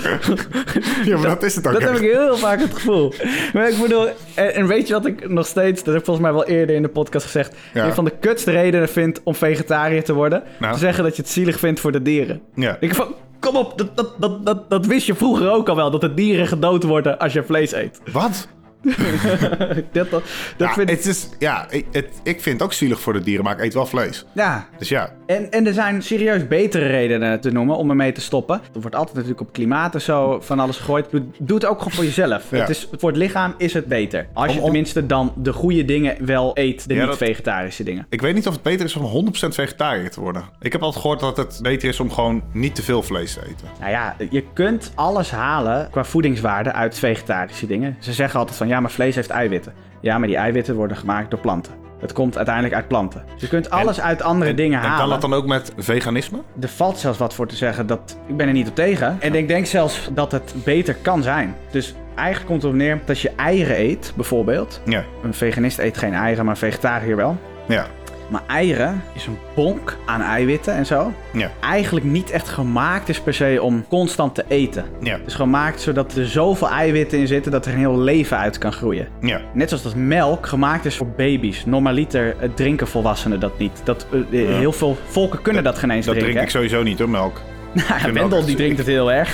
Ja, 1.03 1.17
maar 1.17 1.27
dat 1.27 1.43
is 1.43 1.55
het 1.55 1.67
ook 1.67 1.73
Dat 1.73 1.81
heb 1.81 1.95
ik 1.95 2.01
heel 2.01 2.37
vaak 2.37 2.59
het 2.59 2.73
gevoel. 2.73 3.13
Maar 3.53 3.69
ik 3.69 3.81
bedoel, 3.81 4.07
en, 4.35 4.67
weet 4.67 4.87
je 4.87 4.93
wat 4.93 5.05
ik 5.05 5.29
nog 5.29 5.45
steeds, 5.47 5.77
dat 5.83 5.93
heb 5.93 5.97
ik 5.97 6.05
volgens 6.05 6.25
mij 6.25 6.35
wel 6.35 6.45
eerder 6.45 6.75
in 6.75 6.81
de 6.81 6.87
podcast 6.89 7.25
gezegd, 7.25 7.55
Ja. 7.73 7.85
een 7.85 7.93
van 7.93 8.05
de 8.05 8.13
kutste 8.19 8.51
redenen 8.51 8.89
vind 8.89 9.21
om 9.23 9.35
vegetariër 9.35 10.03
te 10.03 10.13
worden, 10.13 10.43
Nou? 10.59 10.73
te 10.73 10.79
zeggen 10.79 11.03
dat 11.03 11.15
je 11.15 11.21
het 11.21 11.31
zielig 11.31 11.59
vindt 11.59 11.79
voor 11.79 11.91
de 11.91 12.01
dieren. 12.01 12.41
Ja. 12.55 12.77
Ik 12.79 12.95
van, 12.95 13.13
kom 13.41 13.55
op, 13.55 13.77
dat, 13.77 14.15
dat, 14.19 14.45
dat, 14.45 14.69
dat, 14.69 14.85
wist 14.85 15.05
je 15.05 15.15
vroeger 15.15 15.51
ook 15.51 15.69
al 15.69 15.75
wel, 15.75 15.91
dat 15.91 16.01
de 16.01 16.13
dieren 16.13 16.47
gedood 16.47 16.83
worden 16.83 17.19
als 17.19 17.33
je 17.33 17.43
vlees 17.43 17.71
eet. 17.71 18.01
Wat? 18.11 18.47
Dat, 19.91 20.09
dat, 20.09 20.23
ja, 20.57 20.73
vind 20.73 20.89
ik... 20.89 20.95
het 20.97 21.05
is, 21.05 21.29
ja 21.39 21.65
ik, 21.69 21.85
het, 21.91 22.07
ik 22.23 22.41
vind 22.41 22.55
het 22.55 22.63
ook 22.63 22.73
zielig 22.73 22.99
voor 22.99 23.13
de 23.13 23.19
dieren, 23.21 23.43
maar 23.43 23.53
ik 23.57 23.63
eet 23.63 23.73
wel 23.73 23.85
vlees. 23.85 24.25
Ja, 24.33 24.67
Dus 24.77 24.89
ja, 24.89 25.09
En, 25.25 25.51
en 25.51 25.67
er 25.67 25.73
zijn 25.73 26.01
serieus 26.03 26.47
betere 26.47 26.87
redenen 26.87 27.39
te 27.41 27.51
noemen 27.51 27.75
om 27.77 27.89
ermee 27.89 28.11
te 28.11 28.21
stoppen. 28.21 28.61
Er 28.73 28.81
wordt 28.81 28.95
altijd 28.95 29.15
natuurlijk 29.15 29.41
op 29.41 29.53
klimaat 29.53 29.93
en 29.93 30.01
zo 30.01 30.39
van 30.41 30.59
alles 30.59 30.77
gegooid. 30.77 31.11
Doe, 31.11 31.23
doe 31.39 31.55
het 31.55 31.65
ook 31.65 31.77
gewoon 31.77 31.93
voor 31.93 32.03
jezelf. 32.03 32.43
Ja. 32.51 32.57
Het 32.57 32.69
is, 32.69 32.87
voor 32.97 33.09
het 33.09 33.17
lichaam 33.17 33.53
is 33.57 33.73
het 33.73 33.85
beter. 33.85 34.27
Als 34.33 34.51
je 34.53 34.57
Om- 34.57 34.63
tenminste 34.63 35.05
dan 35.05 35.33
de 35.35 35.53
goede 35.53 35.85
dingen 35.85 36.25
wel 36.25 36.51
eet, 36.53 36.87
de 36.87 36.93
Ja, 36.93 37.05
niet-vegetarische 37.05 37.83
dingen. 37.83 38.05
ik 38.09 38.21
weet 38.21 38.33
niet 38.33 38.47
of 38.47 38.53
het 38.53 38.63
beter 38.63 38.85
is 38.85 38.95
om 38.95 39.05
100% 39.05 39.29
vegetariër 39.53 40.11
te 40.11 40.19
worden. 40.19 40.43
Ik 40.61 40.71
heb 40.71 40.81
altijd 40.81 41.01
gehoord 41.01 41.19
dat 41.19 41.37
het 41.37 41.59
beter 41.61 41.89
is 41.89 41.99
om 41.99 42.11
gewoon 42.11 42.43
niet 42.53 42.75
te 42.75 42.81
veel 42.83 43.03
vlees 43.03 43.33
te 43.33 43.39
eten. 43.41 43.67
Nou 43.79 43.91
ja, 43.91 44.15
je 44.29 44.43
kunt 44.53 44.91
alles 44.95 45.31
halen 45.31 45.87
qua 45.91 46.03
voedingswaarde 46.03 46.71
uit 46.73 46.97
vegetarische 46.99 47.67
dingen. 47.67 47.95
Ze 47.99 48.13
zeggen 48.13 48.39
altijd 48.39 48.57
van 48.57 48.67
ja, 48.71 48.79
maar 48.79 48.91
vlees 48.91 49.15
heeft 49.15 49.29
eiwitten. 49.29 49.73
Ja, 49.99 50.17
maar 50.17 50.27
die 50.27 50.37
eiwitten 50.37 50.75
worden 50.75 50.97
gemaakt 50.97 51.29
door 51.31 51.39
planten. 51.39 51.73
Het 51.99 52.13
komt 52.13 52.35
uiteindelijk 52.37 52.75
uit 52.75 52.87
planten. 52.87 53.23
Je 53.35 53.47
kunt 53.47 53.69
alles 53.69 54.01
uit 54.01 54.21
andere 54.21 54.53
dingen 54.53 54.79
En 54.79 54.85
halen. 54.85 54.99
kan 54.99 55.09
dat 55.09 55.21
dan 55.21 55.33
ook 55.33 55.45
met 55.47 55.73
veganisme? 55.77 56.37
Er 56.61 56.67
valt 56.69 56.97
zelfs 56.97 57.17
wat 57.17 57.33
voor 57.33 57.47
te 57.47 57.55
zeggen 57.55 57.87
dat 57.87 58.17
ik 58.27 58.37
ben 58.37 58.47
er 58.47 58.53
niet 58.53 58.67
op 58.69 58.75
tegen. 58.75 59.17
En 59.19 59.35
ik 59.35 59.47
denk 59.47 59.65
zelfs 59.65 60.09
dat 60.13 60.31
het 60.31 60.53
beter 60.63 60.95
kan 61.01 61.23
zijn. 61.23 61.55
Dus 61.71 61.95
eigenlijk 62.15 62.47
komt 62.49 62.61
het 62.61 62.71
erop 62.71 62.83
neer 62.85 62.99
dat 63.05 63.19
je 63.19 63.31
eieren 63.35 63.79
eet, 63.79 64.13
bijvoorbeeld. 64.15 64.81
Ja. 64.85 65.03
Een 65.23 65.33
veganist 65.33 65.79
eet 65.79 65.97
geen 65.97 66.13
eieren, 66.13 66.45
maar 66.45 66.53
een 66.53 66.59
vegetariër 66.59 67.15
wel. 67.15 67.37
Ja. 67.67 67.85
Maar 68.31 68.41
eieren 68.47 69.03
is 69.13 69.25
een 69.25 69.37
bonk 69.55 69.97
aan 70.05 70.21
eiwitten 70.21 70.73
en 70.73 70.85
zo. 70.85 71.13
Ja. 71.33 71.51
Eigenlijk 71.61 72.05
niet 72.05 72.29
echt 72.31 72.49
gemaakt 72.49 73.09
is 73.09 73.19
per 73.21 73.33
se 73.33 73.59
om 73.61 73.85
constant 73.87 74.35
te 74.35 74.43
eten. 74.47 74.85
Ja. 75.01 75.11
Het 75.17 75.27
is 75.27 75.33
gemaakt 75.33 75.81
zodat 75.81 76.15
er 76.15 76.27
zoveel 76.27 76.69
eiwitten 76.69 77.19
in 77.19 77.27
zitten 77.27 77.51
dat 77.51 77.65
er 77.65 77.71
een 77.73 77.77
heel 77.79 77.97
leven 77.99 78.37
uit 78.37 78.57
kan 78.57 78.71
groeien. 78.73 79.07
Ja. 79.21 79.41
Net 79.53 79.69
zoals 79.69 79.83
dat 79.83 79.95
melk 79.95 80.47
gemaakt 80.47 80.85
is 80.85 80.95
voor 80.95 81.07
baby's. 81.07 81.65
Normaliter 81.65 82.35
eh, 82.39 82.49
drinken 82.55 82.87
volwassenen 82.87 83.39
dat 83.39 83.57
niet. 83.59 83.81
Dat, 83.83 84.07
eh, 84.11 84.19
Heel 84.47 84.71
veel 84.71 84.97
volken 85.07 85.41
kunnen 85.41 85.63
dat, 85.63 85.77
geen 85.77 85.89
eens 85.91 86.05
Dat 86.05 86.15
drinken. 86.15 86.33
drink 86.33 86.47
ik 86.49 86.55
sowieso 86.55 86.83
niet 86.83 86.99
hoor, 86.99 87.09
melk. 87.09 87.41
Nou 87.89 88.13
Wendel 88.13 88.45
die 88.45 88.55
drinkt 88.55 88.77
het 88.77 88.87
heel 88.87 89.11
erg. 89.11 89.29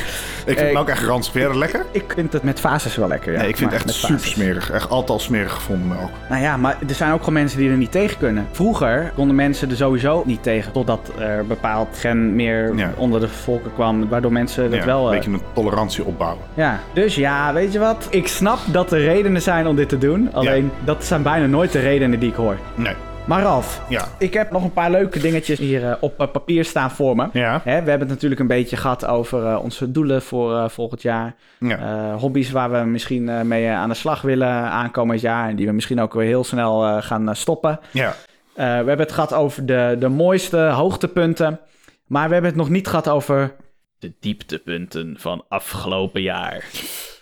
Ik 0.46 0.58
vind 0.58 0.68
Eh, 0.68 0.74
melk 0.74 0.90
echt 0.90 1.04
ranzig. 1.04 1.56
Lekker? 1.56 1.86
Ik 1.92 2.04
vind 2.16 2.34
het 2.34 2.44
met 2.44 2.60
fases 2.60 2.96
wel 2.96 3.08
lekker, 3.08 3.34
ja. 3.34 3.40
Nee, 3.40 3.48
ik 3.48 3.58
vind 3.58 3.72
het 3.72 3.84
echt 3.86 3.94
super 3.94 4.20
smerig. 4.28 4.72
Echt 4.72 4.90
altijd 4.90 5.10
al 5.10 5.20
smerig 5.20 5.52
gevonden 5.54 5.88
melk. 5.88 6.10
Nou 6.30 6.42
ja, 6.42 6.58
maar 6.58 6.78
er 6.88 6.96
zijn 6.96 7.12
ook 7.12 7.20
gewoon 7.20 7.34
mensen 7.34 7.60
die 7.60 7.70
er 7.70 7.78
niet 7.78 7.92
tegen 7.92 8.18
kunnen. 8.18 8.48
Vroeger 8.52 9.12
konden 9.16 9.36
mensen 9.36 9.70
er 9.70 9.76
sowieso 9.76 10.24
niet 10.26 10.44
tegen. 10.44 10.72
Totdat 10.72 11.12
er 11.20 11.46
bepaald 11.46 11.98
gen 12.00 12.36
meer 12.36 12.76
Ja. 12.76 12.92
onder 12.96 13.20
de 13.20 13.28
volken 13.28 13.74
kwam. 13.74 14.10
Waardoor 14.10 14.32
mensen 14.32 14.70
dat 14.70 14.80
Ja, 14.80 14.86
wel... 14.86 15.00
een 15.08 15.12
eh, 15.14 15.16
beetje 15.20 15.32
een 15.32 15.42
tolerantie 15.54 16.06
opbouwen. 16.06 16.44
Ja, 16.54 16.80
dus 16.94 17.16
ja, 17.16 17.54
weet 17.54 17.74
je 17.74 17.80
wat? 17.80 18.08
Ik 18.10 18.28
snap 18.28 18.60
dat 18.66 18.92
er 18.92 19.00
redenen 19.00 19.42
zijn 19.42 19.68
om 19.68 19.76
dit 19.76 19.90
te 19.90 19.98
doen. 19.98 20.30
Alleen, 20.34 20.72
dat 20.84 21.06
zijn 21.06 21.22
bijna 21.22 21.46
nooit 21.46 21.72
de 21.72 21.80
redenen 21.80 22.20
die 22.20 22.30
ik 22.30 22.36
hoor. 22.36 22.58
Nee. 22.76 22.94
Maar 23.28 23.42
Ralf, 23.42 23.82
Ja. 23.90 24.08
ik 24.20 24.34
heb 24.34 24.52
nog 24.52 24.64
een 24.64 24.74
paar 24.74 24.92
leuke 24.92 25.20
dingetjes 25.20 25.60
hier 25.60 25.90
eh, 25.90 25.96
op 26.00 26.20
eh, 26.20 26.28
papier 26.32 26.66
staan 26.66 26.92
voor 26.92 27.16
me. 27.16 27.30
Ja. 27.34 27.62
Hè, 27.64 27.82
we 27.84 27.90
hebben 27.90 28.00
het 28.00 28.10
natuurlijk 28.10 28.42
een 28.42 28.48
beetje 28.48 28.78
gehad 28.78 29.06
over 29.06 29.46
eh, 29.46 29.60
onze 29.64 29.92
doelen 29.92 30.22
voor 30.22 30.70
volgend 30.70 31.02
jaar. 31.02 31.36
Ja. 31.60 32.14
Hobby's 32.16 32.52
waar 32.52 32.72
we 32.72 32.78
misschien 32.78 33.48
mee 33.48 33.70
aan 33.70 33.90
de 33.90 33.96
slag 33.96 34.22
willen 34.22 34.54
aankomend 34.54 35.22
jaar. 35.22 35.50
En 35.50 35.56
die 35.56 35.66
we 35.66 35.72
misschien 35.72 36.02
ook 36.02 36.14
weer 36.14 36.26
heel 36.28 36.44
snel 36.44 37.02
gaan 37.02 37.36
stoppen. 37.36 37.80
Ja. 37.92 38.16
We 38.56 38.64
hebben 38.64 38.98
het 39.00 39.12
gehad 39.12 39.34
over 39.34 39.66
de, 39.66 39.96
de 40.00 40.08
mooiste 40.08 40.58
hoogtepunten. 40.58 41.60
Maar 42.06 42.28
we 42.28 42.34
hebben 42.34 42.52
het 42.52 42.60
nog 42.60 42.70
niet 42.70 42.88
gehad 42.88 43.10
over 43.10 43.56
de 44.00 44.14
dieptepunten 44.20 45.16
van 45.20 45.44
afgelopen 45.50 46.22
jaar. 46.22 46.64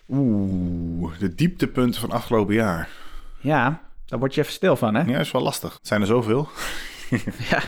Oeh, 0.09 1.19
de 1.19 1.35
dieptepunten 1.35 2.01
van 2.01 2.11
afgelopen 2.11 2.53
jaar. 2.53 2.89
Ja, 3.39 3.79
daar 4.15 4.23
word 4.23 4.35
je 4.35 4.41
even 4.41 4.53
stil 4.53 4.75
van, 4.75 4.95
hè? 4.95 5.01
Ja, 5.11 5.19
is 5.19 5.31
wel 5.31 5.41
lastig. 5.41 5.73
Het 5.73 5.87
zijn 5.87 6.01
er 6.01 6.07
zoveel. 6.07 6.47
Ja. 7.49 7.61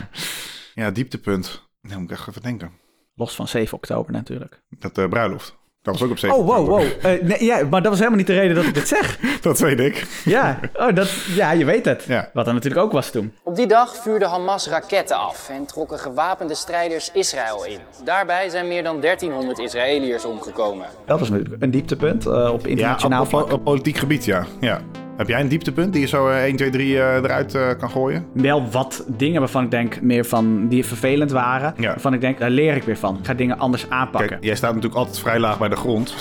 Ja, 0.74 0.90
dieptepunt. 0.90 1.68
Nou, 1.82 2.00
moet 2.00 2.10
ik 2.10 2.16
echt 2.16 2.28
even 2.28 2.42
denken. 2.42 2.72
Los 3.14 3.34
van 3.34 3.48
7 3.48 3.76
oktober 3.76 4.12
natuurlijk. 4.12 4.62
Dat 4.78 4.98
eh, 4.98 5.08
bruiloft. 5.08 5.56
Dat 5.82 5.94
was 5.94 6.02
ook 6.02 6.10
op 6.10 6.18
7 6.18 6.36
Oh, 6.36 6.46
wow, 6.46 6.58
oktober. 6.58 6.96
wow. 7.02 7.12
Eh, 7.12 7.22
nee, 7.22 7.44
ja, 7.44 7.64
maar 7.64 7.80
dat 7.80 7.90
was 7.90 7.96
helemaal 7.98 8.18
niet 8.18 8.26
de 8.26 8.34
reden 8.34 8.54
dat 8.56 8.64
ik 8.64 8.74
dit 8.74 8.88
zeg. 8.88 9.18
Dat 9.40 9.58
weet 9.58 9.80
ik. 9.80 10.06
Ja, 10.24 10.60
oh, 10.74 10.94
dat, 10.94 11.10
ja 11.34 11.52
je 11.52 11.64
weet 11.64 11.84
het. 11.84 12.04
Ja. 12.04 12.30
Wat 12.32 12.46
er 12.46 12.52
natuurlijk 12.54 12.82
ook 12.84 12.92
was 12.92 13.10
toen. 13.10 13.34
Op 13.42 13.56
die 13.56 13.66
dag 13.66 13.96
vuurde 13.96 14.26
Hamas 14.26 14.68
raketten 14.68 15.16
af 15.16 15.48
en 15.48 15.66
trokken 15.66 15.98
gewapende 15.98 16.54
strijders 16.54 17.12
Israël 17.12 17.64
in. 17.64 17.78
Daarbij 18.04 18.48
zijn 18.48 18.68
meer 18.68 18.82
dan 18.82 19.00
1300 19.00 19.58
Israëliërs 19.58 20.24
omgekomen. 20.24 20.86
Dat 21.06 21.18
was 21.18 21.28
natuurlijk 21.30 21.62
een 21.62 21.70
dieptepunt 21.70 22.26
eh, 22.26 22.50
op 22.52 22.60
Ja, 22.62 22.68
internationaal 22.68 23.22
op, 23.32 23.52
op 23.52 23.64
politiek 23.64 23.96
gebied, 23.96 24.24
ja. 24.24 24.46
ja. 24.60 24.80
Heb 25.18 25.28
jij 25.28 25.40
een 25.40 25.48
dieptepunt 25.48 25.92
die 25.92 26.00
je 26.00 26.08
zo 26.08 26.28
eh, 26.28 26.42
1, 26.42 26.56
2, 26.56 26.70
3 26.70 26.98
eh, 26.98 27.14
eruit 27.14 27.54
eh, 27.54 27.68
kan 27.78 27.90
gooien? 27.90 28.26
Wel 28.32 28.70
wat 28.70 29.04
dingen 29.06 29.40
waarvan 29.40 29.64
ik 29.64 29.70
denk 29.70 30.00
meer 30.00 30.24
van 30.24 30.68
die 30.68 30.84
vervelend 30.86 31.30
waren. 31.30 31.74
Ja. 31.76 31.86
Waarvan 31.88 32.14
ik 32.14 32.20
denk, 32.20 32.38
daar 32.38 32.50
leer 32.50 32.76
ik 32.76 32.82
weer 32.82 32.98
van. 32.98 33.16
Ik 33.20 33.26
ga 33.26 33.34
dingen 33.34 33.58
anders 33.58 33.90
aanpakken. 33.90 34.28
Kijk, 34.28 34.44
jij 34.44 34.56
staat 34.56 34.70
natuurlijk 34.74 34.98
altijd 35.00 35.18
vrij 35.18 35.38
laag 35.38 35.58
bij 35.58 35.68
de 35.68 35.76
grond. 35.76 36.14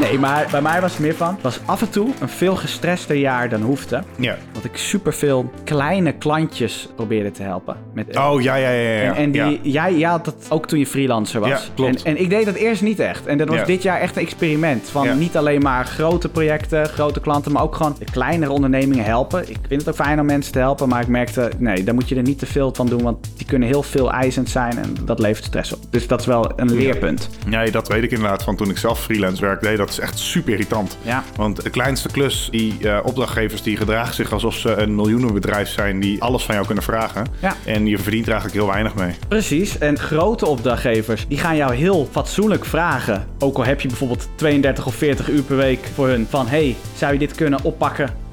Nee, 0.00 0.18
maar 0.18 0.48
bij 0.50 0.62
mij 0.62 0.80
was 0.80 0.90
het 0.92 1.00
meer 1.00 1.14
van. 1.14 1.34
Het 1.34 1.42
was 1.42 1.60
af 1.64 1.80
en 1.80 1.90
toe 1.90 2.08
een 2.20 2.28
veel 2.28 2.56
gestrester 2.56 3.16
jaar 3.16 3.48
dan 3.48 3.62
hoefde. 3.62 4.02
Ja. 4.18 4.36
Dat 4.52 4.64
ik 4.64 4.76
superveel 4.76 5.50
kleine 5.64 6.12
klantjes 6.12 6.88
probeerde 6.94 7.30
te 7.30 7.42
helpen. 7.42 7.76
Met, 7.94 8.16
Oh, 8.16 8.42
ja, 8.42 8.54
ja, 8.54 8.70
ja. 8.70 8.90
ja. 8.90 9.00
En, 9.02 9.14
en 9.14 9.30
die, 9.30 9.42
ja. 9.42 9.58
jij, 9.62 9.96
jij 9.98 10.10
had 10.10 10.24
dat 10.24 10.34
ook 10.48 10.66
toen 10.66 10.78
je 10.78 10.86
freelancer 10.86 11.40
was. 11.40 11.48
Ja, 11.48 11.60
klopt. 11.74 12.02
En, 12.02 12.16
en 12.16 12.22
ik 12.22 12.30
deed 12.30 12.44
dat 12.44 12.54
eerst 12.54 12.82
niet 12.82 12.98
echt. 12.98 13.26
En 13.26 13.38
dat 13.38 13.48
was 13.48 13.56
Ja. 13.58 13.64
dit 13.64 13.82
jaar 13.82 14.00
echt 14.00 14.16
een 14.16 14.22
experiment. 14.22 14.88
Van 14.88 15.18
niet 15.18 15.36
alleen 15.36 15.62
maar 15.62 15.84
grote 15.86 16.28
projecten, 16.28 16.86
grote 16.86 17.20
klanten, 17.20 17.52
maar 17.52 17.62
ook 17.62 17.74
gewoon 17.74 17.95
de 17.98 18.04
kleinere 18.04 18.52
ondernemingen 18.52 19.04
helpen. 19.04 19.50
Ik 19.50 19.58
vind 19.68 19.80
het 19.80 19.88
ook 19.88 20.06
fijn 20.06 20.20
om 20.20 20.26
mensen 20.26 20.52
te 20.52 20.58
helpen, 20.58 20.88
maar 20.88 21.02
ik 21.02 21.08
merkte, 21.08 21.50
nee, 21.58 21.84
daar 21.84 21.94
moet 21.94 22.08
je 22.08 22.16
er 22.16 22.22
niet 22.22 22.38
te 22.38 22.46
veel 22.46 22.74
van 22.74 22.86
doen, 22.86 23.02
want 23.02 23.26
die 23.36 23.46
kunnen 23.46 23.68
heel 23.68 23.82
veel 23.82 24.12
eisend 24.12 24.48
zijn 24.48 24.78
en 24.78 24.96
dat 25.04 25.18
levert 25.18 25.44
stress 25.44 25.72
op. 25.72 25.80
Dus 25.90 26.06
dat 26.06 26.20
is 26.20 26.26
wel 26.26 26.52
een 26.56 26.72
leerpunt. 26.72 27.30
Nee, 27.46 27.70
dat 27.70 27.88
weet 27.88 28.02
ik 28.02 28.10
inderdaad 28.10 28.42
van 28.42 28.56
toen 28.56 28.70
ik 28.70 28.78
zelf 28.78 29.02
freelance 29.02 29.40
werkte. 29.40 29.76
Dat 29.76 29.88
is 29.88 29.98
echt 29.98 30.18
super 30.18 30.52
irritant. 30.52 30.98
Ja. 31.02 31.24
Want 31.36 31.62
de 31.62 31.70
kleinste 31.70 32.08
klus, 32.08 32.48
die 32.50 32.76
eh, 32.80 32.98
opdrachtgevers 33.04 33.62
die 33.62 33.76
gedragen 33.76 34.14
zich 34.14 34.32
alsof 34.32 34.54
ze 34.54 34.76
een 34.76 34.94
miljoenenbedrijf 34.94 35.68
zijn 35.68 36.00
die 36.00 36.22
alles 36.22 36.44
van 36.44 36.54
jou 36.54 36.66
kunnen 36.66 36.84
vragen. 36.84 37.26
Ja. 37.40 37.56
En 37.64 37.86
je 37.86 37.98
verdient 37.98 38.26
er 38.26 38.32
eigenlijk 38.32 38.62
heel 38.62 38.72
weinig 38.72 38.94
mee. 38.94 39.14
Precies. 39.28 39.78
En 39.78 39.98
grote 39.98 40.46
opdrachtgevers, 40.46 41.26
die 41.28 41.38
gaan 41.38 41.56
jou 41.56 41.74
heel 41.74 42.08
fatsoenlijk 42.10 42.64
vragen. 42.64 43.26
Ook 43.38 43.56
al 43.56 43.64
heb 43.64 43.80
je 43.80 43.88
bijvoorbeeld 43.88 44.28
32 44.34 44.86
of 44.86 44.94
40 44.94 45.30
uur 45.30 45.42
per 45.42 45.56
week 45.56 45.90
voor 45.94 46.08
hun. 46.08 46.26
Van, 46.30 46.46
hey, 46.46 46.76
zou 46.94 47.12
je 47.12 47.18
dit 47.18 47.34
kunnen 47.34 47.62
oppakken 47.62 47.85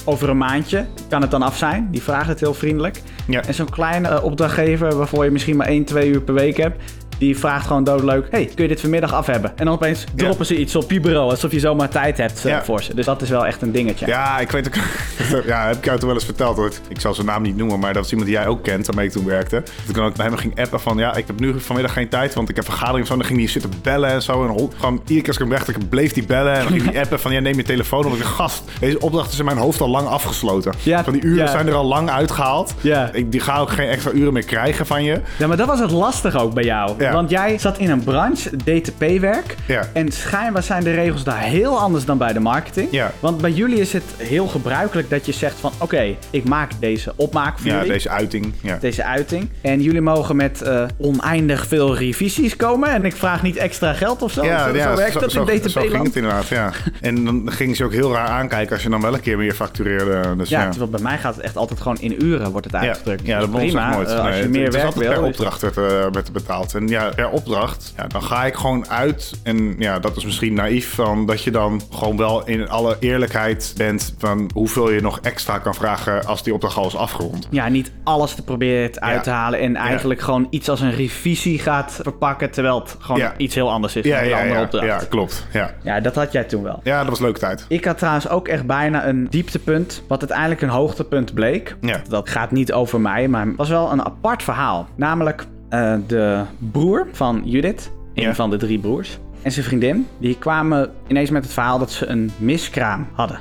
over 0.05 0.29
een 0.29 0.37
maandje? 0.37 0.85
Kan 1.09 1.21
het 1.21 1.31
dan 1.31 1.41
af 1.41 1.57
zijn? 1.57 1.87
Die 1.91 2.01
vragen 2.01 2.27
het 2.27 2.39
heel 2.39 2.53
vriendelijk. 2.53 3.01
Ja. 3.27 3.43
En 3.43 3.53
zo'n 3.53 3.69
kleine 3.69 4.07
eh, 4.07 4.23
opdrachtgever 4.23 4.95
waarvoor 4.95 5.23
je 5.23 5.31
misschien 5.31 5.57
maar 5.57 5.67
1, 5.67 5.83
2 5.83 6.09
uur 6.09 6.21
per 6.21 6.33
week 6.33 6.57
hebt. 6.57 6.81
Die 7.17 7.37
vraagt 7.37 7.67
gewoon 7.67 7.83
doodleuk... 7.83 8.27
hey, 8.29 8.45
kun 8.45 8.63
je 8.63 8.69
dit 8.69 8.81
vanmiddag 8.81 9.13
af 9.13 9.25
hebben? 9.25 9.51
En 9.55 9.65
dan 9.65 9.73
opeens 9.73 10.05
droppen 10.15 10.45
ze 10.45 10.57
iets 10.57 10.75
op 10.75 10.91
je 10.91 10.99
bureau... 10.99 11.29
alsof 11.29 11.51
je 11.51 11.59
zomaar 11.59 11.89
tijd 11.89 12.17
hebt 12.17 12.45
eh, 12.45 12.51
Ja. 12.51 12.63
voor 12.63 12.83
ze. 12.83 12.95
Dus 12.95 13.05
dat 13.05 13.21
is 13.21 13.29
wel 13.29 13.45
echt 13.45 13.61
een 13.61 13.71
dingetje. 13.71 14.05
Ja, 14.05 14.39
ik 14.39 14.51
weet 14.51 14.67
ook. 14.67 14.75
ja, 15.45 15.67
heb 15.67 15.75
ik 15.77 15.85
jou 15.85 15.97
toen 15.97 16.07
wel 16.07 16.15
eens 16.17 16.25
verteld 16.25 16.57
hoor. 16.57 16.71
Ik 16.89 16.99
zal 16.99 17.13
zijn 17.13 17.27
naam 17.27 17.41
niet 17.41 17.55
noemen, 17.57 17.79
maar 17.79 17.93
dat 17.93 18.05
is 18.05 18.11
iemand 18.11 18.29
die 18.29 18.37
jij 18.37 18.47
ook 18.47 18.63
kent, 18.63 18.85
waarmee 18.85 19.05
ik 19.05 19.11
toen 19.11 19.25
werkte. 19.25 19.55
Dat 19.55 19.87
ik 19.87 19.95
dan 19.95 20.05
ook 20.05 20.15
bij 20.15 20.25
hem 20.25 20.35
ging 20.35 20.59
appen 20.59 20.79
van 20.79 20.97
ja, 20.97 21.15
ik 21.15 21.27
heb 21.27 21.39
nu 21.39 21.59
vanmiddag 21.59 21.93
geen 21.93 22.09
tijd, 22.09 22.33
want 22.33 22.49
ik 22.49 22.55
heb 22.55 22.65
vergadering 22.65 23.01
of 23.01 23.07
zo. 23.07 23.13
En 23.13 23.19
dan 23.19 23.27
ging 23.27 23.39
hij 23.39 23.49
zitten 23.49 23.71
bellen 23.81 24.09
en 24.09 24.21
zo. 24.21 24.47
En 24.47 24.69
gewoon 24.77 24.93
iedere 24.93 25.19
keer 25.19 25.27
als 25.27 25.35
ik 25.35 25.41
hem 25.41 25.49
weg, 25.49 25.67
ik 25.67 25.89
bleef 25.89 26.13
die 26.13 26.25
bellen. 26.25 26.53
En 26.53 26.63
dan 26.63 26.71
ging 26.71 26.91
hij 26.91 27.01
appen 27.03 27.19
van 27.19 27.31
ja, 27.31 27.39
neem 27.39 27.55
je 27.55 27.63
telefoon. 27.63 28.03
Omdat 28.03 28.19
ik 28.19 28.25
gast, 28.25 28.63
deze 28.79 28.99
opdracht 28.99 29.31
is 29.31 29.39
in 29.39 29.45
mijn 29.45 29.57
hoofd 29.57 29.81
al 29.81 29.89
lang 29.89 30.07
afgesloten. 30.07 30.73
Ja, 30.83 31.03
van 31.03 31.13
die 31.13 31.21
uren 31.21 31.45
ja. 31.45 31.51
zijn 31.51 31.67
er 31.67 31.73
al 31.73 31.85
lang 31.85 32.09
uitgehaald. 32.09 32.73
Ja. 32.81 33.09
Ik, 33.13 33.31
die 33.31 33.39
ga 33.41 33.57
ook 33.59 33.69
geen 33.69 33.87
extra 33.87 34.11
uren 34.11 34.33
meer 34.33 34.45
krijgen 34.45 34.85
van 34.85 35.03
je. 35.03 35.21
Ja, 35.37 35.47
maar 35.47 35.57
dat 35.57 35.67
was 35.67 35.79
het 35.79 35.91
lastig 35.91 36.35
ook 36.35 36.53
bij 36.53 36.63
jou. 36.63 37.02
Ja. 37.03 37.11
Want 37.13 37.29
jij 37.29 37.57
zat 37.57 37.77
in 37.77 37.89
een 37.89 38.03
branche, 38.03 38.49
DTP-werk. 38.57 39.55
Ja. 39.67 39.87
En 39.93 40.11
schijnbaar 40.11 40.63
zijn 40.63 40.83
de 40.83 40.91
regels 40.93 41.23
daar 41.23 41.39
heel 41.41 41.79
anders 41.79 42.05
dan 42.05 42.17
bij 42.17 42.33
de 42.33 42.39
marketing. 42.39 42.87
Ja. 42.91 43.11
Want 43.19 43.41
bij 43.41 43.51
jullie 43.51 43.79
is 43.79 43.93
het 43.93 44.03
heel 44.17 44.47
gebruikelijk 44.47 45.09
dat 45.09 45.25
je 45.25 45.31
zegt 45.31 45.55
van... 45.59 45.71
Oké, 45.77 46.15
ik 46.29 46.43
maak 46.43 46.71
deze 46.79 47.13
opmaak 47.15 47.59
voor 47.59 47.67
Ja, 47.69 47.75
jullie. 47.75 47.91
deze 47.91 48.09
uiting. 48.09 48.53
Ja. 48.61 48.77
Deze 48.81 49.03
uiting. 49.03 49.49
En 49.61 49.81
jullie 49.81 50.01
mogen 50.01 50.35
met 50.35 50.61
eh, 50.61 50.83
oneindig 50.97 51.67
veel 51.67 51.97
revisies 51.97 52.55
komen. 52.55 52.89
En 52.89 53.05
ik 53.05 53.15
vraag 53.15 53.41
niet 53.43 53.55
extra 53.57 53.93
geld 53.93 54.21
of 54.21 54.31
zo. 54.31 54.43
Ja, 54.45 54.67
zo, 54.69 54.75
ja, 54.75 54.89
zo 54.89 54.95
werkt 54.95 55.13
dat 55.13 55.23
in 55.23 55.29
zo 55.29 55.45
ging 55.45 55.61
DTP-land. 55.61 56.07
het 56.07 56.15
inderdaad, 56.15 56.47
ja. 56.47 56.71
En 57.01 57.25
dan 57.25 57.51
gingen 57.51 57.75
ze 57.75 57.83
ook 57.83 57.93
heel 57.93 58.13
raar 58.13 58.27
aankijken 58.27 58.73
als 58.73 58.83
je 58.83 58.89
dan 58.89 59.01
wel 59.01 59.13
een 59.13 59.19
keer 59.21 59.37
meer 59.37 59.53
factureerde. 59.53 60.35
Dus, 60.37 60.49
Ja, 60.49 60.61
ja. 60.61 60.69
terwijl 60.69 60.91
bij 60.91 61.01
mij 61.01 61.17
gaat 61.17 61.35
het 61.35 61.43
echt 61.43 61.57
altijd 61.57 61.81
gewoon 61.81 61.97
in 61.99 62.23
uren 62.25 62.51
wordt 62.51 62.65
het 62.65 62.75
uitgedrukt. 62.75 63.25
ja, 63.25 63.39
dat 63.39 63.51
Dus 63.51 63.61
prima, 63.61 63.93
nooit. 63.95 64.09
eh, 64.09 64.25
als 64.25 64.37
je 64.37 64.49
meer 64.49 64.63
het 64.65 64.73
is 64.73 64.81
werk 64.81 64.85
altijd 64.85 65.07
wil... 65.07 65.17
per 65.19 65.23
opdracht 65.27 65.61
werd, 65.61 65.77
eh, 65.77 65.83
werd 66.11 66.31
betaald. 66.33 66.73
En 66.75 66.87
ja, 66.93 67.09
per 67.15 67.29
opdracht, 67.29 67.93
ja, 67.97 68.07
dan 68.07 68.23
ga 68.23 68.45
ik 68.45 68.53
gewoon 68.55 68.89
uit. 68.89 69.31
En 69.43 69.75
ja, 69.77 69.99
dat 69.99 70.15
is 70.17 70.25
misschien 70.25 70.53
naïef 70.53 70.93
van 70.93 71.25
dat 71.25 71.43
je 71.43 71.51
dan 71.51 71.81
gewoon 71.91 72.17
wel 72.17 72.45
in 72.47 72.69
alle 72.69 72.97
eerlijkheid 72.99 73.73
bent 73.77 74.15
van 74.17 74.49
hoeveel 74.53 74.91
je 74.91 75.01
nog 75.01 75.19
extra 75.19 75.57
kan 75.59 75.75
vragen 75.75 76.25
als 76.25 76.43
die 76.43 76.53
opdracht 76.53 76.77
al 76.77 76.87
is 76.87 76.95
afgerond. 76.95 77.47
Ja, 77.49 77.67
niet 77.69 77.91
alles 78.03 78.33
te 78.35 78.43
proberen 78.43 79.01
uit 79.01 79.15
Ja. 79.15 79.21
te 79.21 79.29
halen. 79.29 79.59
En 79.59 79.75
eigenlijk 79.75 80.21
gewoon 80.21 80.47
iets 80.49 80.69
als 80.69 80.81
een 80.81 80.91
revisie 80.95 81.59
gaat 81.59 81.99
verpakken. 82.01 82.51
Terwijl 82.51 82.79
het 82.79 82.95
gewoon 82.99 83.19
Ja. 83.21 83.33
iets 83.37 83.55
heel 83.55 83.71
anders 83.71 83.95
is. 83.95 84.05
Ja, 84.05 84.21
een 84.21 84.27
ja, 84.27 84.37
andere 84.37 84.55
ja, 84.55 84.63
opdracht. 84.63 84.85
ja, 84.85 85.07
klopt. 85.09 85.47
Ja. 85.53 85.71
Ja, 85.83 85.99
dat 85.99 86.15
had 86.15 86.31
jij 86.31 86.43
toen 86.43 86.63
wel. 86.63 86.79
ja, 86.83 86.99
dat 86.99 87.09
was 87.09 87.19
leuke 87.19 87.39
tijd. 87.39 87.65
Ik 87.67 87.85
had 87.85 87.97
trouwens 87.97 88.29
ook 88.29 88.47
echt 88.47 88.65
bijna 88.65 89.05
een 89.07 89.27
dieptepunt, 89.29 90.03
wat 90.07 90.19
uiteindelijk 90.19 90.61
een 90.61 90.69
hoogtepunt 90.69 91.33
bleek. 91.33 91.75
Ja. 91.81 92.01
Dat 92.09 92.29
gaat 92.29 92.51
niet 92.51 92.73
over 92.73 93.01
mij, 93.01 93.27
maar 93.27 93.45
het 93.45 93.55
was 93.55 93.69
wel 93.69 93.91
een 93.91 94.05
apart 94.05 94.43
verhaal. 94.43 94.87
Namelijk 94.95 95.45
eh, 95.73 95.93
de 96.07 96.41
broer 96.71 97.07
van 97.11 97.41
Judith, 97.45 97.91
een 98.13 98.23
Ja. 98.23 98.35
van 98.35 98.49
de 98.49 98.57
drie 98.57 98.79
broers, 98.79 99.17
en 99.41 99.51
zijn 99.51 99.65
vriendin, 99.65 100.07
die 100.17 100.37
kwamen 100.39 100.91
ineens 101.07 101.29
met 101.29 101.43
het 101.43 101.53
verhaal 101.53 101.79
dat 101.79 101.91
ze 101.91 102.05
een 102.07 102.31
miskraam 102.37 103.07
hadden. 103.13 103.39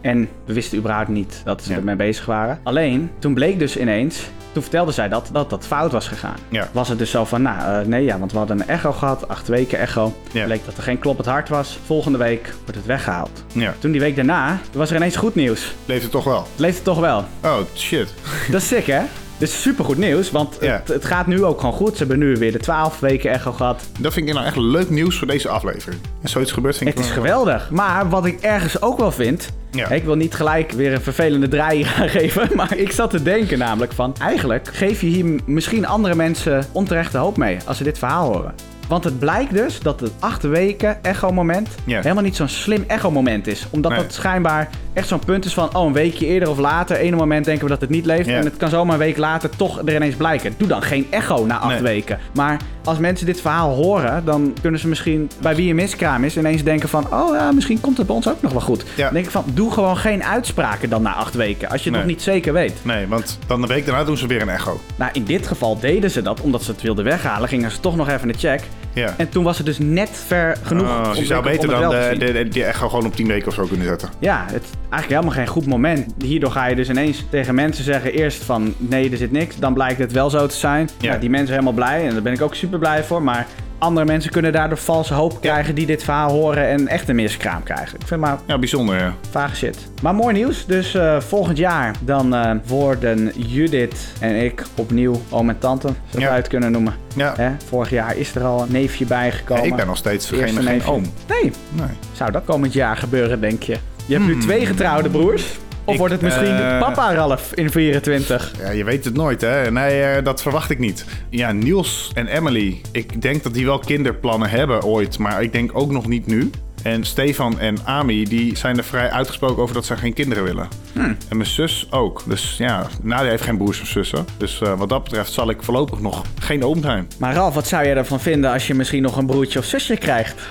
En 0.00 0.28
we 0.44 0.52
wisten 0.52 0.78
überhaupt 0.78 1.08
niet 1.08 1.42
dat 1.44 1.60
ze 1.62 1.64
Mhm. 1.66 1.72
Ja. 1.72 1.78
ermee 1.78 1.96
bezig 2.06 2.26
waren. 2.26 2.58
Alleen, 2.62 3.10
toen 3.18 3.34
bleek 3.34 3.58
dus 3.58 3.76
ineens, 3.76 4.28
toen 4.52 4.62
vertelde 4.62 4.92
zij 4.92 5.08
dat, 5.08 5.28
dat 5.32 5.50
dat 5.50 5.66
fout 5.66 5.92
was 5.92 6.08
gegaan. 6.08 6.36
Ja. 6.48 6.68
Was 6.72 6.88
het 6.88 6.98
dus 6.98 7.10
zo 7.10 7.24
van, 7.24 7.42
nou, 7.42 7.58
eh, 7.80 7.86
nee, 7.86 8.04
ja, 8.04 8.18
want 8.18 8.32
we 8.32 8.38
hadden 8.38 8.60
een 8.60 8.68
echo 8.68 8.92
gehad, 8.92 9.28
acht 9.28 9.48
weken 9.48 9.78
echo. 9.78 10.12
Ja. 10.32 10.44
Bleek 10.44 10.64
dat 10.64 10.76
er 10.76 10.82
geen 10.82 10.98
kloppend 10.98 11.28
hart 11.28 11.48
was. 11.48 11.78
Volgende 11.84 12.18
week 12.18 12.54
wordt 12.64 12.76
het 12.76 12.86
weggehaald. 12.86 13.44
Toen 13.78 13.90
die 13.90 14.00
week 14.00 14.16
daarna, 14.16 14.58
was 14.72 14.90
er 14.90 14.96
ineens 14.96 15.16
goed 15.16 15.34
nieuws. 15.34 15.74
Leeft 15.86 16.02
het 16.02 16.10
toch 16.10 16.24
wel? 16.24 16.46
Leeft 16.56 16.74
het 16.74 16.84
toch 16.84 17.00
wel. 17.00 17.24
Oh, 17.44 17.56
shit. 17.76 18.14
Dat 18.50 18.60
is 18.60 18.68
sick, 18.68 18.86
hè? 18.86 19.00
Dit 19.40 19.48
is 19.48 19.62
supergoed 19.62 19.96
nieuws, 19.98 20.30
want 20.30 20.56
Ja. 20.60 20.72
het, 20.72 20.88
het 20.88 21.04
gaat 21.04 21.26
nu 21.26 21.44
ook 21.44 21.60
gewoon 21.60 21.74
goed. 21.74 21.92
Ze 21.92 21.98
hebben 21.98 22.18
nu 22.18 22.34
weer 22.36 22.52
de 22.52 22.58
12 22.58 23.00
weken 23.00 23.30
echo 23.30 23.52
gehad. 23.52 23.82
Dat 23.98 24.12
vind 24.12 24.28
ik 24.28 24.34
nou 24.34 24.46
echt 24.46 24.56
leuk 24.56 24.90
nieuws 24.90 25.18
voor 25.18 25.26
deze 25.26 25.48
aflevering. 25.48 26.00
En 26.22 26.28
zoiets 26.28 26.52
gebeurt 26.52 26.76
vind 26.76 26.90
ik 26.90 26.96
Het 26.96 27.04
is 27.04 27.12
wel- 27.14 27.22
geweldig. 27.22 27.70
Maar 27.70 28.08
wat 28.08 28.26
ik 28.26 28.40
ergens 28.40 28.82
ook 28.82 28.98
wel 28.98 29.12
vind... 29.12 29.48
Ja. 29.70 29.88
Ik 29.88 30.04
wil 30.04 30.14
niet 30.14 30.34
gelijk 30.34 30.72
weer 30.72 30.92
een 30.92 31.00
vervelende 31.00 31.48
draai 31.48 31.84
gaan 31.84 32.08
geven. 32.18 32.48
Maar 32.54 32.76
ik 32.76 32.92
zat 32.92 33.10
te 33.10 33.22
denken 33.22 33.58
namelijk 33.58 33.92
van... 33.92 34.14
Eigenlijk 34.20 34.68
geef 34.72 35.00
je 35.00 35.06
hier 35.06 35.40
misschien 35.46 35.86
andere 35.86 36.14
mensen 36.14 36.64
onterechte 36.72 37.18
hoop 37.18 37.36
mee. 37.36 37.56
Als 37.66 37.76
ze 37.76 37.84
dit 37.84 37.98
verhaal 37.98 38.32
horen. 38.32 38.54
Want 38.90 39.04
het 39.04 39.18
blijkt 39.18 39.52
dus 39.54 39.80
dat 39.80 40.00
het 40.00 40.10
acht 40.18 40.42
weken 40.42 41.04
echo-moment... 41.04 41.68
Helemaal 41.84 42.22
niet 42.22 42.36
zo'n 42.36 42.48
slim 42.48 42.84
echo-moment 42.86 43.46
is. 43.46 43.66
Omdat 43.70 43.90
Nee. 43.90 44.00
het 44.00 44.14
schijnbaar 44.14 44.68
echt 44.92 45.08
zo'n 45.08 45.18
punt 45.24 45.44
is 45.44 45.54
van... 45.54 45.76
Oh, 45.76 45.86
een 45.86 45.92
weekje 45.92 46.26
eerder 46.26 46.48
of 46.50 46.58
later. 46.58 46.96
Ene 46.96 47.16
moment 47.16 47.44
denken 47.44 47.64
we 47.64 47.70
dat 47.70 47.80
het 47.80 47.90
niet 47.90 48.06
leeft. 48.06 48.28
En 48.28 48.44
het 48.44 48.56
kan 48.56 48.68
zomaar 48.68 48.92
een 48.92 48.98
week 49.00 49.16
later 49.16 49.50
toch 49.50 49.78
er 49.84 49.94
ineens 49.94 50.14
blijken. 50.14 50.54
Doe 50.56 50.68
dan 50.68 50.82
geen 50.82 51.06
echo 51.10 51.46
na 51.46 51.58
acht 51.58 51.72
Nee. 51.72 51.82
weken. 51.82 52.18
Maar 52.34 52.56
als 52.84 52.98
mensen 52.98 53.26
dit 53.26 53.40
verhaal 53.40 53.74
horen... 53.74 54.24
dan 54.24 54.54
kunnen 54.60 54.80
ze 54.80 54.88
misschien 54.88 55.30
bij 55.42 55.54
wie 55.56 55.70
een 55.70 55.76
miskraam 55.76 56.24
is... 56.24 56.36
ineens 56.36 56.64
denken 56.64 56.88
van... 56.88 57.06
Oh 57.14 57.34
ja, 57.34 57.52
misschien 57.52 57.80
komt 57.80 57.96
het 57.96 58.06
bij 58.06 58.16
ons 58.16 58.28
ook 58.28 58.42
nog 58.42 58.52
wel 58.52 58.60
goed. 58.60 58.84
Ja. 58.96 59.04
Dan 59.04 59.12
denk 59.12 59.24
ik 59.24 59.30
van... 59.30 59.44
Doe 59.54 59.72
gewoon 59.72 59.96
geen 59.96 60.24
uitspraken 60.24 60.88
dan 60.90 61.02
na 61.02 61.14
acht 61.14 61.34
weken. 61.34 61.68
Als 61.68 61.82
je 61.84 61.90
het 61.90 61.98
nog 61.98 62.08
niet 62.08 62.22
zeker 62.22 62.52
weet. 62.52 62.74
Nee, 62.82 63.06
want 63.06 63.38
dan 63.46 63.60
de 63.60 63.66
week 63.66 63.86
daarna 63.86 64.04
doen 64.04 64.16
ze 64.16 64.26
weer 64.26 64.42
een 64.42 64.48
echo. 64.48 64.80
Nou, 64.96 65.10
in 65.14 65.24
dit 65.24 65.46
geval 65.46 65.78
deden 65.80 66.10
ze 66.10 66.22
dat. 66.22 66.40
Omdat 66.40 66.62
ze 66.62 66.70
het 66.70 66.82
wilden 66.82 67.04
weghalen. 67.04 67.48
Gingen 67.48 67.70
ze 67.70 67.80
toch 67.80 67.96
nog 67.96 68.08
even 68.08 68.28
de 68.28 68.34
check. 68.38 68.62
Ja. 68.92 69.14
En 69.16 69.28
toen 69.28 69.44
was 69.44 69.56
het 69.56 69.66
dus 69.66 69.78
net 69.78 70.10
ver 70.26 70.56
genoeg. 70.62 70.88
Oh, 70.88 71.08
dus 71.08 71.18
je 71.18 71.24
zou 71.24 71.42
beter 71.42 71.74
om 71.74 71.80
dan 71.80 71.90
te 71.90 72.14
de, 72.18 72.48
de, 72.48 72.72
gewoon 72.72 73.06
op 73.06 73.14
10 73.16 73.26
weken 73.26 73.48
of 73.48 73.54
zo 73.54 73.64
kunnen 73.66 73.86
zetten. 73.86 74.08
Ja, 74.18 74.44
het 74.46 74.64
eigenlijk 74.90 75.08
helemaal 75.08 75.44
geen 75.44 75.46
goed 75.46 75.66
moment. 75.66 76.14
Hierdoor 76.22 76.50
ga 76.50 76.66
je 76.66 76.74
dus 76.74 76.88
ineens 76.88 77.24
tegen 77.30 77.54
mensen 77.54 77.84
zeggen 77.84 78.12
eerst 78.12 78.44
van 78.44 78.74
nee, 78.76 79.10
er 79.10 79.16
zit 79.16 79.32
niks. 79.32 79.56
Dan 79.56 79.74
blijkt 79.74 79.98
het 79.98 80.12
wel 80.12 80.30
zo 80.30 80.46
te 80.46 80.56
zijn. 80.56 80.88
Ja. 80.98 81.12
Ja. 81.12 81.18
die 81.18 81.30
mensen 81.30 81.52
helemaal 81.52 81.72
blij 81.72 82.06
en 82.06 82.12
daar 82.12 82.22
ben 82.22 82.32
ik 82.32 82.42
ook 82.42 82.54
super 82.54 82.78
blij 82.78 83.04
voor. 83.04 83.22
Maar 83.22 83.46
andere 83.80 84.06
mensen 84.06 84.30
kunnen 84.30 84.52
daardoor 84.52 84.78
valse 84.78 85.14
hoop 85.14 85.40
krijgen 85.40 85.74
die 85.74 85.86
dit 85.86 86.02
verhaal 86.04 86.30
horen 86.30 86.66
en 86.68 86.88
echt 86.88 87.08
een 87.08 87.14
miskraam 87.16 87.62
krijgen. 87.62 87.98
Ik 88.00 88.06
vind 88.06 88.20
maar 88.20 88.38
Ja, 88.46 88.58
bijzonder, 88.58 88.98
ja. 88.98 89.14
vage 89.30 89.56
shit. 89.56 89.78
Maar 90.02 90.14
mooi 90.14 90.34
nieuws. 90.34 90.66
Dus 90.66 90.94
eh, 90.94 91.20
volgend 91.20 91.56
jaar 91.58 91.94
dan 92.00 92.34
eh, 92.34 92.50
worden 92.66 93.32
Judith 93.36 93.96
en 94.20 94.34
ik 94.44 94.64
opnieuw 94.76 95.20
oom 95.30 95.48
en 95.48 95.58
tante, 95.58 95.88
zou 96.10 96.22
Ja. 96.22 96.34
het 96.34 96.48
kunnen 96.48 96.72
noemen. 96.72 96.94
Ja. 97.16 97.34
Hè? 97.36 97.50
Vorig 97.68 97.90
jaar 97.90 98.16
is 98.16 98.34
er 98.34 98.44
al 98.44 98.62
een 98.62 98.72
neefje 98.72 99.04
bijgekomen. 99.04 99.64
Ik 99.64 99.76
ben 99.76 99.86
nog 99.86 99.96
steeds 99.96 100.28
geen, 100.28 100.62
geen 100.62 100.84
oom. 100.84 101.02
Nee, 101.28 101.52
Nee. 101.72 101.86
zou 102.12 102.30
dat 102.30 102.44
komend 102.44 102.72
jaar 102.72 102.96
gebeuren, 102.96 103.40
denk 103.40 103.62
je? 103.62 103.76
Je 104.06 104.14
hebt 104.14 104.26
nu 104.26 104.38
twee 104.38 104.66
getrouwde 104.66 105.08
broers. 105.08 105.58
Of 105.90 105.96
Ik, 105.96 105.98
wordt 106.00 106.14
het 106.14 106.22
misschien 106.22 106.56
eh, 106.56 106.78
papa 106.78 107.14
Ralf 107.14 107.52
in 107.54 107.70
24? 107.70 108.52
Ja, 108.58 108.70
je 108.70 108.84
weet 108.84 109.04
het 109.04 109.14
nooit, 109.14 109.40
hè? 109.40 109.70
Nee, 109.70 110.02
eh, 110.02 110.24
dat 110.24 110.42
verwacht 110.42 110.70
ik 110.70 110.78
niet. 110.78 111.04
Ja, 111.30 111.52
Niels 111.52 112.10
en 112.14 112.26
Emily. 112.26 112.80
Ik 112.92 113.22
denk 113.22 113.42
dat 113.42 113.54
die 113.54 113.64
wel 113.64 113.78
kinderplannen 113.78 114.50
hebben 114.50 114.82
ooit, 114.82 115.18
maar 115.18 115.42
ik 115.42 115.52
denk 115.52 115.70
ook 115.74 115.90
nog 115.90 116.06
niet 116.06 116.26
nu. 116.26 116.50
En 116.82 117.04
Stefan 117.04 117.58
en 117.58 117.76
Ami, 117.84 118.24
die 118.24 118.56
zijn 118.56 118.76
er 118.76 118.84
vrij 118.84 119.10
uitgesproken 119.10 119.62
over 119.62 119.74
dat 119.74 119.84
ze 119.84 119.96
geen 119.96 120.12
kinderen 120.12 120.44
willen. 120.44 120.68
En 120.94 121.36
mijn 121.36 121.46
zus 121.46 121.86
ook. 121.90 122.22
Dus 122.26 122.54
ja, 122.58 122.86
Nadia 123.02 123.30
heeft 123.30 123.42
geen 123.42 123.56
broers 123.56 123.80
of 123.80 123.86
zussen. 123.86 124.24
Dus 124.36 124.60
eh, 124.60 124.78
wat 124.78 124.88
dat 124.88 125.02
betreft 125.02 125.32
zal 125.32 125.50
ik 125.50 125.62
voorlopig 125.62 126.00
nog 126.00 126.24
geen 126.40 126.64
oom 126.64 126.82
zijn. 126.82 127.08
Maar 127.18 127.34
Ralf, 127.34 127.54
wat 127.54 127.66
zou 127.66 127.84
jij 127.84 127.96
ervan 127.96 128.20
vinden 128.20 128.52
als 128.52 128.66
je 128.66 128.74
misschien 128.74 129.02
nog 129.02 129.16
een 129.16 129.26
broertje 129.26 129.58
of 129.58 129.64
zusje 129.64 129.96
krijgt? 129.96 130.34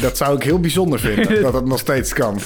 Dat 0.00 0.16
zou 0.16 0.36
ik 0.36 0.42
heel 0.42 0.60
bijzonder 0.60 1.00
vinden, 1.00 1.42
dat 1.42 1.54
het 1.54 1.66
nog 1.66 1.78
steeds 1.78 2.12
kan. 2.12 2.38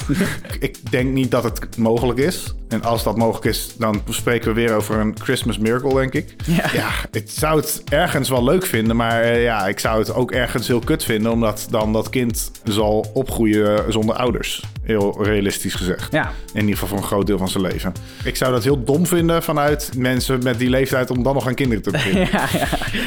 ik 0.61 0.91
denk 0.91 1.13
niet 1.13 1.31
dat 1.31 1.45
het 1.45 1.77
mogelijk 1.77 2.19
is. 2.19 2.55
En 2.69 2.83
als 2.83 3.03
dat 3.03 3.17
mogelijk 3.17 3.45
is, 3.45 3.75
dan 3.79 4.03
spreken 4.09 4.49
we 4.49 4.61
weer 4.61 4.75
over 4.75 4.99
een 4.99 5.17
Christmas 5.23 5.59
miracle, 5.59 5.95
denk 5.95 6.13
ik. 6.13 6.35
Ja. 6.47 6.91
ik 7.11 7.25
zou 7.31 7.61
het 7.61 7.83
ergens 7.89 8.29
wel 8.29 8.45
leuk 8.45 8.67
vinden, 8.67 8.97
maar 8.97 9.23
eh, 9.23 9.43
ja, 9.43 9.67
ik 9.67 9.79
zou 9.79 9.99
het 9.99 10.15
ook 10.15 10.33
ergens 10.33 10.67
heel 10.67 10.79
kut 10.79 11.05
vinden, 11.05 11.33
omdat 11.33 11.67
dan 11.71 11.93
dat 11.93 12.09
kind 12.09 12.51
zal 12.65 13.11
opgroeien 13.15 13.93
zonder 13.93 14.15
ouders. 14.17 14.65
Heel 14.83 15.25
realistisch 15.25 15.58
gezegd. 15.65 16.13
Ja. 16.13 16.33
In 16.53 16.61
ieder 16.61 16.73
geval 16.73 16.89
voor 16.89 16.99
een 16.99 17.05
groot 17.05 17.27
deel 17.27 17.39
van 17.39 17.49
zijn 17.49 17.63
leven. 17.63 17.93
Ik 18.25 18.37
zou 18.37 18.53
dat 18.53 18.65
heel 18.65 18.85
dom 18.85 19.07
vinden 19.07 19.43
vanuit 19.43 19.91
mensen 19.97 20.43
met 20.43 20.59
die 20.59 20.71
leeftijd 20.71 21.11
om 21.11 21.23
dan 21.23 21.35
nog 21.35 21.47
aan 21.47 21.55
kinderen 21.55 21.83
te 21.83 21.91
beginnen. 21.91 22.29
ja, 22.33 22.47
ja. 22.53 22.67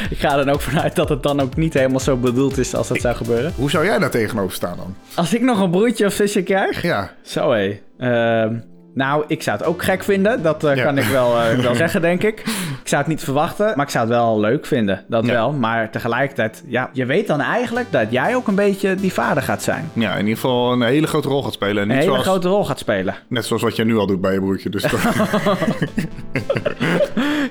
Ik 0.10 0.18
ga 0.18 0.38
er 0.38 0.46
dan 0.46 0.54
ook 0.54 0.62
vanuit 0.62 0.96
dat 0.96 1.10
het 1.10 1.24
dan 1.24 1.40
ook 1.42 1.56
niet 1.56 1.74
helemaal 1.74 2.00
zo 2.00 2.18
bedoeld 2.18 2.58
is 2.58 2.76
als 2.76 2.88
dat 2.88 3.02
zou 3.02 3.16
gebeuren. 3.16 3.54
Hoe 3.56 3.70
zou 3.70 3.86
jij 3.86 4.00
daar 4.00 4.12
tegenover 4.12 4.56
staan 4.56 4.78
dan? 4.78 4.96
Als 5.16 5.34
ik 5.34 5.42
nog 5.42 5.60
een 5.60 5.72
broertje 5.72 6.06
of 6.06 6.14
zusje 6.14 6.44
krijg? 6.44 6.82
Ja, 6.82 7.14
Zo 7.22 7.52
hé. 7.52 7.80
Ehm, 7.98 8.56
nou, 8.93 9.23
ik 9.27 9.43
zou 9.43 9.58
het 9.58 9.65
ook 9.65 9.84
gek 9.84 10.04
vinden. 10.04 10.41
Dat 10.43 10.63
eh, 10.63 10.75
Ja. 10.75 10.84
kan 10.84 10.97
ik 10.97 11.04
wel, 11.06 11.39
eh, 11.41 11.58
wel 11.58 11.75
zeggen, 11.86 12.01
denk 12.01 12.23
ik. 12.23 12.39
Ik 12.82 12.88
zou 12.88 13.01
het 13.01 13.08
niet 13.12 13.23
verwachten, 13.23 13.73
maar 13.75 13.86
ik 13.86 13.91
zou 13.91 14.06
het 14.08 14.13
wel 14.15 14.39
leuk 14.39 14.65
vinden. 14.65 15.04
Dat 15.08 15.25
Ja. 15.25 15.32
wel. 15.32 15.51
Maar 15.54 15.89
tegelijkertijd, 15.91 16.63
ja, 16.67 16.89
je 16.93 17.06
weet 17.06 17.27
dan 17.27 17.41
eigenlijk 17.41 17.91
dat 17.91 18.12
jij 18.12 18.36
ook 18.36 18.47
een 18.47 18.56
beetje 18.56 18.95
die 18.95 19.13
vader 19.13 19.43
gaat 19.43 19.63
zijn. 19.63 19.89
ja, 19.93 20.12
in 20.13 20.19
ieder 20.19 20.36
geval 20.36 20.71
een 20.71 20.82
hele 20.82 21.08
grote 21.08 21.27
rol 21.27 21.43
gaat 21.43 21.54
spelen. 21.54 21.75
En 21.75 21.82
Een 21.82 21.88
niet 21.88 21.97
hele 21.97 22.10
zoals, 22.12 22.23
grote 22.27 22.47
rol 22.47 22.65
gaat 22.65 22.80
spelen. 22.80 23.15
Net 23.27 23.45
zoals 23.45 23.62
wat 23.62 23.75
jij 23.75 23.86
nu 23.86 23.97
al 23.97 24.08
doet 24.08 24.21
bij 24.21 24.34
je 24.34 24.39
broertje. 24.39 24.69
Dus 24.69 24.86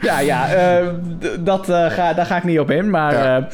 Ja, 0.00 0.20
ja, 0.20 0.48
eh, 0.52 0.86
dat, 1.40 1.64
ga, 1.66 2.12
daar 2.12 2.26
ga 2.26 2.36
ik 2.36 2.44
niet 2.44 2.58
op 2.58 2.70
in. 2.70 2.90
Maar 2.90 3.48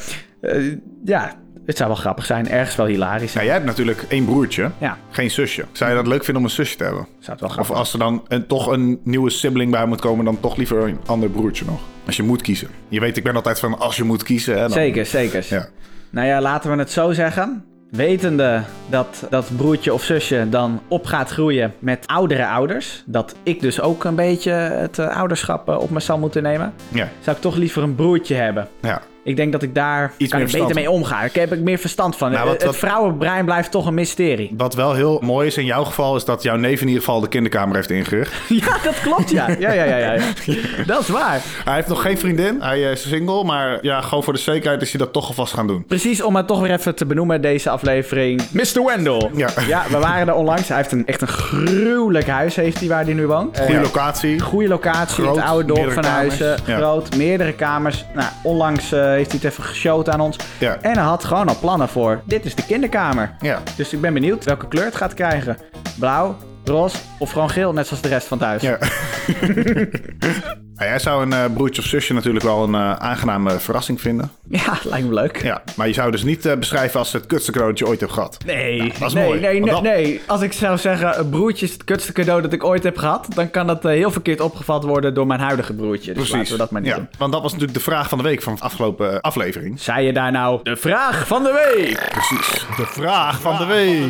Ja. 1.05 1.33
Ja, 1.67 1.73
ja 1.73 1.73
het 1.73 1.77
zou 1.77 1.89
wel 1.89 1.97
grappig 1.97 2.25
zijn. 2.25 2.49
Ergens 2.49 2.75
wel 2.75 2.85
hilarisch. 2.85 3.33
nou, 3.33 3.45
jij 3.45 3.53
hebt 3.53 3.65
natuurlijk 3.65 4.05
één 4.07 4.25
broertje, 4.25 4.71
Ja, 4.77 4.97
geen 5.09 5.31
zusje. 5.31 5.65
Zou 5.71 5.89
je 5.89 5.95
dat 5.95 6.07
leuk 6.07 6.23
vinden 6.23 6.43
om 6.43 6.49
een 6.49 6.55
zusje 6.55 6.77
te 6.77 6.83
hebben? 6.83 7.07
zou 7.19 7.31
het 7.31 7.39
wel 7.39 7.49
Of 7.49 7.55
grappig 7.55 7.75
als 7.75 7.93
er 7.93 7.99
dan 7.99 8.25
een, 8.27 8.47
toch 8.47 8.67
een 8.67 8.99
nieuwe 9.03 9.29
sibling 9.29 9.71
bij 9.71 9.85
moet 9.85 10.01
komen, 10.01 10.25
dan 10.25 10.39
toch 10.39 10.55
liever 10.55 10.87
een 10.87 10.99
ander 11.05 11.29
broertje 11.29 11.65
nog? 11.65 11.79
Als 12.05 12.15
je 12.15 12.23
moet 12.23 12.41
kiezen. 12.41 12.67
Je 12.87 12.99
weet, 12.99 13.17
ik 13.17 13.23
ben 13.23 13.35
altijd 13.35 13.59
van 13.59 13.79
als 13.79 13.95
je 13.95 14.03
moet 14.03 14.23
kiezen. 14.23 14.53
Hè, 14.53 14.61
dan... 14.61 14.71
Zeker, 14.71 15.05
zeker. 15.05 15.45
Ja. 15.49 15.67
Nou 16.09 16.27
ja, 16.27 16.41
laten 16.41 16.71
we 16.71 16.77
het 16.77 16.91
zo 16.91 17.11
zeggen. 17.11 17.65
Wetende 17.91 18.63
dat 18.89 19.25
dat 19.29 19.49
broertje 19.57 19.93
of 19.93 20.03
zusje 20.03 20.47
dan 20.49 20.81
op 20.87 21.05
gaat 21.05 21.29
groeien 21.29 21.73
met 21.79 22.07
oudere 22.07 22.47
ouders. 22.47 23.03
Dat 23.05 23.35
ik 23.43 23.59
dus 23.59 23.81
ook 23.81 24.03
een 24.03 24.15
beetje 24.15 24.51
het 24.51 24.99
eh, 24.99 25.17
ouderschap 25.17 25.69
eh, 25.69 25.79
op 25.79 25.89
me 25.89 25.99
zal 25.99 26.17
moeten 26.17 26.43
nemen. 26.43 26.73
Ja. 26.89 27.09
Zou 27.19 27.35
ik 27.35 27.41
toch 27.41 27.55
liever 27.55 27.83
een 27.83 27.95
broertje 27.95 28.35
hebben. 28.35 28.67
ja. 28.81 29.01
Ik 29.27 29.35
denk 29.35 29.51
dat 29.51 29.63
ik 29.63 29.75
daar 29.75 30.11
Iets 30.17 30.31
kan 30.31 30.39
meer 30.39 30.49
ik 30.49 30.59
beter 30.59 30.75
mee 30.75 30.91
omga. 30.91 31.19
Daar 31.21 31.29
heb 31.33 31.53
ik 31.53 31.59
meer 31.59 31.77
verstand 31.77 32.15
van. 32.17 32.31
Nou, 32.31 32.43
wat- 32.45 32.53
het 32.53 32.63
wat- 32.63 32.75
vrouwenbrein 32.75 33.45
blijft 33.45 33.71
toch 33.71 33.85
een 33.85 33.93
mysterie. 33.93 34.53
Wat 34.57 34.73
wel 34.75 34.93
heel 34.93 35.19
mooi 35.23 35.47
is 35.47 35.57
in 35.57 35.65
jouw 35.65 35.83
geval, 35.83 36.15
is 36.15 36.25
dat 36.25 36.43
jouw 36.43 36.55
neef 36.55 36.81
in 36.81 36.87
ieder 36.87 37.03
geval 37.03 37.19
de 37.19 37.27
kinderkamer 37.27 37.75
heeft 37.75 37.89
ingericht. 37.89 38.33
Ja, 38.65 38.77
dat 38.83 39.01
klopt 39.01 39.29
ja. 39.29 39.47
Ja, 39.59 39.71
ja, 39.71 39.83
ja, 39.83 39.97
ja. 39.97 40.13
ja. 40.13 40.21
Dat 40.85 40.99
is 41.01 41.07
waar. 41.09 41.39
Hij 41.65 41.75
heeft 41.75 41.87
nog 41.87 42.01
geen 42.01 42.17
vriendin, 42.17 42.61
hij 42.61 42.81
is 42.81 43.09
single, 43.09 43.43
maar 43.43 43.77
ja, 43.81 44.01
gewoon 44.01 44.23
voor 44.23 44.33
de 44.33 44.39
zekerheid 44.39 44.81
is 44.81 44.89
hij 44.91 44.99
dat 44.99 45.13
toch 45.13 45.27
alvast 45.27 45.53
gaan 45.53 45.67
doen. 45.67 45.85
Precies 45.87 46.21
om 46.23 46.35
het 46.35 46.47
toch 46.47 46.61
weer 46.61 46.71
even 46.71 46.95
te 46.95 47.05
benoemen, 47.05 47.41
deze 47.41 47.69
aflevering. 47.69 48.41
Mr. 48.51 48.83
Wendell. 48.85 49.29
Ja. 49.35 49.49
Ja, 49.67 49.83
we 49.89 49.97
waren 49.97 50.27
er 50.27 50.33
onlangs. 50.33 50.67
Hij 50.67 50.77
heeft 50.77 50.91
een, 50.91 51.05
echt 51.05 51.21
een 51.21 51.27
gruwelijk 51.27 52.27
huis 52.27 52.55
heeft 52.55 52.79
hij 52.79 52.87
waar 52.87 53.03
hij 53.03 53.13
nu 53.13 53.27
woont. 53.27 53.57
Goede 53.57 53.73
Eh, 53.73 53.81
locatie. 53.81 54.39
Goede 54.39 54.67
locatie, 54.67 55.23
Groot, 55.23 55.35
het 55.35 55.45
oude 55.45 55.73
dorp 55.73 55.91
van 55.91 56.03
kamers. 56.03 56.39
Huizen. 56.39 56.57
Groot, 56.75 57.15
meerdere 57.15 57.53
kamers. 57.53 58.05
Nou, 58.13 58.27
onlangs 58.43 58.91
eh, 58.91 59.16
heeft 59.17 59.31
hij 59.31 59.39
het 59.41 59.51
even 59.51 59.63
geshowd 59.63 60.09
aan 60.09 60.19
ons. 60.19 60.37
Ja. 60.57 60.77
En 60.81 60.93
hij 60.93 61.03
had 61.03 61.23
gewoon 61.23 61.47
al 61.47 61.59
plannen 61.59 61.89
voor, 61.89 62.21
dit 62.25 62.45
is 62.45 62.55
de 62.55 62.65
kinderkamer. 62.65 63.35
Ja. 63.39 63.61
Dus 63.75 63.93
ik 63.93 64.01
ben 64.01 64.13
benieuwd 64.13 64.45
welke 64.45 64.67
kleur 64.67 64.85
het 64.85 64.95
gaat 64.95 65.13
krijgen. 65.13 65.57
Blauw, 65.99 66.35
roze 66.63 66.97
of 67.19 67.31
gewoon 67.31 67.49
geel, 67.49 67.73
net 67.73 67.87
zoals 67.87 68.01
de 68.01 68.09
rest 68.09 68.27
van 68.27 68.37
het 68.37 68.47
huis. 68.47 68.61
Ja. 68.61 68.77
Ja, 70.77 70.85
jij 70.85 70.99
zou 70.99 71.21
een 71.23 71.33
eh, 71.33 71.43
broertje 71.53 71.81
of 71.81 71.87
zusje 71.87 72.13
natuurlijk 72.13 72.45
wel 72.45 72.63
een 72.63 72.75
eh, 72.75 72.93
aangename 72.93 73.59
verrassing 73.59 74.01
vinden. 74.01 74.31
Ja, 74.49 74.77
lijkt 74.83 75.07
me 75.07 75.13
leuk. 75.13 75.41
Ja, 75.43 75.61
maar 75.75 75.87
je 75.87 75.93
zou 75.93 76.11
dus 76.11 76.23
niet 76.23 76.45
eh, 76.45 76.55
beschrijven 76.57 76.99
als 76.99 77.13
het 77.13 77.25
kutste 77.25 77.51
cadeau 77.51 77.71
dat 77.71 77.79
je 77.79 77.87
ooit 77.87 77.99
hebt 77.99 78.11
gehad. 78.11 78.37
Nee, 78.45 78.93
dat 78.99 79.07
is 79.07 79.13
nee, 79.13 79.25
mooi. 79.25 79.39
nee, 79.39 79.59
nee, 79.59 79.71
dat- 79.71 79.81
nee. 79.81 80.21
Als 80.27 80.41
ik 80.41 80.53
zou 80.53 80.77
zeggen, 80.77 81.19
een 81.19 81.29
broertje 81.29 81.65
is 81.65 81.71
het 81.73 81.83
kutste 81.83 82.11
cadeau 82.11 82.41
dat 82.41 82.53
ik 82.53 82.63
ooit 82.63 82.83
heb 82.83 82.97
gehad, 82.97 83.27
dan 83.35 83.49
kan 83.51 83.67
dat 83.67 83.83
heel 83.83 84.11
verkeerd 84.11 84.41
opgevat 84.41 84.83
worden 84.83 85.13
door 85.13 85.27
mijn 85.27 85.39
huidige 85.39 85.73
broertje. 85.73 86.13
Dus 86.13 86.29
laten 86.31 86.51
we 86.51 86.57
dat 86.57 86.71
maar 86.71 86.81
niet 86.81 86.89
ja, 86.89 86.95
doen. 86.97 87.07
want 87.17 87.31
dat 87.31 87.41
was 87.41 87.51
natuurlijk 87.51 87.77
de 87.77 87.83
vraag 87.83 88.09
van 88.09 88.17
de 88.17 88.23
week 88.23 88.41
van 88.41 88.55
de 88.55 88.61
afgelopen 88.61 89.21
aflevering. 89.21 89.79
Zei 89.81 90.05
je 90.05 90.13
daar 90.13 90.31
nou 90.31 90.59
de 90.63 90.75
vraag 90.75 91.27
van 91.27 91.43
de 91.43 91.73
week? 91.75 92.09
Precies. 92.09 92.65
De 92.77 92.85
vraag 92.85 93.41
van 93.41 93.57
de 93.57 93.65
week. 93.65 94.01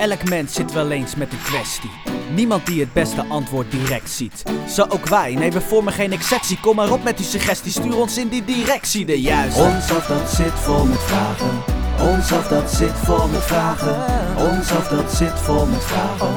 Elk 0.00 0.28
mens 0.28 0.54
zit 0.54 0.72
wel 0.72 0.90
eens 0.90 1.14
met 1.14 1.32
een 1.32 1.42
kwestie. 1.42 1.90
Niemand 2.34 2.66
die 2.66 2.80
het 2.80 2.92
beste 2.92 3.24
antwoord 3.28 3.70
direct 3.70 4.10
ziet. 4.10 4.42
Zo 4.68 4.86
ook 4.88 5.06
wij, 5.06 5.34
nee 5.34 5.52
we 5.52 5.60
vormen 5.60 5.92
geen 5.92 6.12
exceptie. 6.12 6.60
Kom 6.60 6.76
maar 6.76 6.92
op 6.92 7.02
met 7.02 7.18
uw 7.18 7.24
suggestie, 7.24 7.72
stuur 7.72 7.96
ons 7.96 8.18
in 8.18 8.28
die 8.28 8.44
directie 8.44 9.04
de 9.04 9.20
juiste. 9.20 9.60
Ons 9.60 9.92
af 9.92 10.06
dat 10.06 10.30
zit 10.30 10.52
vol 10.52 10.84
met 10.84 11.02
vragen. 11.02 11.50
Ons 11.98 12.32
af 12.32 12.48
dat 12.48 12.70
zit 12.70 12.92
vol 12.92 13.28
met 13.28 13.42
vragen. 13.42 13.96
Ons 14.36 14.70
af 14.70 14.88
dat 14.88 15.12
zit 15.12 15.38
vol 15.38 15.66
met 15.66 15.84
vragen. 15.84 16.28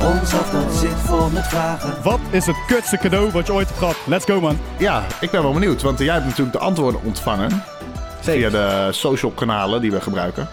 Ons 0.00 0.34
af 0.34 0.50
dat 0.50 0.74
zit 0.74 1.00
vol 1.04 1.30
met 1.30 1.46
vragen. 1.46 2.02
Wat 2.02 2.20
is 2.30 2.46
het 2.46 2.56
kutste 2.66 2.98
cadeau 2.98 3.30
wat 3.30 3.46
je 3.46 3.52
ooit 3.52 3.66
hebt 3.66 3.78
gehad? 3.78 3.96
Let's 4.06 4.24
go, 4.24 4.40
man. 4.40 4.58
Ja, 4.78 5.04
ik 5.20 5.30
ben 5.30 5.42
wel 5.42 5.52
benieuwd, 5.52 5.82
want 5.82 5.98
jij 5.98 6.14
hebt 6.14 6.26
natuurlijk 6.26 6.52
de 6.52 6.62
antwoorden 6.62 7.02
ontvangen. 7.04 7.62
Zeker. 8.20 8.50
Via 8.50 8.86
de 8.86 8.92
social 8.92 9.32
kanalen 9.32 9.80
die 9.80 9.90
we 9.90 10.00
gebruiken. 10.00 10.48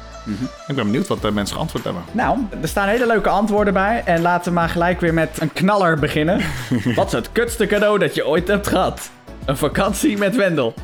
Ik 0.68 0.76
ben 0.76 0.86
benieuwd 0.86 1.08
wat 1.08 1.22
de 1.22 1.32
mensen 1.32 1.56
geantwoord 1.56 1.84
hebben. 1.84 2.04
Nou, 2.12 2.38
er 2.62 2.68
staan 2.68 2.88
hele 2.88 3.08
leuke 3.08 3.30
antwoorden 3.30 3.74
bij. 3.74 4.02
En 4.06 4.22
laten 4.22 4.52
we 4.52 4.60
maar 4.60 4.70
gelijk 4.70 5.00
weer 5.00 5.14
met 5.14 5.38
een 5.40 5.54
knaller 5.54 6.00
beginnen. 6.00 6.42
Wat 6.96 7.08
is 7.08 7.14
het 7.14 7.32
kutste 7.32 7.66
cadeau 7.66 8.00
dat 8.00 8.16
je 8.16 8.28
ooit 8.28 8.48
hebt 8.48 8.68
gehad? 8.68 9.10
Een 9.46 9.58
vakantie 9.58 10.18
met 10.18 10.36
Wendel. 10.36 10.74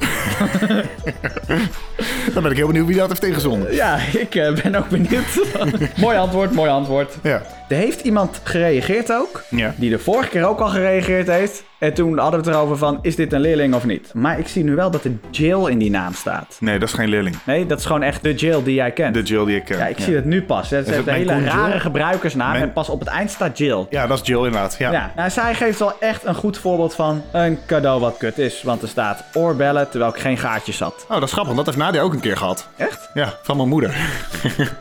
Dan 2.33 2.43
ben 2.43 2.51
ik 2.51 2.57
heel 2.57 2.67
benieuwd 2.67 2.87
wie 2.87 2.95
dat 2.95 3.07
heeft 3.07 3.23
ingezonden. 3.23 3.73
Ja, 3.73 3.97
ik 4.13 4.35
eh, 4.35 4.53
ben 4.53 4.75
ook 4.75 4.89
benieuwd. 4.89 5.39
mooi 5.97 6.17
antwoord, 6.17 6.51
mooi 6.51 6.69
antwoord. 6.69 7.17
Ja. 7.23 7.41
Er 7.67 7.75
heeft 7.75 8.01
iemand 8.01 8.39
gereageerd 8.43 9.11
ook. 9.13 9.43
Ja. 9.49 9.73
Die 9.77 9.89
de 9.89 9.99
vorige 9.99 10.29
keer 10.29 10.45
ook 10.47 10.59
al 10.59 10.67
gereageerd 10.67 11.27
heeft. 11.27 11.63
En 11.79 11.93
toen 11.93 12.17
hadden 12.17 12.39
we 12.41 12.45
het 12.45 12.55
erover 12.55 12.77
van, 12.77 12.99
is 13.01 13.15
dit 13.15 13.33
een 13.33 13.39
leerling 13.41 13.73
of 13.73 13.85
niet? 13.85 14.13
Maar 14.13 14.39
ik 14.39 14.47
zie 14.47 14.63
nu 14.63 14.75
wel 14.75 14.91
dat 14.91 15.03
er 15.03 15.11
Jill 15.31 15.65
in 15.69 15.77
die 15.77 15.89
naam 15.89 16.13
staat. 16.13 16.57
Nee, 16.59 16.79
dat 16.79 16.87
is 16.89 16.93
geen 16.93 17.07
leerling. 17.09 17.35
Nee, 17.45 17.65
dat 17.65 17.79
is 17.79 17.85
gewoon 17.85 18.03
echt 18.03 18.23
de 18.23 18.33
Jill 18.33 18.63
die 18.63 18.73
jij 18.73 18.91
kent. 18.91 19.13
De 19.13 19.21
Jill 19.21 19.45
die 19.45 19.55
ik 19.55 19.65
ken. 19.65 19.77
ja, 19.77 19.85
ik 19.87 19.99
zie 19.99 20.15
het 20.15 20.25
nu 20.25 20.43
pas. 20.43 20.69
Het 20.69 20.87
is 20.87 20.95
het 20.95 21.07
een 21.07 21.13
hele 21.13 21.43
rare 21.43 21.69
Jill? 21.69 21.79
gebruikersnaam. 21.79 22.51
Mijn- 22.51 22.63
En 22.63 22.73
pas 22.73 22.89
op 22.89 22.99
het 22.99 23.09
eind 23.09 23.31
staat 23.31 23.57
Jill. 23.57 23.85
Ja, 23.89 24.07
dat 24.07 24.21
is 24.21 24.27
Jill 24.27 24.37
inderdaad. 24.45 24.75
Ja. 24.79 24.91
Ja, 24.91 25.11
nou, 25.15 25.29
zij 25.29 25.53
geeft 25.55 25.79
wel 25.79 25.93
echt 25.99 26.25
een 26.25 26.35
goed 26.35 26.57
voorbeeld 26.57 26.95
van 26.95 27.21
een 27.31 27.59
cadeau 27.67 27.99
wat 27.99 28.17
kut 28.17 28.37
is. 28.37 28.63
Want 28.63 28.81
er 28.81 28.87
staat 28.87 29.23
oorbellen 29.33 29.89
terwijl 29.89 30.11
ik 30.11 30.19
geen 30.19 30.37
gaatjes 30.37 30.79
had. 30.79 31.05
Oh, 31.09 31.13
dat 31.13 31.23
is 31.23 31.31
grappig. 31.31 31.53
want 31.53 31.65
Dat 31.65 31.75
heeft 31.75 31.87
Nadia 31.87 32.01
ook 32.01 32.13
een 32.13 32.19
keer 32.19 32.37
gehad. 32.37 32.67
Echt? 32.77 33.09
Ja, 33.13 33.33
van 33.43 33.57
mijn 33.57 33.69
moeder. 33.69 33.95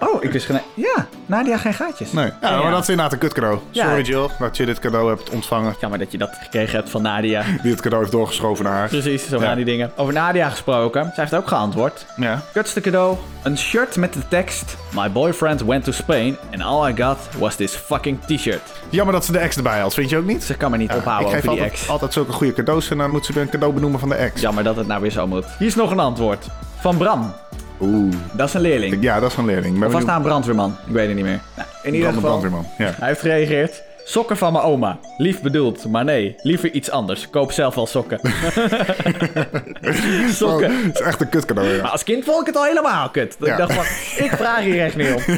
Oh, 0.01 0.23
ik 0.25 0.33
wist 0.33 0.47
geen... 0.47 0.61
Ja, 0.75 1.07
Nadia 1.27 1.57
geen 1.57 1.75
gaatjes. 1.75 2.13
Nee. 2.13 2.25
Ja, 2.25 2.33
Ja, 2.41 2.51
maar 2.57 2.65
ja. 2.65 2.74
Dat 2.75 2.83
is 2.83 2.89
inderdaad 2.89 3.13
een 3.13 3.19
kut 3.19 3.33
cadeau. 3.33 3.59
Ja. 3.71 3.85
Sorry 3.85 4.03
Jill, 4.03 4.29
dat 4.39 4.57
je 4.57 4.67
dit 4.67 4.79
cadeau 4.79 5.09
hebt 5.09 5.31
ontvangen. 5.31 5.75
Jammer 5.81 5.99
dat 5.99 6.13
je 6.13 6.19
dat 6.19 6.31
gekregen 6.43 6.77
hebt 6.77 6.91
van 6.91 7.03
Nadia. 7.03 7.43
Die 7.63 7.71
het 7.71 7.81
cadeau 7.81 8.03
heeft 8.03 8.17
doorgeschoven 8.17 8.65
naar 8.65 8.73
haar. 8.73 8.89
Precies, 8.89 9.29
zo 9.29 9.39
gaan 9.39 9.57
die 9.57 9.65
dingen. 9.65 9.93
Over 9.97 10.13
Nadia 10.13 10.49
gesproken. 10.51 11.03
Zij 11.03 11.13
heeft 11.15 11.35
ook 11.35 11.49
geantwoord. 11.49 12.07
Ja. 12.17 12.43
Kutste 12.53 12.81
cadeau. 12.81 13.17
Een 13.43 13.59
shirt 13.59 13.97
met 13.97 14.13
de 14.13 14.29
tekst... 14.29 14.77
My 14.95 15.11
boyfriend 15.11 15.61
went 15.65 15.85
to 15.85 15.93
Spain 15.93 16.37
and 16.53 16.63
all 16.63 16.91
I 16.91 17.03
got 17.03 17.19
was 17.39 17.57
this 17.57 17.73
fucking 17.75 18.25
t-shirt. 18.25 18.61
Jammer 18.89 19.15
dat 19.15 19.25
ze 19.25 19.33
de 19.33 19.39
ex 19.39 19.57
erbij 19.57 19.81
had, 19.81 19.95
vind 19.95 20.11
je 20.11 20.17
ook 20.17 20.25
niet? 20.25 20.45
Ze 20.45 20.55
kan 20.55 20.71
me 20.71 20.77
niet 20.77 20.93
ophouden 20.93 21.29
ik 21.29 21.35
geef 21.35 21.45
over 21.45 21.53
die 21.55 21.63
altijd, 21.63 21.81
ex. 21.81 21.89
altijd 21.89 22.13
zulke 22.13 22.33
goede 22.33 22.53
cadeaus 22.53 22.91
en 22.91 22.99
dan 22.99 23.11
moet 23.11 23.27
ze 23.27 23.33
weer 23.33 23.43
een 23.43 23.49
cadeau 23.49 23.75
benoemen 23.75 24.01
van 24.01 24.09
de 24.09 24.15
ex. 24.15 24.41
Jammer 24.41 24.65
dat 24.65 24.77
het 24.77 24.87
nou 24.87 25.01
weer 25.01 25.11
zo 25.11 25.27
moet. 25.27 25.45
Hier 25.59 25.69
is 25.69 25.75
nog 25.75 25.91
een 25.91 25.99
antwoord. 25.99 26.47
Van 26.81 26.97
Bram. 26.97 27.35
Oeh. 27.81 28.15
Dat 28.33 28.49
is 28.49 28.55
een 28.55 28.61
leerling. 28.61 28.97
Ja, 29.03 29.21
dat 29.21 29.31
is 29.31 29.37
een 29.37 29.45
leerling. 29.45 29.79
Ben 29.79 29.87
Of 29.87 29.93
was 29.93 30.03
benieuwd- 30.05 30.07
nou 30.07 30.19
een 30.19 30.27
brandweerman? 30.27 30.77
Ik 30.87 30.93
weet 30.93 31.07
het 31.07 31.17
niet 31.17 31.25
meer. 31.25 31.41
Nou, 31.57 31.69
in 31.83 31.95
ieder 31.95 32.01
Brand- 32.11 32.15
geval, 32.25 32.39
brandweerman, 32.39 32.67
ja. 32.79 32.95
hij 32.99 33.09
heeft 33.09 33.21
gereageerd. 33.21 33.83
Sokken 34.07 34.37
van 34.37 34.53
mijn 34.53 34.65
oma. 34.65 34.99
Lief 35.19 35.41
bedoeld, 35.43 35.87
maar 35.89 36.05
nee. 36.05 36.35
Liever 36.43 36.71
iets 36.71 36.91
anders. 36.91 37.31
Koop 37.31 37.53
zelf 37.53 37.75
wel 37.75 37.87
sokken. 37.87 38.21
sokken. 40.29 40.71
Oh, 40.71 40.83
Het 40.85 40.95
is 40.95 41.01
echt 41.01 41.21
een 41.21 41.29
kut 41.29 41.45
cadeau, 41.45 41.69
ja. 41.69 41.83
Maar 41.83 41.91
als 41.91 42.05
kind 42.05 42.25
vond 42.25 42.41
ik 42.41 42.47
het 42.47 42.57
al 42.57 42.65
helemaal 42.65 43.11
kut. 43.11 43.37
Ja. 43.41 43.53
Ik 43.53 43.57
dacht 43.59 43.73
van, 43.73 43.85
ik 44.25 44.31
vraag 44.31 44.61
hier 44.61 44.83
echt 44.85 44.97
niet 44.97 45.13
om. 45.15 45.23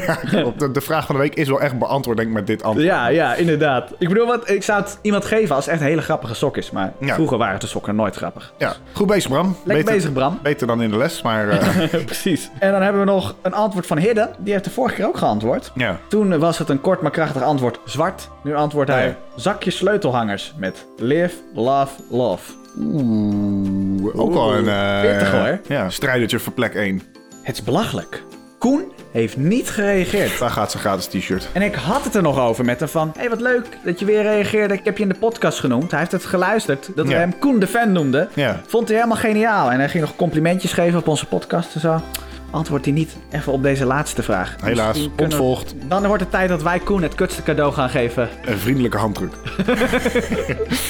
De, 0.57 0.71
de 0.71 0.81
vraag 0.81 1.05
van 1.05 1.15
de 1.15 1.21
week 1.21 1.35
is 1.35 1.47
wel 1.47 1.61
echt 1.61 1.79
beantwoord, 1.79 2.17
denk 2.17 2.29
ik, 2.29 2.35
met 2.35 2.47
dit 2.47 2.63
antwoord. 2.63 2.85
Ja, 2.87 3.07
ja, 3.07 3.33
inderdaad. 3.35 3.91
Ik 3.97 4.07
bedoel, 4.07 4.25
wat, 4.25 4.49
ik 4.49 4.63
zou 4.63 4.81
het 4.81 4.99
iemand 5.01 5.25
geven 5.25 5.55
als 5.55 5.65
het 5.65 5.73
echt 5.73 5.83
een 5.83 5.87
hele 5.89 6.01
grappige 6.01 6.33
sok 6.33 6.57
is. 6.57 6.71
Maar 6.71 6.93
vroeger 7.01 7.37
waren 7.37 7.59
de 7.59 7.67
sokken 7.67 7.95
nooit 7.95 8.15
grappig. 8.15 8.53
Ja. 8.57 8.73
Goed 8.93 9.07
bezig, 9.07 9.29
Bram. 9.31 9.55
Lekker 9.63 9.93
bezig, 9.93 10.13
Bram. 10.13 10.39
Beter 10.43 10.67
dan 10.67 10.81
in 10.81 10.89
de 10.89 10.97
les, 10.97 11.21
maar 11.21 11.49
eh, 11.49 11.87
Precies. 12.05 12.49
En 12.59 12.71
dan 12.71 12.81
hebben 12.81 13.01
we 13.01 13.07
nog 13.11 13.35
een 13.41 13.53
antwoord 13.53 13.85
van 13.87 13.97
Hidde. 13.97 14.29
Die 14.37 14.51
heeft 14.53 14.63
de 14.65 14.69
vorige 14.69 14.95
keer 14.95 15.07
ook 15.07 15.17
geantwoord. 15.17 15.71
ja. 15.75 15.97
Toen 16.09 16.39
was 16.39 16.57
het 16.57 16.69
een 16.69 16.81
kort 16.81 17.01
maar 17.01 17.11
krachtig 17.11 17.41
antwoord 17.41 17.79
zwart. 17.85 18.29
Nu 18.43 18.55
antwoordt 18.57 18.91
hij 18.91 19.05
Nee. 19.05 19.13
zakje 19.35 19.71
sleutelhangers 19.71 20.53
met 20.57 20.85
live, 20.97 21.35
love, 21.53 21.93
love. 22.09 22.51
Oeh, 22.79 24.19
ook 24.19 24.35
al 24.35 24.55
een 24.55 24.67
eh, 24.67 25.01
pittig, 25.01 25.31
hoor. 25.31 25.59
Ja, 25.67 25.89
strijdertje 25.89 26.39
voor 26.39 26.53
plek 26.53 26.73
1. 26.75 27.01
Het 27.43 27.55
is 27.57 27.63
belachelijk. 27.63 28.23
Koen 28.59 28.91
heeft 29.11 29.37
niet 29.37 29.69
gereageerd. 29.69 30.39
Daar 30.39 30.49
gaat 30.49 30.71
zijn 30.71 30.83
gratis 30.83 31.05
t-shirt. 31.05 31.49
En 31.53 31.61
ik 31.61 31.75
had 31.75 32.03
het 32.03 32.15
er 32.15 32.21
nog 32.21 32.39
over 32.39 32.65
met 32.65 32.79
hem 32.79 32.89
van... 32.89 33.11
Hé, 33.13 33.19
hey, 33.19 33.29
wat 33.29 33.41
leuk 33.41 33.65
dat 33.85 33.99
je 33.99 34.05
weer 34.05 34.21
reageerde. 34.21 34.73
Ik 34.73 34.85
heb 34.85 34.97
je 34.97 35.03
in 35.03 35.09
de 35.09 35.15
podcast 35.19 35.59
genoemd. 35.59 35.91
Hij 35.91 35.99
heeft 35.99 36.11
het 36.11 36.25
geluisterd. 36.25 36.89
Dat 36.95 37.05
we 37.05 37.11
Ja. 37.11 37.17
hem 37.19 37.39
Koen 37.39 37.59
de 37.59 37.67
fan 37.67 37.91
noemden. 37.91 38.29
Ja. 38.33 38.61
Vond 38.67 38.87
hij 38.87 38.97
helemaal 38.97 39.17
geniaal. 39.17 39.71
En 39.71 39.79
hij 39.79 39.89
ging 39.89 40.03
nog 40.03 40.15
complimentjes 40.15 40.73
geven 40.73 40.99
op 40.99 41.07
onze 41.07 41.25
podcast 41.25 41.73
en 41.75 41.79
zo. 41.81 42.01
Antwoordt 42.51 42.85
hij 42.85 42.93
niet 42.93 43.15
even 43.31 43.53
op 43.53 43.63
deze 43.63 43.85
laatste 43.85 44.23
vraag. 44.23 44.55
Helaas, 44.61 45.09
kunnen 45.15 45.37
we-. 45.37 45.87
Dan 45.87 46.07
wordt 46.07 46.21
het 46.21 46.31
tijd 46.31 46.49
dat 46.49 46.63
wij 46.63 46.79
Koen 46.79 47.01
het 47.01 47.15
kutste 47.15 47.43
cadeau 47.43 47.73
gaan 47.73 47.89
geven. 47.89 48.29
Een 48.45 48.57
vriendelijke 48.57 48.97
handdruk. 48.97 49.33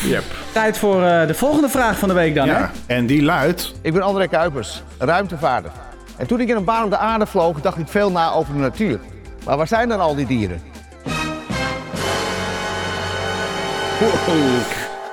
Yep. 0.04 0.24
Tijd 0.52 0.78
voor 0.78 1.04
eh, 1.04 1.28
de 1.28 1.34
volgende 1.34 1.70
vraag 1.70 2.00
van 2.00 2.08
de 2.08 2.14
week 2.14 2.36
dan, 2.36 2.48
hè? 2.48 2.58
Ja. 2.58 2.72
En 2.86 3.06
die 3.06 3.24
luidt... 3.24 3.74
Ik 3.82 3.94
ben 3.94 4.02
André 4.02 4.28
Kuipers, 4.28 4.84
ruimtevaarder. 4.98 5.72
En 6.18 6.28
toen 6.28 6.40
ik 6.40 6.50
in 6.50 6.56
een 6.56 6.64
baan 6.64 6.84
op 6.84 6.90
de 6.90 6.98
aarde 6.98 7.26
vloog, 7.26 7.62
dacht 7.62 7.78
ik 7.78 7.88
veel 7.88 8.12
na 8.12 8.32
over 8.32 8.54
de 8.54 8.60
natuur. 8.60 9.00
Maar 9.46 9.58
waar 9.58 9.68
zijn 9.68 9.90
dan 9.90 10.00
al 10.00 10.16
die 10.16 10.26
dieren? 10.26 10.62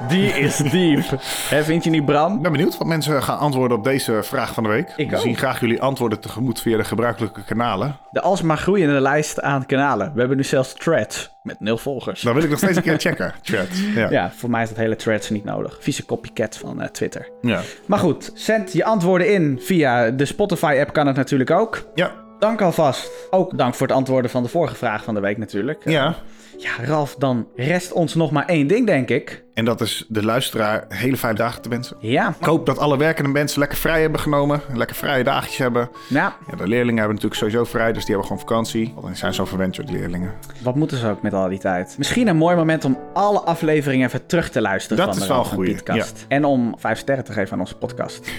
Die 0.09 0.29
is 0.29 0.57
diep. 0.57 1.05
Hè, 1.51 1.65
vind 1.65 1.85
je 1.85 1.91
niet, 1.91 2.05
Bram? 2.05 2.37
Ik 2.37 2.43
ben 2.43 2.53
benieuwd 2.53 2.79
wat 2.79 2.87
mensen 2.87 3.23
gaan 3.23 3.39
antwoorden 3.39 3.77
op 3.79 3.85
deze 3.85 4.23
vraag 4.23 4.55
van 4.55 4.63
de 4.63 4.69
week. 4.69 4.93
Ik 4.97 5.11
We 5.11 5.17
ook. 5.17 5.23
zien 5.23 5.37
graag 5.37 5.61
jullie 5.61 5.81
antwoorden 5.83 6.21
tegemoet 6.21 6.61
via 6.61 6.77
de 6.77 6.85
gebruikelijke 6.85 7.45
kanalen. 7.45 7.97
De 8.11 8.21
alsmaar 8.21 8.57
groeiende 8.57 9.01
lijst 9.01 9.41
aan 9.41 9.67
kanalen. 9.67 10.13
We 10.13 10.19
hebben 10.19 10.37
nu 10.37 10.45
zelfs 10.45 10.73
threads 10.75 11.31
met 11.43 11.61
nul 11.61 11.79
volgers. 11.79 12.21
Dan 12.21 12.35
wil 12.35 12.43
ik 12.43 12.49
nog 12.51 12.59
steeds 12.59 12.77
een 12.77 12.83
keer 12.83 12.99
checken. 12.99 13.35
Chat. 13.43 13.67
Ja. 13.95 14.11
Ja, 14.11 14.31
voor 14.37 14.51
mij 14.51 14.63
is 14.63 14.69
dat 14.69 14.79
hele 14.79 14.97
threads 14.97 15.31
niet 15.31 15.45
nodig. 15.45 15.77
Vieze 15.81 16.05
copycat 16.05 16.57
van 16.57 16.81
eh, 16.83 16.89
Twitter. 16.89 17.29
Ja. 17.41 17.61
Maar 17.87 17.99
goed, 17.99 18.31
zend 18.35 18.73
je 18.73 18.85
antwoorden 18.85 19.33
in 19.33 19.59
via 19.63 20.11
de 20.11 20.25
Spotify-app 20.25 20.93
kan 20.93 21.07
het 21.07 21.17
natuurlijk 21.17 21.51
ook. 21.51 21.87
Ja. 21.95 22.13
Dank 22.39 22.61
alvast. 22.61 23.11
Ook 23.31 23.59
dank 23.59 23.75
voor 23.75 23.87
het 23.87 23.97
antwoorden 23.97 24.31
van 24.31 24.43
de 24.43 24.49
vorige 24.49 24.75
vraag 24.75 25.05
van 25.05 25.15
de 25.15 25.21
week 25.21 25.39
natuurlijk. 25.39 25.83
Ja. 25.85 26.15
Ja, 26.59 26.71
Ralf, 26.85 27.15
dan 27.19 27.47
rest 27.57 27.93
ons 27.93 28.15
nog 28.15 28.31
maar 28.31 28.47
één 28.47 28.67
ding, 28.67 28.87
denk 28.87 29.09
ik. 29.11 29.45
En 29.55 29.65
dat 29.65 29.81
is 29.81 30.05
de 30.09 30.25
luisteraar 30.25 30.85
hele 30.89 31.17
fijne 31.17 31.37
dagen 31.37 31.63
te 31.63 31.69
wensen. 31.69 31.97
Ja. 32.01 32.35
Ik 32.41 32.47
hoop 32.47 32.67
dat 32.67 32.79
alle 32.79 32.97
werkende 32.97 33.31
mensen 33.31 33.59
lekker 33.59 33.79
vrij 33.79 34.01
hebben 34.01 34.21
genomen. 34.21 34.61
Lekker 34.73 34.97
vrije 34.97 35.25
dagjes 35.25 35.57
hebben. 35.57 35.89
Ja. 36.09 36.37
Ja, 36.51 36.57
de 36.57 36.69
leerlingen 36.69 36.99
hebben 36.99 37.15
natuurlijk 37.15 37.35
sowieso 37.35 37.65
vrij, 37.65 37.93
dus 37.93 38.05
die 38.05 38.15
hebben 38.15 38.25
gewoon 38.25 38.39
vakantie. 38.49 38.95
Die 39.07 39.15
zijn 39.15 39.35
zo 39.35 39.45
verwend, 39.45 39.77
joh, 39.77 39.87
de 39.87 39.93
leerlingen. 39.93 40.33
Wat 40.63 40.75
moeten 40.75 40.99
ze 40.99 41.09
ook 41.09 41.23
met 41.23 41.33
al 41.33 41.49
die 41.49 41.59
tijd? 41.59 41.95
Misschien 41.99 42.29
een 42.29 42.37
mooi 42.37 42.57
moment 42.57 42.85
om 42.85 42.99
alle 43.13 43.41
afleveringen 43.41 44.07
even 44.07 44.27
terug 44.27 44.51
te 44.51 44.61
luisteren 44.61 44.97
Dat 44.97 45.07
van 45.07 45.17
is 45.17 45.23
de 45.23 45.35
wel 45.35 45.43
Ralf 45.43 45.53
een 45.89 46.27
en 46.29 46.45
om 46.45 46.75
vijf 46.79 46.99
sterren 46.99 47.25
te 47.25 47.33
geven 47.33 47.53
aan 47.53 47.61
onze 47.61 47.77
podcast. 47.77 48.31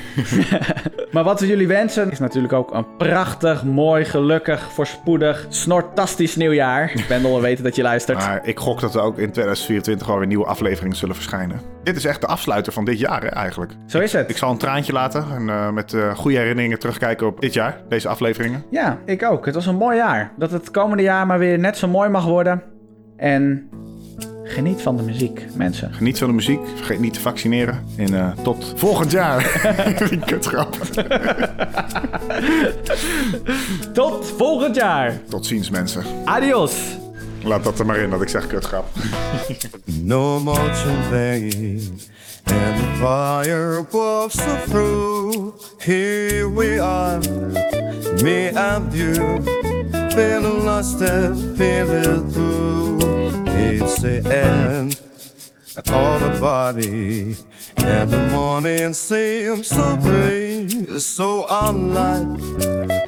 maar 1.12 1.24
wat 1.24 1.40
we 1.40 1.48
jullie 1.48 1.68
wensen 1.68 2.12
is 2.12 2.20
natuurlijk 2.20 2.54
ook 2.54 2.74
een 2.74 2.96
prachtig, 2.98 3.64
mooi, 3.64 4.06
gelukkig, 4.06 4.72
voorspoedig, 4.74 5.46
snortastisch 5.50 6.36
nieuwjaar. 6.36 6.94
Wendel, 7.08 7.36
we 7.36 7.42
weten 7.42 7.64
dat 7.64 7.76
je 7.76 7.82
luistert. 7.82 8.18
Maar 8.18 8.48
ik 8.48 8.60
gok 8.60 8.80
dat 8.80 8.96
er 8.96 9.02
ook 9.02 9.18
in 9.18 9.32
2024 9.32 10.10
alweer 10.10 10.28
nieuwe 10.28 10.46
afleveringen 10.46 10.98
zullen 11.06 11.22
verschijnen. 11.22 11.62
Dit 11.84 11.96
is 11.96 12.06
echt 12.06 12.22
de 12.22 12.28
afsluiter 12.28 12.74
van 12.74 12.86
dit 12.86 13.00
jaar, 13.00 13.22
hè, 13.22 13.28
eigenlijk. 13.28 13.72
Zo 13.86 14.00
is 14.00 14.14
het. 14.14 14.30
Ik 14.30 14.38
zal 14.38 14.52
een 14.52 14.58
traantje 14.58 14.94
laten 14.94 15.26
en 15.36 15.50
eh, 15.50 15.72
met 15.72 15.94
eh, 15.94 16.16
goede 16.16 16.38
herinneringen 16.38 16.80
terugkijken 16.80 17.28
op 17.28 17.42
dit 17.42 17.54
jaar, 17.54 17.82
deze 17.90 18.08
afleveringen. 18.08 18.64
Ja, 18.70 18.98
ik 19.06 19.24
ook. 19.24 19.46
Het 19.46 19.56
was 19.56 19.66
een 19.66 19.76
mooi 19.76 19.98
jaar. 19.98 20.32
Dat 20.38 20.52
het 20.52 20.72
komende 20.72 21.04
jaar 21.04 21.28
maar 21.28 21.40
weer 21.40 21.60
net 21.60 21.78
zo 21.78 21.88
mooi 21.88 22.10
mag 22.10 22.26
worden. 22.26 22.64
En 23.18 23.70
geniet 24.44 24.82
van 24.82 24.98
de 24.98 25.04
muziek, 25.04 25.46
mensen. 25.56 25.94
Geniet 25.94 26.18
van 26.18 26.28
de 26.28 26.34
muziek, 26.34 26.60
vergeet 26.76 27.00
niet 27.00 27.14
te 27.14 27.20
vaccineren. 27.20 27.84
En 27.98 28.14
eh, 28.14 28.32
tot 28.44 28.74
volgend 28.76 29.12
jaar. 29.12 29.62
Kutgrap. 30.26 30.78
Tot 33.94 34.34
volgend 34.38 34.76
jaar. 34.76 35.14
Tot 35.30 35.46
ziens, 35.46 35.70
mensen. 35.70 36.04
Adios. 36.26 37.04
Laat 37.46 37.64
dat 37.64 37.80
er 37.80 37.86
maar 37.86 37.98
in 37.98 38.10
dat 38.10 38.22
ik 38.22 38.30
zeg 38.30 38.48
kutgrap. 38.48 38.86
No 39.86 40.40
more 40.40 40.74
champagne 40.74 41.80
and 42.46 42.80
the 42.80 42.88
fireworks 43.00 44.40
are 44.40 44.68
through. 44.68 45.54
Here 45.82 46.50
we 46.50 46.80
are, 46.80 47.20
me 48.24 48.50
and 48.50 48.94
you, 48.94 49.42
feeling 50.12 50.66
lost 50.66 51.02
and 51.02 51.58
feeling 51.58 52.32
through. 52.32 53.00
It's 53.48 54.02
the 54.02 54.18
end 54.30 55.00
of 55.78 56.22
the 56.22 56.38
body, 56.40 57.36
and 57.78 58.10
the 58.10 58.28
morning 58.32 58.94
seems 58.94 59.68
so 59.68 59.98
bright, 59.98 61.00
so 61.00 61.46
unlike 61.50 63.05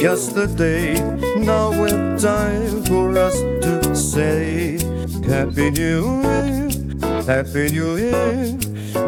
yesterday. 0.00 0.94
Now 1.36 1.72
it's 1.84 2.22
time 2.22 2.82
for 2.84 3.16
us 3.16 3.38
to 3.40 3.94
say 3.94 4.78
Happy 5.26 5.70
New 5.70 6.22
Year, 6.22 7.22
Happy 7.24 7.70
New 7.70 7.96
Year. 7.96 8.58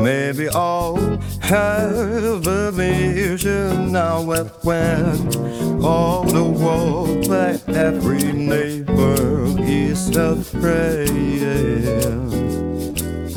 Maybe 0.00 0.48
all 0.48 0.96
have 1.40 2.46
a 2.46 2.70
vision 2.72 3.92
now 3.92 4.30
and 4.30 4.50
when 4.62 5.84
all 5.84 6.24
the 6.24 6.44
world 6.44 7.28
by 7.28 7.58
every 7.72 8.32
neighbor 8.32 9.16
is 9.60 10.14
afraid. 10.16 11.08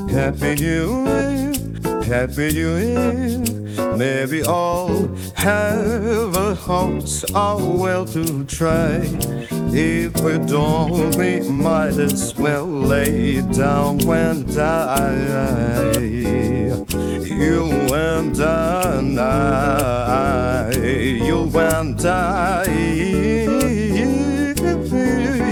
Happy 0.09 0.55
New 0.55 1.05
Year, 1.05 2.03
Happy 2.03 2.53
New 2.53 2.77
Year. 2.77 3.60
Maybe 3.97 4.43
all 4.43 5.07
have 5.35 6.35
a 6.35 6.55
heart 6.55 7.23
are 7.35 7.59
well 7.59 8.05
to 8.05 8.43
try. 8.45 9.01
If 9.73 10.19
we 10.21 10.37
don't, 10.39 11.15
we 11.15 11.41
might 11.49 11.97
as 11.97 12.35
well 12.35 12.65
lay 12.65 13.41
down 13.41 14.01
and 14.07 14.55
die. 14.55 15.97
You 15.99 17.71
and 17.93 18.39
I, 18.39 19.51
you 20.73 21.49
and 21.57 22.05
I. 22.05 22.65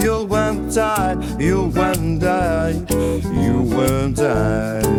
You 0.02 0.28
and 0.34 0.78
I, 0.78 1.14
you 1.40 1.72
and 1.76 2.24
I, 2.24 2.72
you 3.44 3.82
and 3.82 4.20
I. 4.20 4.90